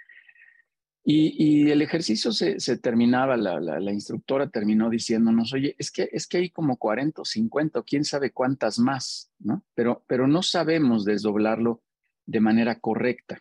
[1.03, 6.51] Y, el ejercicio se, terminaba, la, instructora terminó diciéndonos, oye, es que, es que hay
[6.51, 9.65] como 40 o 50 o quién sabe cuántas más, ¿no?
[9.75, 11.81] Pero, pero no sabemos desdoblarlo
[12.27, 13.39] de manera correcta.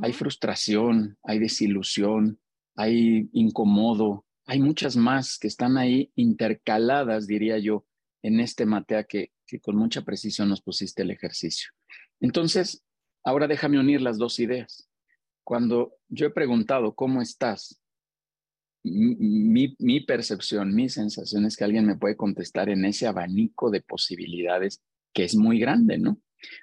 [0.00, 2.40] Hay frustración, hay desilusión,
[2.74, 7.84] hay incomodo, hay muchas más que están ahí intercaladas, diría yo,
[8.22, 11.70] en este matea que, que con mucha precisión nos pusiste el ejercicio.
[12.20, 12.84] Entonces,
[13.24, 14.88] ahora déjame unir las dos ideas.
[15.42, 17.82] Cuando yo he preguntado, ¿cómo estás?
[18.84, 24.80] Mi, percepción, mi sensación es que alguien me puede contestar en ese abanico de posibilidades
[25.12, 26.20] que es muy grande, ¿no?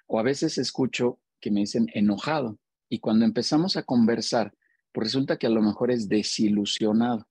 [0.07, 2.57] O a veces escucho que me dicen enojado
[2.89, 4.53] y cuando empezamos a conversar,
[4.93, 7.27] pues resulta que a lo mejor es desilusionado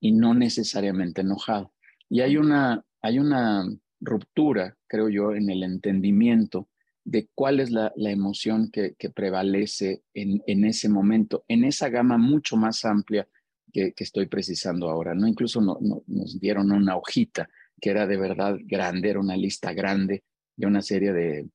[0.00, 1.72] y no necesariamente enojado.
[2.10, 3.64] Y hay una, hay una
[4.00, 6.68] ruptura, creo yo, en el entendimiento
[7.04, 12.84] de cuál es la, emoción que, prevalece en, ese momento, en esa gama mucho más
[12.84, 13.28] amplia
[13.72, 15.14] que, estoy precisando ahora.
[15.14, 15.28] ¿no?
[15.28, 17.48] Incluso nos dieron una hojita
[17.80, 20.24] que era de verdad grande, era una lista grande
[20.56, 21.48] de una serie de,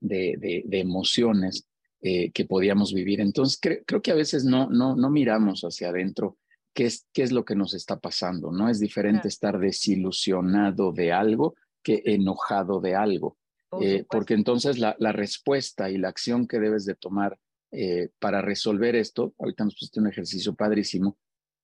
[0.00, 1.68] de, emociones
[2.00, 3.20] eh, que podíamos vivir.
[3.20, 6.38] Entonces, creo que a veces no, no, no miramos hacia adentro
[6.74, 8.68] qué es, qué es lo que nos está pasando, ¿no?
[8.68, 13.36] Es diferente estar desilusionado de algo que enojado de algo.
[13.80, 17.38] Eh, porque entonces la, la, respuesta y la acción que debes de tomar
[17.72, 21.18] eh, para resolver esto, ahorita nos pusiste un ejercicio padrísimo,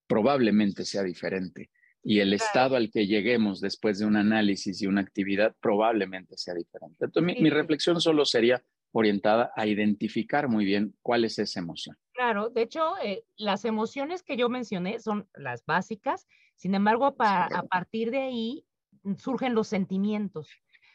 [0.07, 1.71] probablemente sea diferente.
[2.05, 6.55] Y el estado al que lleguemos después de un análisis y una actividad probablemente sea
[6.55, 7.07] diferente.
[7.07, 8.63] Entonces, mi, reflexión solo sería
[8.93, 11.97] orientada a identificar muy bien cuál es esa emoción.
[12.13, 17.65] Claro, de hecho, eh, las emociones que yo mencioné son las básicas, sin embargo, a
[17.69, 18.65] partir de ahí
[19.17, 20.51] surgen los sentimientos.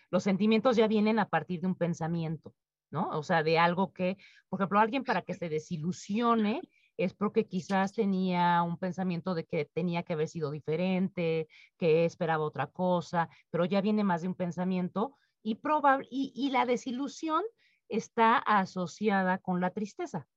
[0.09, 2.53] Los sentimientos ya vienen a partir de un pensamiento,
[2.89, 3.09] ¿no?
[3.09, 4.17] O sea, de algo que,
[4.49, 6.61] por ejemplo, alguien para que se desilusione
[6.97, 11.47] es porque quizás tenía un pensamiento de que tenía que haber sido diferente,
[11.77, 16.65] que esperaba otra cosa, pero ya viene más de un pensamiento y, probable, y, la
[16.65, 17.41] desilusión
[17.89, 20.27] está asociada con la tristeza.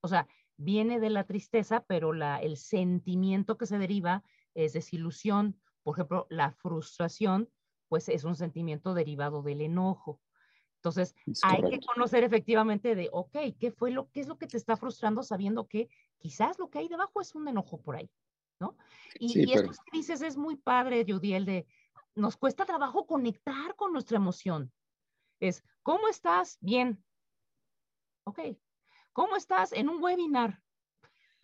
[0.00, 4.22] O sea, viene de la tristeza, pero la, el sentimiento que se deriva
[4.54, 5.60] es desilusión.
[5.84, 7.48] Por ejemplo, la frustración
[7.88, 10.20] pues es un sentimiento derivado del enojo.
[10.76, 14.56] Entonces, hay que conocer efectivamente de, ok, ¿qué fue lo, qué es lo que te
[14.56, 15.88] está frustrando sabiendo que
[16.18, 18.10] quizás lo que hay debajo es un enojo por ahí,
[18.60, 18.76] ¿no?
[19.18, 21.66] Y, esto que dices es muy padre, Judiel, de,
[22.14, 24.72] nos cuesta trabajo conectar con nuestra emoción.
[25.40, 26.58] Es, ¿cómo estás?
[26.60, 27.02] Bien.
[28.24, 28.40] Ok.
[29.12, 30.60] ¿Cómo estás en un webinar?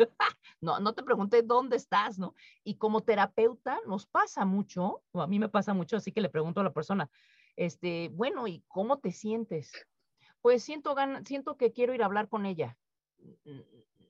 [0.60, 2.34] no, no te pregunté dónde estás, ¿no?
[2.64, 6.28] Y como terapeuta nos pasa mucho, o a mí me pasa mucho, así que le
[6.28, 7.10] pregunto a la persona,
[7.56, 9.72] este, bueno, ¿y cómo te sientes?
[10.40, 10.94] Pues siento,
[11.24, 12.78] siento que quiero ir a hablar con ella.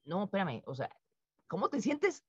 [0.05, 0.91] No, espérame, o sea,
[1.49, 2.25] ¿cómo te sientes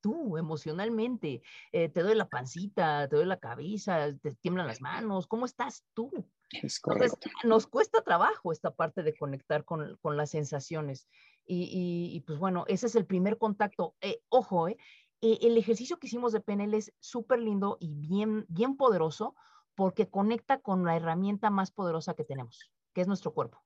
[0.00, 1.42] tú emocionalmente?
[1.72, 3.08] Eh, ¿Te doy la pancita?
[3.08, 4.14] ¿Te doy la cabeza?
[4.20, 5.26] ¿Te tiemblan las manos?
[5.26, 6.10] ¿Cómo estás tú?
[6.50, 7.30] Es correcto.
[7.42, 11.08] nos cuesta trabajo esta parte de conectar con, con las sensaciones.
[11.46, 13.94] Y, pues bueno, ese es el primer contacto.
[14.00, 14.76] Eh, ojo, eh,
[15.20, 19.34] eh, el ejercicio que hicimos de PNL es súper lindo y bien, bien poderoso
[19.74, 23.62] porque conecta con la herramienta más poderosa que tenemos, que es nuestro cuerpo.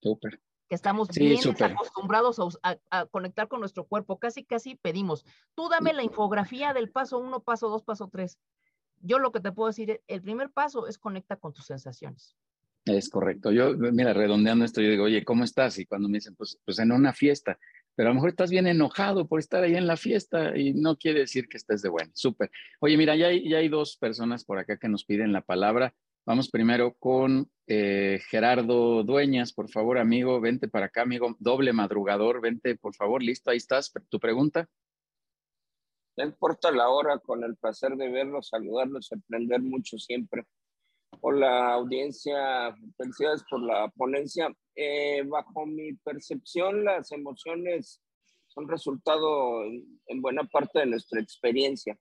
[0.00, 0.40] Súper.
[0.68, 4.18] Que estamos bien acostumbrados a, conectar con nuestro cuerpo.
[4.18, 8.38] Casi, casi pedimos, tú dame la infografía del paso uno, paso dos, paso tres.
[9.00, 12.36] Yo lo que te puedo decir, el primer paso es conecta con tus sensaciones.
[12.88, 13.52] Es correcto.
[13.52, 15.78] Yo, mira, redondeando esto, yo digo, oye, ¿cómo estás?
[15.78, 17.58] Y cuando me dicen, pues, pues en una fiesta,
[17.94, 20.96] pero a lo mejor estás bien enojado por estar ahí en la fiesta y no
[20.96, 22.10] quiere decir que estés de bueno.
[22.14, 22.50] Súper.
[22.80, 25.94] Oye, mira, ya hay, ya hay dos personas por acá que nos piden la palabra.
[26.24, 32.40] Vamos primero con eh, Gerardo Dueñas, por favor, amigo, vente para acá, amigo, doble madrugador,
[32.40, 34.66] vente, por favor, listo, ahí estás, tu pregunta.
[36.16, 40.44] No importa la hora, con el placer de verlos, saludarlos, aprender mucho siempre
[41.20, 44.48] por la audiencia, felicidades por la ponencia.
[44.74, 48.00] Eh, bajo mi percepción, las emociones
[48.48, 51.98] son resultado en, buena parte de nuestra experiencia.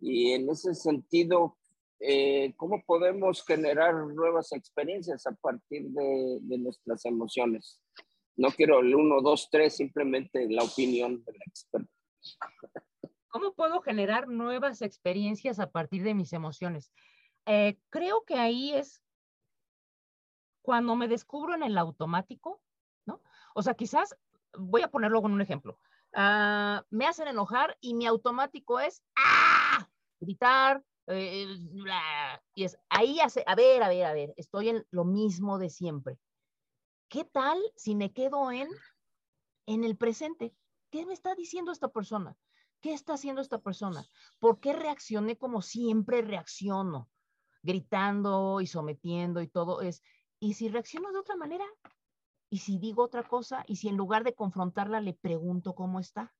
[0.00, 1.56] Y en ese sentido,
[2.00, 7.80] eh, ¿cómo podemos generar nuevas experiencias a partir de, de, nuestras emociones?
[8.36, 11.90] No quiero el uno, dos, tres, simplemente la opinión del experto.
[13.28, 16.92] ¿Cómo puedo generar nuevas experiencias a partir de mis emociones?
[17.46, 19.02] Eh, creo que ahí es
[20.62, 22.62] cuando me descubro en el automático,
[23.04, 23.22] ¿no?
[23.54, 24.16] O sea, quizás,
[24.56, 25.78] voy a ponerlo con un ejemplo.
[26.14, 29.88] Ah, me hacen enojar y mi automático es ¡ah!
[30.20, 31.46] gritar, eh,
[32.54, 35.68] y es ahí hace, a ver, a ver, a ver, estoy en lo mismo de
[35.68, 36.18] siempre.
[37.08, 38.68] ¿Qué tal si me quedo en,
[39.66, 40.54] en el presente?
[40.90, 42.36] ¿Qué me está diciendo esta persona?
[42.80, 44.06] ¿Qué está haciendo esta persona?
[44.38, 47.08] ¿Por qué reaccioné como siempre reacciono?
[47.64, 50.02] Gritando y sometiendo y todo es,
[50.38, 51.64] ¿y si reacciono de otra manera?
[52.50, 53.64] ¿Y si digo otra cosa?
[53.66, 56.32] ¿Y si en lugar de confrontarla le pregunto cómo está?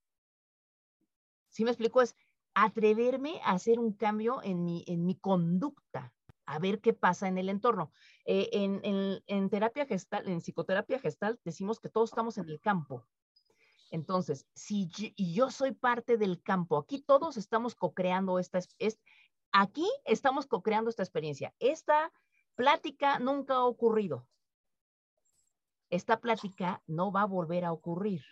[1.49, 2.03] ¿Sí me explico?
[2.03, 2.15] Es,
[2.55, 6.13] atreverme a hacer un cambio en mi, en mi conducta,
[6.47, 7.93] a ver qué pasa en el entorno.
[8.25, 8.81] Eh, en,
[9.27, 13.05] en, terapia gestal, en psicoterapia gestal, decimos que todos estamos en el campo.
[13.91, 19.01] Entonces, si yo, y yo soy parte del campo, aquí todos estamos co-creando esta, es,
[19.55, 21.55] aquí estamos co-creando esta experiencia.
[21.61, 22.13] Esta
[22.57, 24.27] plática nunca ha ocurrido.
[25.91, 28.23] Esta plática no va a volver a ocurrir.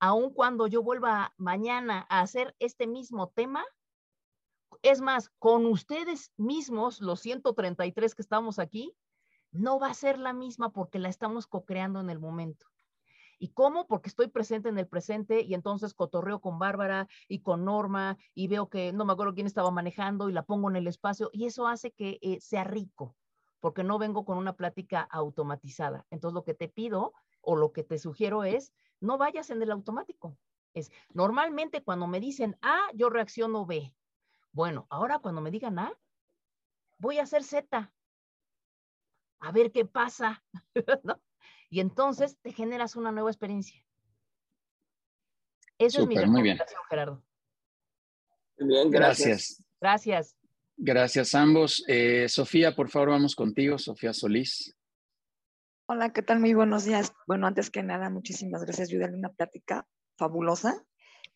[0.00, 3.64] Aun cuando yo vuelva mañana a hacer este mismo tema,
[4.82, 8.96] es más, con ustedes mismos, los 133 que estamos aquí,
[9.52, 12.66] no va a ser la misma porque la estamos co-creando en el momento.
[13.42, 13.88] ¿Y cómo?
[13.88, 18.46] Porque estoy presente en el presente y entonces cotorreo con Bárbara y con Norma y
[18.46, 21.46] veo que no me acuerdo quién estaba manejando y la pongo en el espacio y
[21.46, 23.16] eso hace que eh, sea rico,
[23.58, 26.06] porque no vengo con una plática automatizada.
[26.10, 29.72] Entonces lo que te pido o lo que te sugiero es, no vayas en el
[29.72, 30.38] automático.
[30.72, 33.92] Es normalmente cuando me dicen A, yo reacciono B.
[34.52, 35.92] Bueno, ahora cuando me digan A,
[36.96, 37.92] voy a hacer Z.
[39.40, 40.44] A ver qué pasa,
[41.02, 41.20] ¿no?
[41.72, 43.82] Y entonces te generas una nueva experiencia.
[45.78, 47.24] Eso es mi recomendación, Gerardo.
[48.58, 49.64] Bien, gracias.
[49.80, 50.36] Gracias.
[50.76, 51.82] Gracias a ambos.
[51.88, 53.78] Eh, Sofía, por favor, vamos contigo.
[53.78, 54.76] Sofía Solís.
[55.86, 56.40] Hola, ¿qué tal?
[56.40, 57.14] Muy buenos días.
[57.26, 59.88] Bueno, antes que nada, muchísimas gracias, Yudel, una plática
[60.18, 60.84] fabulosa.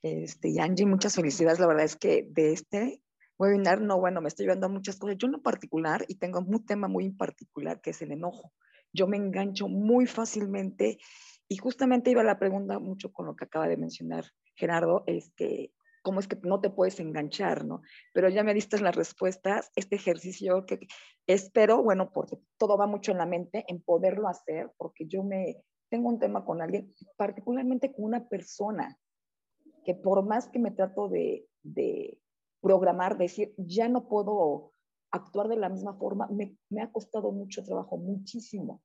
[0.02, 1.60] Este, y Angie, muchas felicidades.
[1.60, 3.02] La verdad es que de este
[3.38, 5.16] webinar, no, bueno, me estoy llevando a muchas cosas.
[5.16, 8.52] Yo en particular, y tengo un tema muy en particular, que es el enojo
[8.96, 10.98] yo me engancho muy fácilmente
[11.48, 14.24] y justamente iba la pregunta mucho con lo que acaba de mencionar
[14.56, 17.82] Gerardo, este, cómo es que no te puedes enganchar, ¿no?
[18.12, 20.86] Pero ya me diste las respuestas, este ejercicio que
[21.26, 25.62] espero, bueno, porque todo va mucho en la mente, en poderlo hacer, porque yo me
[25.88, 28.98] tengo un tema con alguien, particularmente con una persona,
[29.84, 31.48] que por más que me trato de,
[32.60, 34.72] programar, decir, ya no puedo
[35.12, 38.82] actuar de la misma forma, me ha costado mucho trabajo, muchísimo.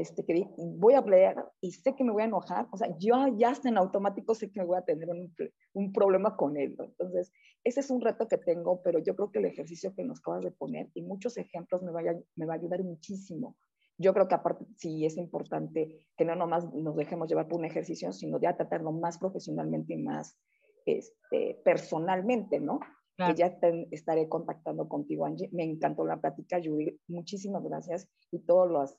[0.00, 3.14] Este, que voy a pelear y sé que me voy a enojar, o sea, yo
[3.36, 5.34] ya hasta en automático sé que voy a tener un,
[5.74, 6.74] un problema con él.
[6.78, 7.30] Entonces,
[7.62, 10.44] ese es un reto que tengo, pero yo creo que el ejercicio que nos acabas
[10.44, 13.56] de poner y muchos ejemplos me, vaya, me va a ayudar muchísimo.
[13.98, 17.66] Yo creo que aparte sí es importante que no nomás nos dejemos llevar por un
[17.66, 20.38] ejercicio, sino ya tratarlo más profesionalmente y más
[20.86, 22.80] este, personalmente, ¿no?
[23.16, 23.56] que ya
[23.90, 25.48] estaré contactando contigo, Angie.
[25.52, 26.98] Me encantó la plática, Judy.
[27.06, 28.98] Muchísimas gracias y todos los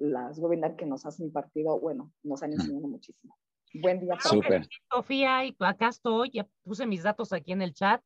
[0.00, 3.36] las webinars que nos has impartido, bueno, nos han enseñado muchísimo.
[3.74, 4.16] Buen día.
[4.20, 4.66] Súper.
[4.90, 8.02] Sofía, y acá estoy, ya puse mis datos aquí en el chat.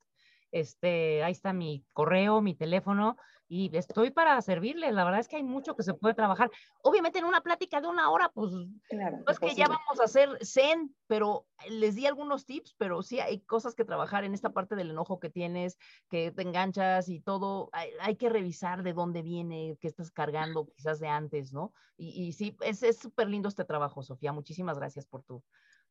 [0.50, 3.16] Este, ahí está mi correo, mi teléfono
[3.54, 4.90] y estoy para servirle.
[4.92, 6.50] La verdad es que hay mucho que se puede trabajar.
[6.82, 8.50] Obviamente en una plática de una hora, pues
[8.88, 13.02] claro, no es que ya vamos a hacer zen, pero les di algunos tips, pero
[13.02, 15.76] sí hay cosas que trabajar en esta parte del enojo que tienes,
[16.08, 17.68] que te enganchas y todo.
[18.00, 21.74] Hay, que revisar de dónde viene, qué estás cargando quizás de antes, ¿no?
[21.98, 24.32] Y, sí, es súper lindo este trabajo, Sofía.
[24.32, 25.44] Muchísimas gracias por tu...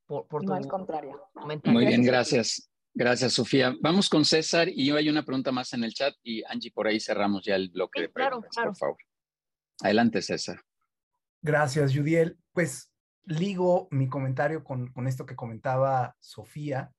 [0.07, 1.29] Por, por no, al contrario.
[1.65, 2.70] Muy bien, gracias.
[2.93, 3.73] Gracias, Sofía.
[3.81, 6.99] Vamos con César y hay una pregunta más en el chat y Angie, por ahí
[6.99, 8.97] cerramos ya el bloque de preguntas, por favor.
[9.81, 10.61] Adelante, César.
[11.41, 12.37] Gracias, Judiel.
[12.51, 12.91] Pues
[13.23, 16.91] ligo mi comentario con, esto que comentaba Sofía,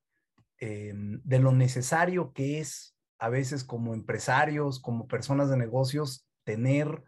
[0.58, 7.04] em, de lo necesario que es a veces como empresarios, como personas de negocios, tener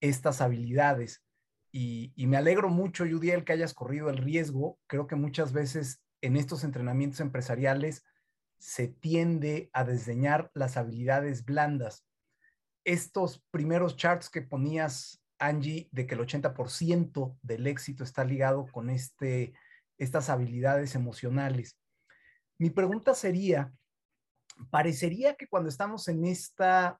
[0.00, 1.22] estas habilidades.
[1.70, 4.78] Y, y me alegro mucho, Judiel, que hayas corrido el riesgo.
[4.86, 8.04] Creo que muchas veces en estos entrenamientos empresariales
[8.58, 12.06] se tiende a desdeñar las habilidades blandas.
[12.84, 18.90] Estos primeros charts que ponías, Angie, de que el 80% del éxito está ligado con
[18.90, 19.52] este,
[19.98, 21.78] estas habilidades emocionales.
[22.58, 23.72] Mi pregunta sería,
[24.70, 26.98] parecería que cuando estamos en esta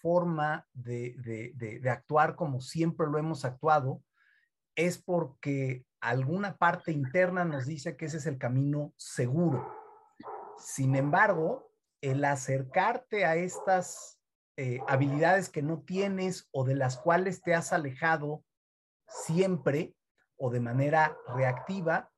[0.00, 1.14] forma de,
[1.54, 4.02] de actuar como siempre lo hemos actuado,
[4.76, 9.74] es porque alguna parte interna nos dice que ese es el camino seguro.
[10.58, 14.20] Sin embargo, el acercarte a estas
[14.56, 18.44] eh, habilidades que no tienes o de las cuales te has alejado
[19.06, 19.94] siempre
[20.36, 22.10] o de manera reactiva,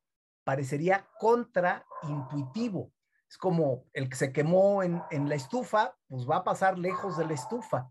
[0.43, 2.91] parecería contraintuitivo.
[3.29, 7.17] Es como el que se quemó en, en la estufa, pues va a pasar lejos
[7.17, 7.89] de la estufa.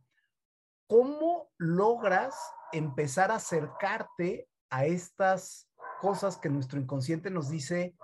[0.86, 2.36] ¿Cómo logras
[2.72, 5.69] empezar a acercarte a estas
[6.00, 7.94] cosas que nuestro inconsciente nos dice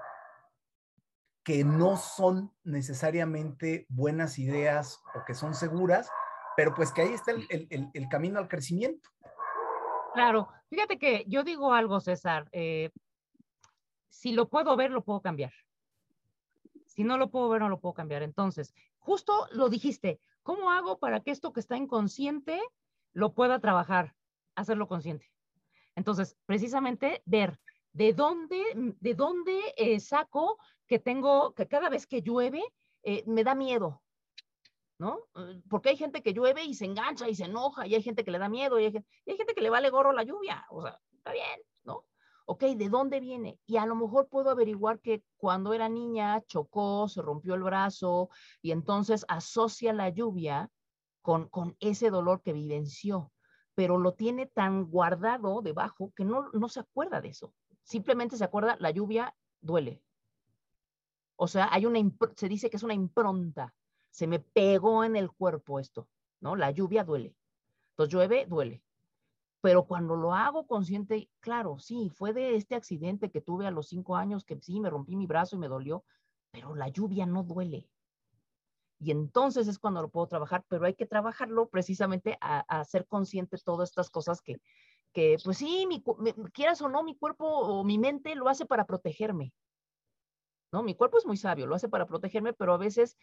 [1.43, 6.10] que no son necesariamente buenas ideas o que son seguras,
[6.56, 9.09] pero pues que ahí está el, camino al crecimiento.
[10.12, 12.90] Claro, fíjate que yo digo algo, César, eh,
[14.09, 15.52] si lo puedo ver, lo puedo cambiar.
[16.86, 18.23] Si no lo puedo ver, no lo puedo cambiar.
[18.23, 22.60] Entonces, justo lo dijiste, ¿cómo hago para que esto que está inconsciente
[23.12, 24.14] lo pueda trabajar,
[24.55, 25.31] hacerlo consciente?
[25.94, 27.59] Entonces, precisamente ver
[27.97, 28.62] de dónde,
[29.01, 32.62] de dónde eh, saco que tengo, que cada vez que llueve,
[33.02, 34.02] eh, me da miedo,
[34.98, 35.20] ¿no?
[35.35, 38.23] Eh, porque hay gente que llueve y se engancha y se enoja, y hay gente
[38.23, 41.01] que le da miedo, y hay, gente que le vale gorro la lluvia, o sea,
[41.10, 42.05] está bien, ¿no?
[42.44, 43.59] Ok, ¿de dónde viene?
[43.64, 48.28] Y a lo mejor puedo averiguar que cuando era niña chocó, se rompió el brazo,
[48.60, 50.70] y entonces asocia la lluvia
[51.23, 53.32] con, con ese dolor que vivenció,
[53.74, 57.55] pero lo tiene tan guardado debajo que no, no se acuerda de eso.
[57.87, 60.03] Simplemente se acuerda, la lluvia duele,
[61.37, 62.01] o sea, hay una,
[62.35, 63.75] se dice que es una impronta.
[64.11, 66.09] Se me pegó en el cuerpo esto,
[66.41, 66.57] ¿no?
[66.57, 67.37] La lluvia duele.
[67.91, 68.83] Entonces llueve, duele.
[69.61, 73.89] Pero cuando lo hago consciente, claro, sí, fue de este accidente que tuve a los
[73.89, 76.05] cinco años, que sí, me rompí mi brazo y me dolió,
[76.51, 77.89] pero la lluvia no duele.
[78.99, 83.59] Y entonces es cuando lo puedo trabajar, pero hay que trabajarlo precisamente a, hacer consciente
[83.59, 84.61] todas estas cosas que,
[85.17, 86.05] que pues sí, mi,
[86.53, 89.51] quieras o no, mi cuerpo o mi mente lo hace para protegerme.
[90.71, 90.83] ¿no?
[90.83, 93.17] Mi cuerpo es muy sabio, lo hace para protegerme, pero a veces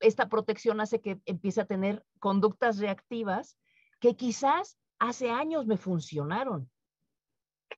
[0.00, 3.56] esta protección hace que empiece a tener conductas reactivas
[3.98, 6.70] que quizás hace años me funcionaron,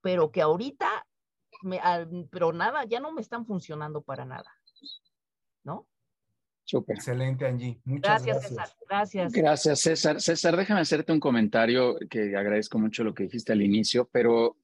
[0.02, 1.06] pero que ahorita,
[1.62, 1.80] me,
[2.32, 4.52] pero nada, ya no me están funcionando para nada.
[6.64, 6.96] Súper.
[6.96, 7.78] Excelente, Angie.
[7.84, 8.42] Muchas gracias.
[8.42, 8.68] Gracias, César.
[8.88, 9.32] Gracias.
[9.32, 10.20] Gracias, César.
[10.20, 14.56] César, déjame hacerte un comentario que agradezco mucho lo que dijiste al inicio, pero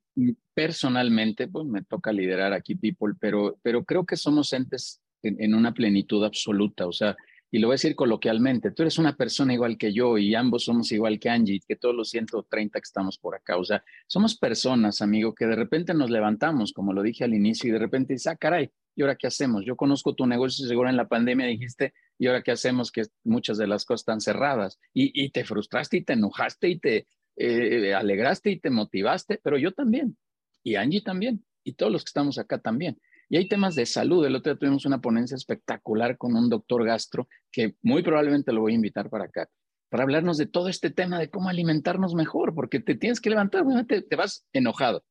[0.55, 5.73] personalmente, pues me toca liderar aquí People, pero, pero creo que somos entes en, una
[5.73, 7.17] plenitud absoluta, o sea,
[7.51, 10.65] y lo voy a decir coloquialmente, tú eres una persona igual que yo y ambos
[10.65, 14.37] somos igual que Angie, que todos los 130 que estamos por acá, o sea, somos
[14.37, 18.15] personas, amigo, que de repente nos levantamos, como lo dije al inicio, y de repente
[18.15, 19.65] dices, ah, caray, ¿y ahora qué hacemos?
[19.65, 22.91] Yo conozco tu negocio, seguro en la pandemia dijiste, ¿y ahora qué hacemos?
[22.91, 26.79] Que muchas de las cosas están cerradas, y, y te frustraste y te enojaste y
[26.79, 27.07] te,
[27.37, 30.17] eh, alegraste y te motivaste, pero yo también,
[30.63, 33.01] y Angie también, y todos los que estamos acá también.
[33.29, 34.27] Y hay temas de salud.
[34.27, 38.61] El otro día tuvimos una ponencia espectacular con un doctor gastro que muy probablemente lo
[38.61, 39.49] voy a invitar para acá,
[39.89, 43.65] para hablarnos de todo este tema de cómo alimentarnos mejor, porque te tienes que levantar,
[43.87, 45.05] te, te vas enojado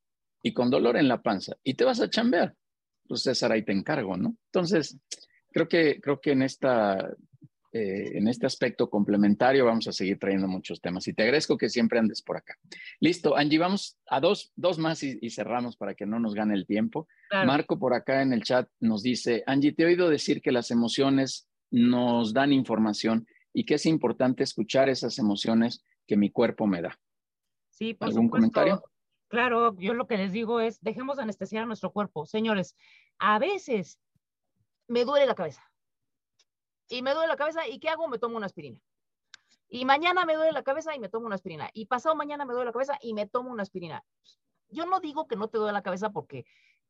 [0.44, 2.56] y con dolor en la panza y te vas a chambear.
[3.10, 4.38] Pues César, ahí te encargo, ¿no?
[4.46, 4.98] Entonces,
[5.52, 7.12] creo que, creo que en esta
[7.72, 11.70] eh, en este aspecto complementario vamos a seguir trayendo muchos temas y te agradezco que
[11.70, 12.56] siempre andes por acá.
[13.00, 16.66] Listo, Angie, vamos a dos, dos más y, cerramos para que no nos gane el
[16.66, 17.08] tiempo.
[17.32, 20.72] Marco por acá en el chat nos dice, Angie, te he oído decir que las
[20.72, 26.82] emociones nos dan información y que es importante escuchar esas emociones que mi cuerpo me
[26.82, 27.00] da.
[27.70, 28.84] Sí, por ¿Algún comentario?
[29.30, 32.26] Claro, yo lo que les digo es, dejemos anestesiar a nuestro cuerpo.
[32.26, 32.76] Señores,
[33.20, 34.00] a veces
[34.88, 35.64] me duele la cabeza
[36.88, 38.08] y me duele la cabeza, ¿y qué hago?
[38.08, 38.82] Me tomo una aspirina.
[39.68, 41.70] Y mañana me duele la cabeza y me tomo una aspirina.
[41.74, 44.04] Y pasado mañana me duele la cabeza y me tomo una aspirina.
[44.68, 46.46] Yo no digo que no te duele la cabeza porque,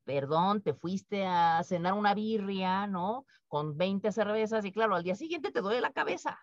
[0.06, 3.26] perdón, te fuiste a cenar una birria, ¿no?
[3.50, 6.40] Con 20 cervezas y claro, al día siguiente te duele la cabeza.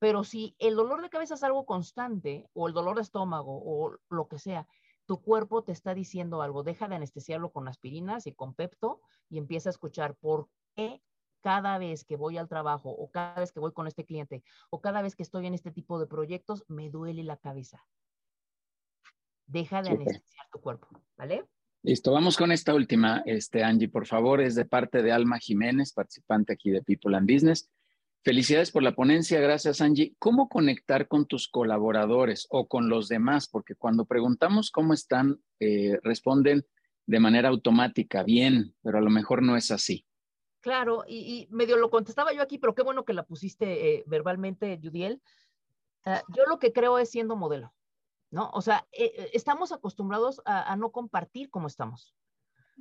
[0.00, 3.96] Pero si el dolor de cabeza es algo constante o el dolor de estómago o
[4.08, 4.66] lo que sea,
[5.10, 9.38] tu cuerpo te está diciendo algo, deja de anestesiarlo con aspirinas y con pepto y
[9.38, 11.02] empieza a escuchar por qué
[11.40, 14.80] cada vez que voy al trabajo o cada vez que voy con este cliente o
[14.80, 17.84] cada vez que estoy en este tipo de proyectos, me duele la cabeza.
[19.48, 21.44] Deja de anestesiar tu cuerpo, ¿vale?
[21.82, 25.92] Listo, vamos con esta última, este, Angie, por favor, es de parte de Alma Jiménez,
[25.92, 27.68] participante aquí de People and Business.
[28.22, 30.14] Felicidades por la ponencia, gracias Angie.
[30.18, 33.48] ¿Cómo conectar con tus colaboradores o con los demás?
[33.48, 36.66] Porque cuando preguntamos cómo están, eh, responden
[37.06, 40.04] de manera automática, bien, pero a lo mejor no es así.
[40.60, 44.78] Claro, y, medio lo contestaba yo aquí, pero qué bueno que la pusiste eh, verbalmente,
[44.82, 45.22] Judiel.
[46.04, 47.74] Ah, yo lo que creo es siendo modelo,
[48.30, 48.50] ¿no?
[48.52, 52.14] O sea, eh, eh, estamos acostumbrados a, no compartir cómo estamos.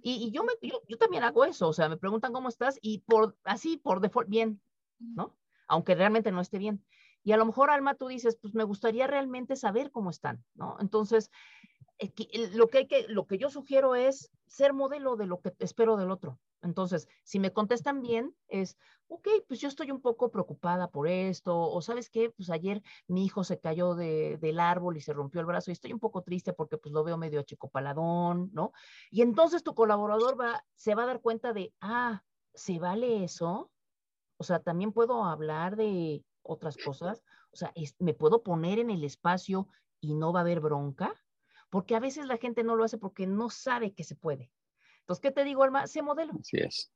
[0.02, 3.38] Y, yo, me, yo, también hago eso, o sea, me preguntan cómo estás y por
[3.44, 4.61] así, por default, bien,
[5.00, 5.38] ¿no?
[5.68, 6.84] Aunque realmente no esté bien.
[7.24, 10.78] Y a lo mejor, Alma, tú dices, pues me gustaría realmente saber cómo están, ¿no?
[10.80, 11.32] Entonces,
[12.54, 15.98] lo que, hay que, lo que yo sugiero es ser modelo de lo que espero
[15.98, 16.40] del otro.
[16.62, 18.78] Entonces, si me contestan bien, es,
[19.08, 23.26] ok, pues yo estoy un poco preocupada por esto, o sabes qué, pues ayer mi
[23.26, 26.54] hijo se cayó del árbol y se rompió el brazo y estoy un poco triste
[26.54, 28.74] porque pues lo veo medio achicopaladón, ¿no?
[29.10, 32.24] Y entonces tu colaborador va, se va a dar cuenta de, ah,
[32.54, 33.72] ¿se vale eso?
[34.40, 39.03] O sea, también puedo hablar de otras cosas, o sea, me puedo poner en el
[39.03, 39.68] espacio
[39.99, 41.14] y no va a haber bronca,
[41.70, 44.49] porque a veces la gente no lo hace porque no sabe que se puede.
[45.02, 45.88] Entonces, ¿qué te digo, Alma?
[45.88, 46.34] Sé modelo.
[46.40, 46.90] Así es.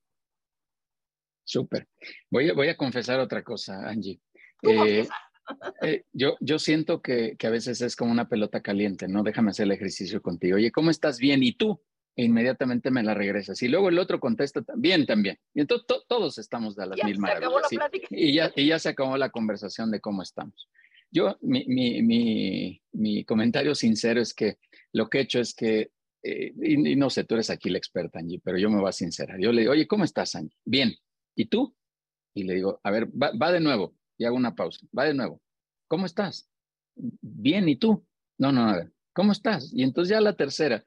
[1.44, 1.90] Súper.
[2.32, 4.22] Voy, a, voy a confesar otra cosa, Angie.
[4.62, 5.06] Eh,
[5.82, 9.22] eh, yo, yo siento que, que, a veces es como una pelota caliente, ¿no?
[9.22, 10.56] Déjame hacer el ejercicio contigo.
[10.56, 11.20] Oye, ¿cómo estás?
[11.20, 11.44] Bien.
[11.44, 11.82] ¿Y tú?
[12.16, 13.62] E inmediatamente me la regresas.
[13.64, 15.38] Y luego el otro contesta también, también.
[15.54, 17.72] Y entonces todos estamos de las mil maravillas.
[18.10, 20.70] Y, ya, y ya se acabó la conversación de cómo estamos.
[21.10, 24.58] Yo, mi, mi, mi, mi comentario sincero es que
[24.92, 25.92] lo que he hecho es que,
[26.24, 28.94] eh, y, no sé, tú eres aquí la experta, Angie, pero yo me voy a
[28.94, 29.40] sincerar.
[29.40, 30.56] Yo le digo, oye, ¿cómo estás, Angie?
[30.66, 30.94] Bien.
[31.36, 31.76] ¿Y tú?
[32.36, 33.96] Y le digo, a ver, va, va de nuevo.
[34.18, 34.86] Y hago una pausa.
[34.98, 35.42] Va de nuevo.
[35.88, 36.48] ¿Cómo estás?
[36.96, 37.68] Bien.
[37.70, 38.06] ¿Y tú?
[38.38, 38.92] No, no, a ver.
[39.14, 39.72] ¿Cómo estás?
[39.74, 40.84] Y entonces ya la tercera,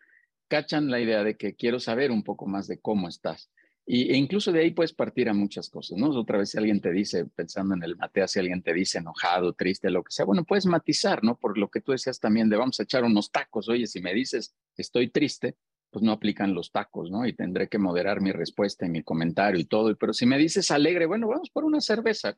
[0.48, 3.50] cachan la idea de que quiero saber un poco más de cómo estás.
[3.88, 6.08] Y, e incluso de ahí puedes partir a muchas cosas, ¿no?
[6.10, 9.52] Otra vez si alguien te dice, pensando en el Matea, si alguien te dice enojado,
[9.52, 11.36] triste, lo que sea, bueno, puedes matizar, ¿no?
[11.38, 13.68] Por lo que tú decías también de vamos a echar unos tacos.
[13.68, 15.56] Oye, si me dices estoy triste,
[15.90, 17.26] pues no aplican los tacos, ¿no?
[17.26, 19.94] Y tendré que moderar mi respuesta y mi comentario y todo.
[19.96, 22.36] Pero si me dices alegre, bueno, vamos por una cerveza,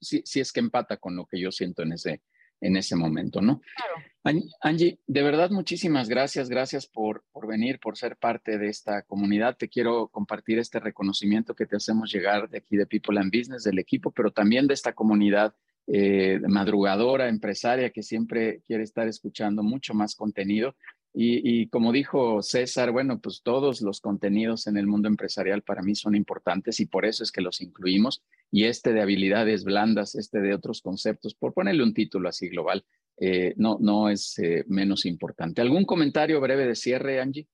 [0.00, 2.22] si, si es que empata con lo que yo siento en ese,
[2.60, 3.60] en ese momento, ¿no?
[3.76, 4.46] Claro.
[4.60, 6.48] Angie, de verdad, muchísimas gracias.
[6.48, 9.56] Gracias por, por venir, por ser parte de esta comunidad.
[9.56, 13.62] Te quiero compartir este reconocimiento que te hacemos llegar de aquí de People and Business,
[13.62, 15.54] del equipo, pero también de esta comunidad
[15.86, 20.74] eh, madrugadora, empresaria, que siempre quiere estar escuchando mucho más contenido.
[21.18, 25.94] Y, como dijo César, bueno, pues todos los contenidos en el mundo empresarial para mí
[25.94, 28.22] son importantes y por eso es que los incluimos.
[28.50, 32.84] Y este de habilidades blandas, este de otros conceptos, por ponerle un título así global,
[33.18, 35.60] eh, no, no es eh, menos importante.
[35.60, 37.48] ¿Algún comentario breve de cierre, Angie?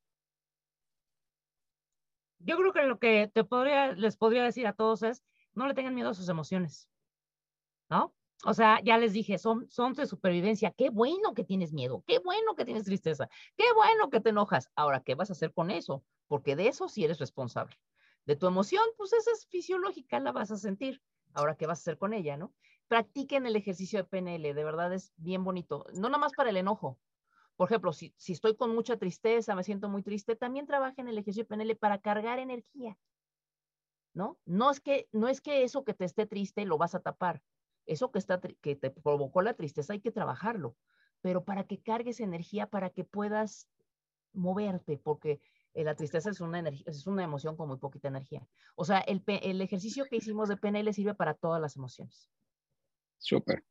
[2.41, 3.31] Yo creo que lo que
[3.97, 5.23] les podría decir a todos es,
[5.55, 6.89] no le tengan miedo a sus emociones,
[7.89, 8.15] ¿no?
[8.45, 10.73] O sea, ya les dije, son, son de supervivencia.
[10.77, 14.69] Qué bueno que tienes miedo, qué bueno que tienes tristeza, qué bueno que te enojas.
[14.75, 16.03] Ahora, ¿qué vas a hacer con eso?
[16.27, 17.77] Porque de eso sí eres responsable.
[18.25, 21.03] De tu emoción, pues esa es fisiológica, la vas a sentir.
[21.35, 22.55] Ahora, ¿qué vas a hacer con ella, no?
[22.89, 25.87] Practiquen el ejercicio de PNL, de verdad es bien bonito.
[25.95, 26.99] No nada más para el enojo.
[27.57, 31.19] Por ejemplo, si, si estoy con mucha tristeza, me siento muy triste, también trabajen el
[31.19, 32.99] ejercicio de PNL para cargar energía.
[34.15, 34.39] ¿No?
[34.45, 37.43] No es que, no es que eso que te esté triste lo vas a tapar
[37.87, 40.77] eso que, está, que te provocó la tristeza hay que trabajarlo,
[41.21, 43.69] pero para que cargues energía, para que puedas
[44.33, 45.41] moverte, porque
[45.75, 48.47] eh, la tristeza es una, energía, es una emoción con muy poquita energía.
[48.75, 52.29] O sea, el, ejercicio que hicimos de PNL sirve para todas las emociones.
[53.19, 53.63] Súper.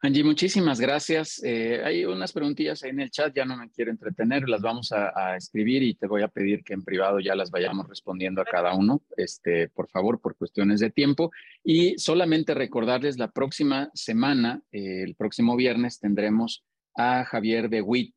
[0.00, 1.42] Angie, muchísimas gracias.
[1.42, 4.92] Eh, hay unas preguntillas ahí en el chat, ya no me quiero entretener, las vamos
[4.92, 8.44] a, escribir y te voy a pedir que en privado ya las vayamos respondiendo a
[8.44, 11.30] cada uno, este, por favor, por cuestiones de tiempo.
[11.62, 16.64] Y solamente recordarles, la próxima semana, eh, el próximo viernes, tendremos
[16.96, 18.14] a Javier de WIT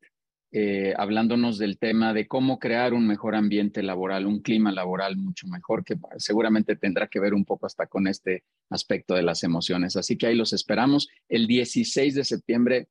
[0.50, 5.46] eh, hablándonos del tema de cómo crear un mejor ambiente laboral, un clima laboral mucho
[5.46, 9.96] mejor, que seguramente tendrá que ver un poco hasta con este aspecto de las emociones.
[9.96, 11.08] Así que ahí los esperamos.
[11.28, 12.88] El 16 de septiembre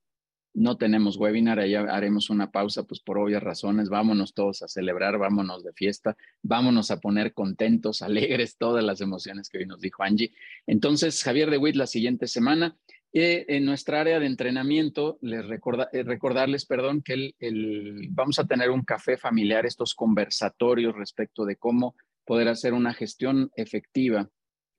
[0.58, 5.20] no tenemos webinar, ahí haremos una pausa, pues por obvias razones, vámonos todos a celebrar,
[5.20, 10.04] vámonos de fiesta, vámonos a poner contentos, alegres, todas las emociones que hoy nos dijo
[10.04, 10.34] Angie.
[10.66, 12.76] Entonces, Javier de Witt la siguiente semana
[13.14, 18.84] en nuestra área de entrenamiento, les eh, recordarles, perdón, que el, vamos a tener un
[18.84, 24.30] café familiar, estos conversatorios respecto de cómo poder hacer una gestión efectiva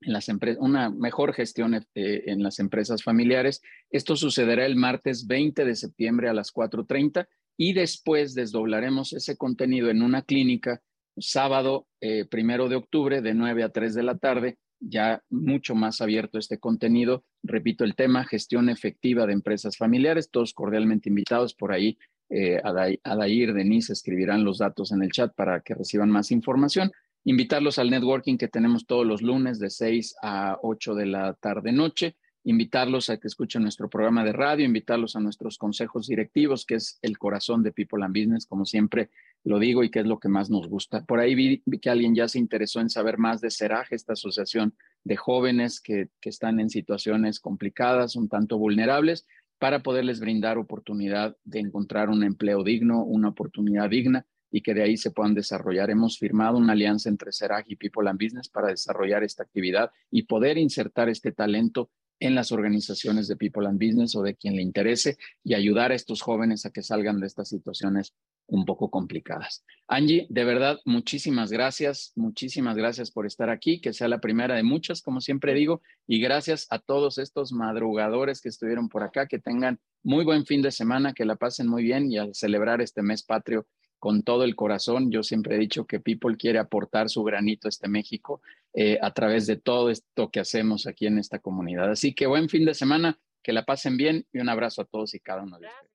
[0.01, 3.61] en las empresas, una mejor gestión eh, en las empresas familiares.
[3.89, 7.27] Esto sucederá el martes 20 de septiembre a las 4.30
[7.57, 10.81] y después desdoblaremos ese contenido en una clínica
[11.17, 16.01] sábado eh, primero de octubre de 9 a 3 de la tarde ya mucho más
[16.01, 17.23] abierto este contenido.
[17.43, 21.97] Repito el tema, gestión efectiva de empresas familiares, todos cordialmente invitados por ahí.
[22.29, 22.61] Eh,
[23.03, 26.91] Adair, Denise escribirán los datos en el chat para que reciban más información.
[27.25, 31.71] Invitarlos al networking que tenemos todos los lunes de 6 a 8 de la tarde
[31.71, 32.15] noche.
[32.45, 36.97] Invitarlos a que escuchen nuestro programa de radio, invitarlos a nuestros consejos directivos, que es
[37.01, 39.09] el corazón de People and Business, como siempre
[39.43, 41.05] lo digo y que es lo que más nos gusta.
[41.05, 44.75] Por ahí vi, que alguien ya se interesó en saber más de CERAJ, esta asociación
[45.03, 49.25] de jóvenes que, que están en situaciones complicadas, un tanto vulnerables,
[49.57, 54.83] para poderles brindar oportunidad de encontrar un empleo digno, una oportunidad digna y que de
[54.83, 55.89] ahí se puedan desarrollar.
[55.89, 60.23] Hemos firmado una alianza entre CERAJ y People and Business para desarrollar esta actividad y
[60.23, 64.61] poder insertar este talento en las organizaciones de People and Business o de quien le
[64.61, 68.13] interese y ayudar a estos jóvenes a que salgan de estas situaciones
[68.49, 69.63] un poco complicadas.
[69.87, 74.63] Angie, de verdad, muchísimas gracias, muchísimas gracias por estar aquí, que sea la primera de
[74.63, 79.39] muchas, como siempre digo, y gracias a todos estos madrugadores que estuvieron por acá, que
[79.39, 83.01] tengan muy buen fin de semana, que la pasen muy bien y a celebrar este
[83.01, 83.67] mes patrio
[83.99, 85.11] con todo el corazón.
[85.11, 88.41] Yo siempre he dicho que People quiere aportar su granito a este México
[88.73, 91.91] eh, a través de todo esto que hacemos aquí en esta comunidad.
[91.91, 95.13] Así que buen fin de semana, que la pasen bien y un abrazo a todos
[95.13, 95.88] y cada uno de ustedes.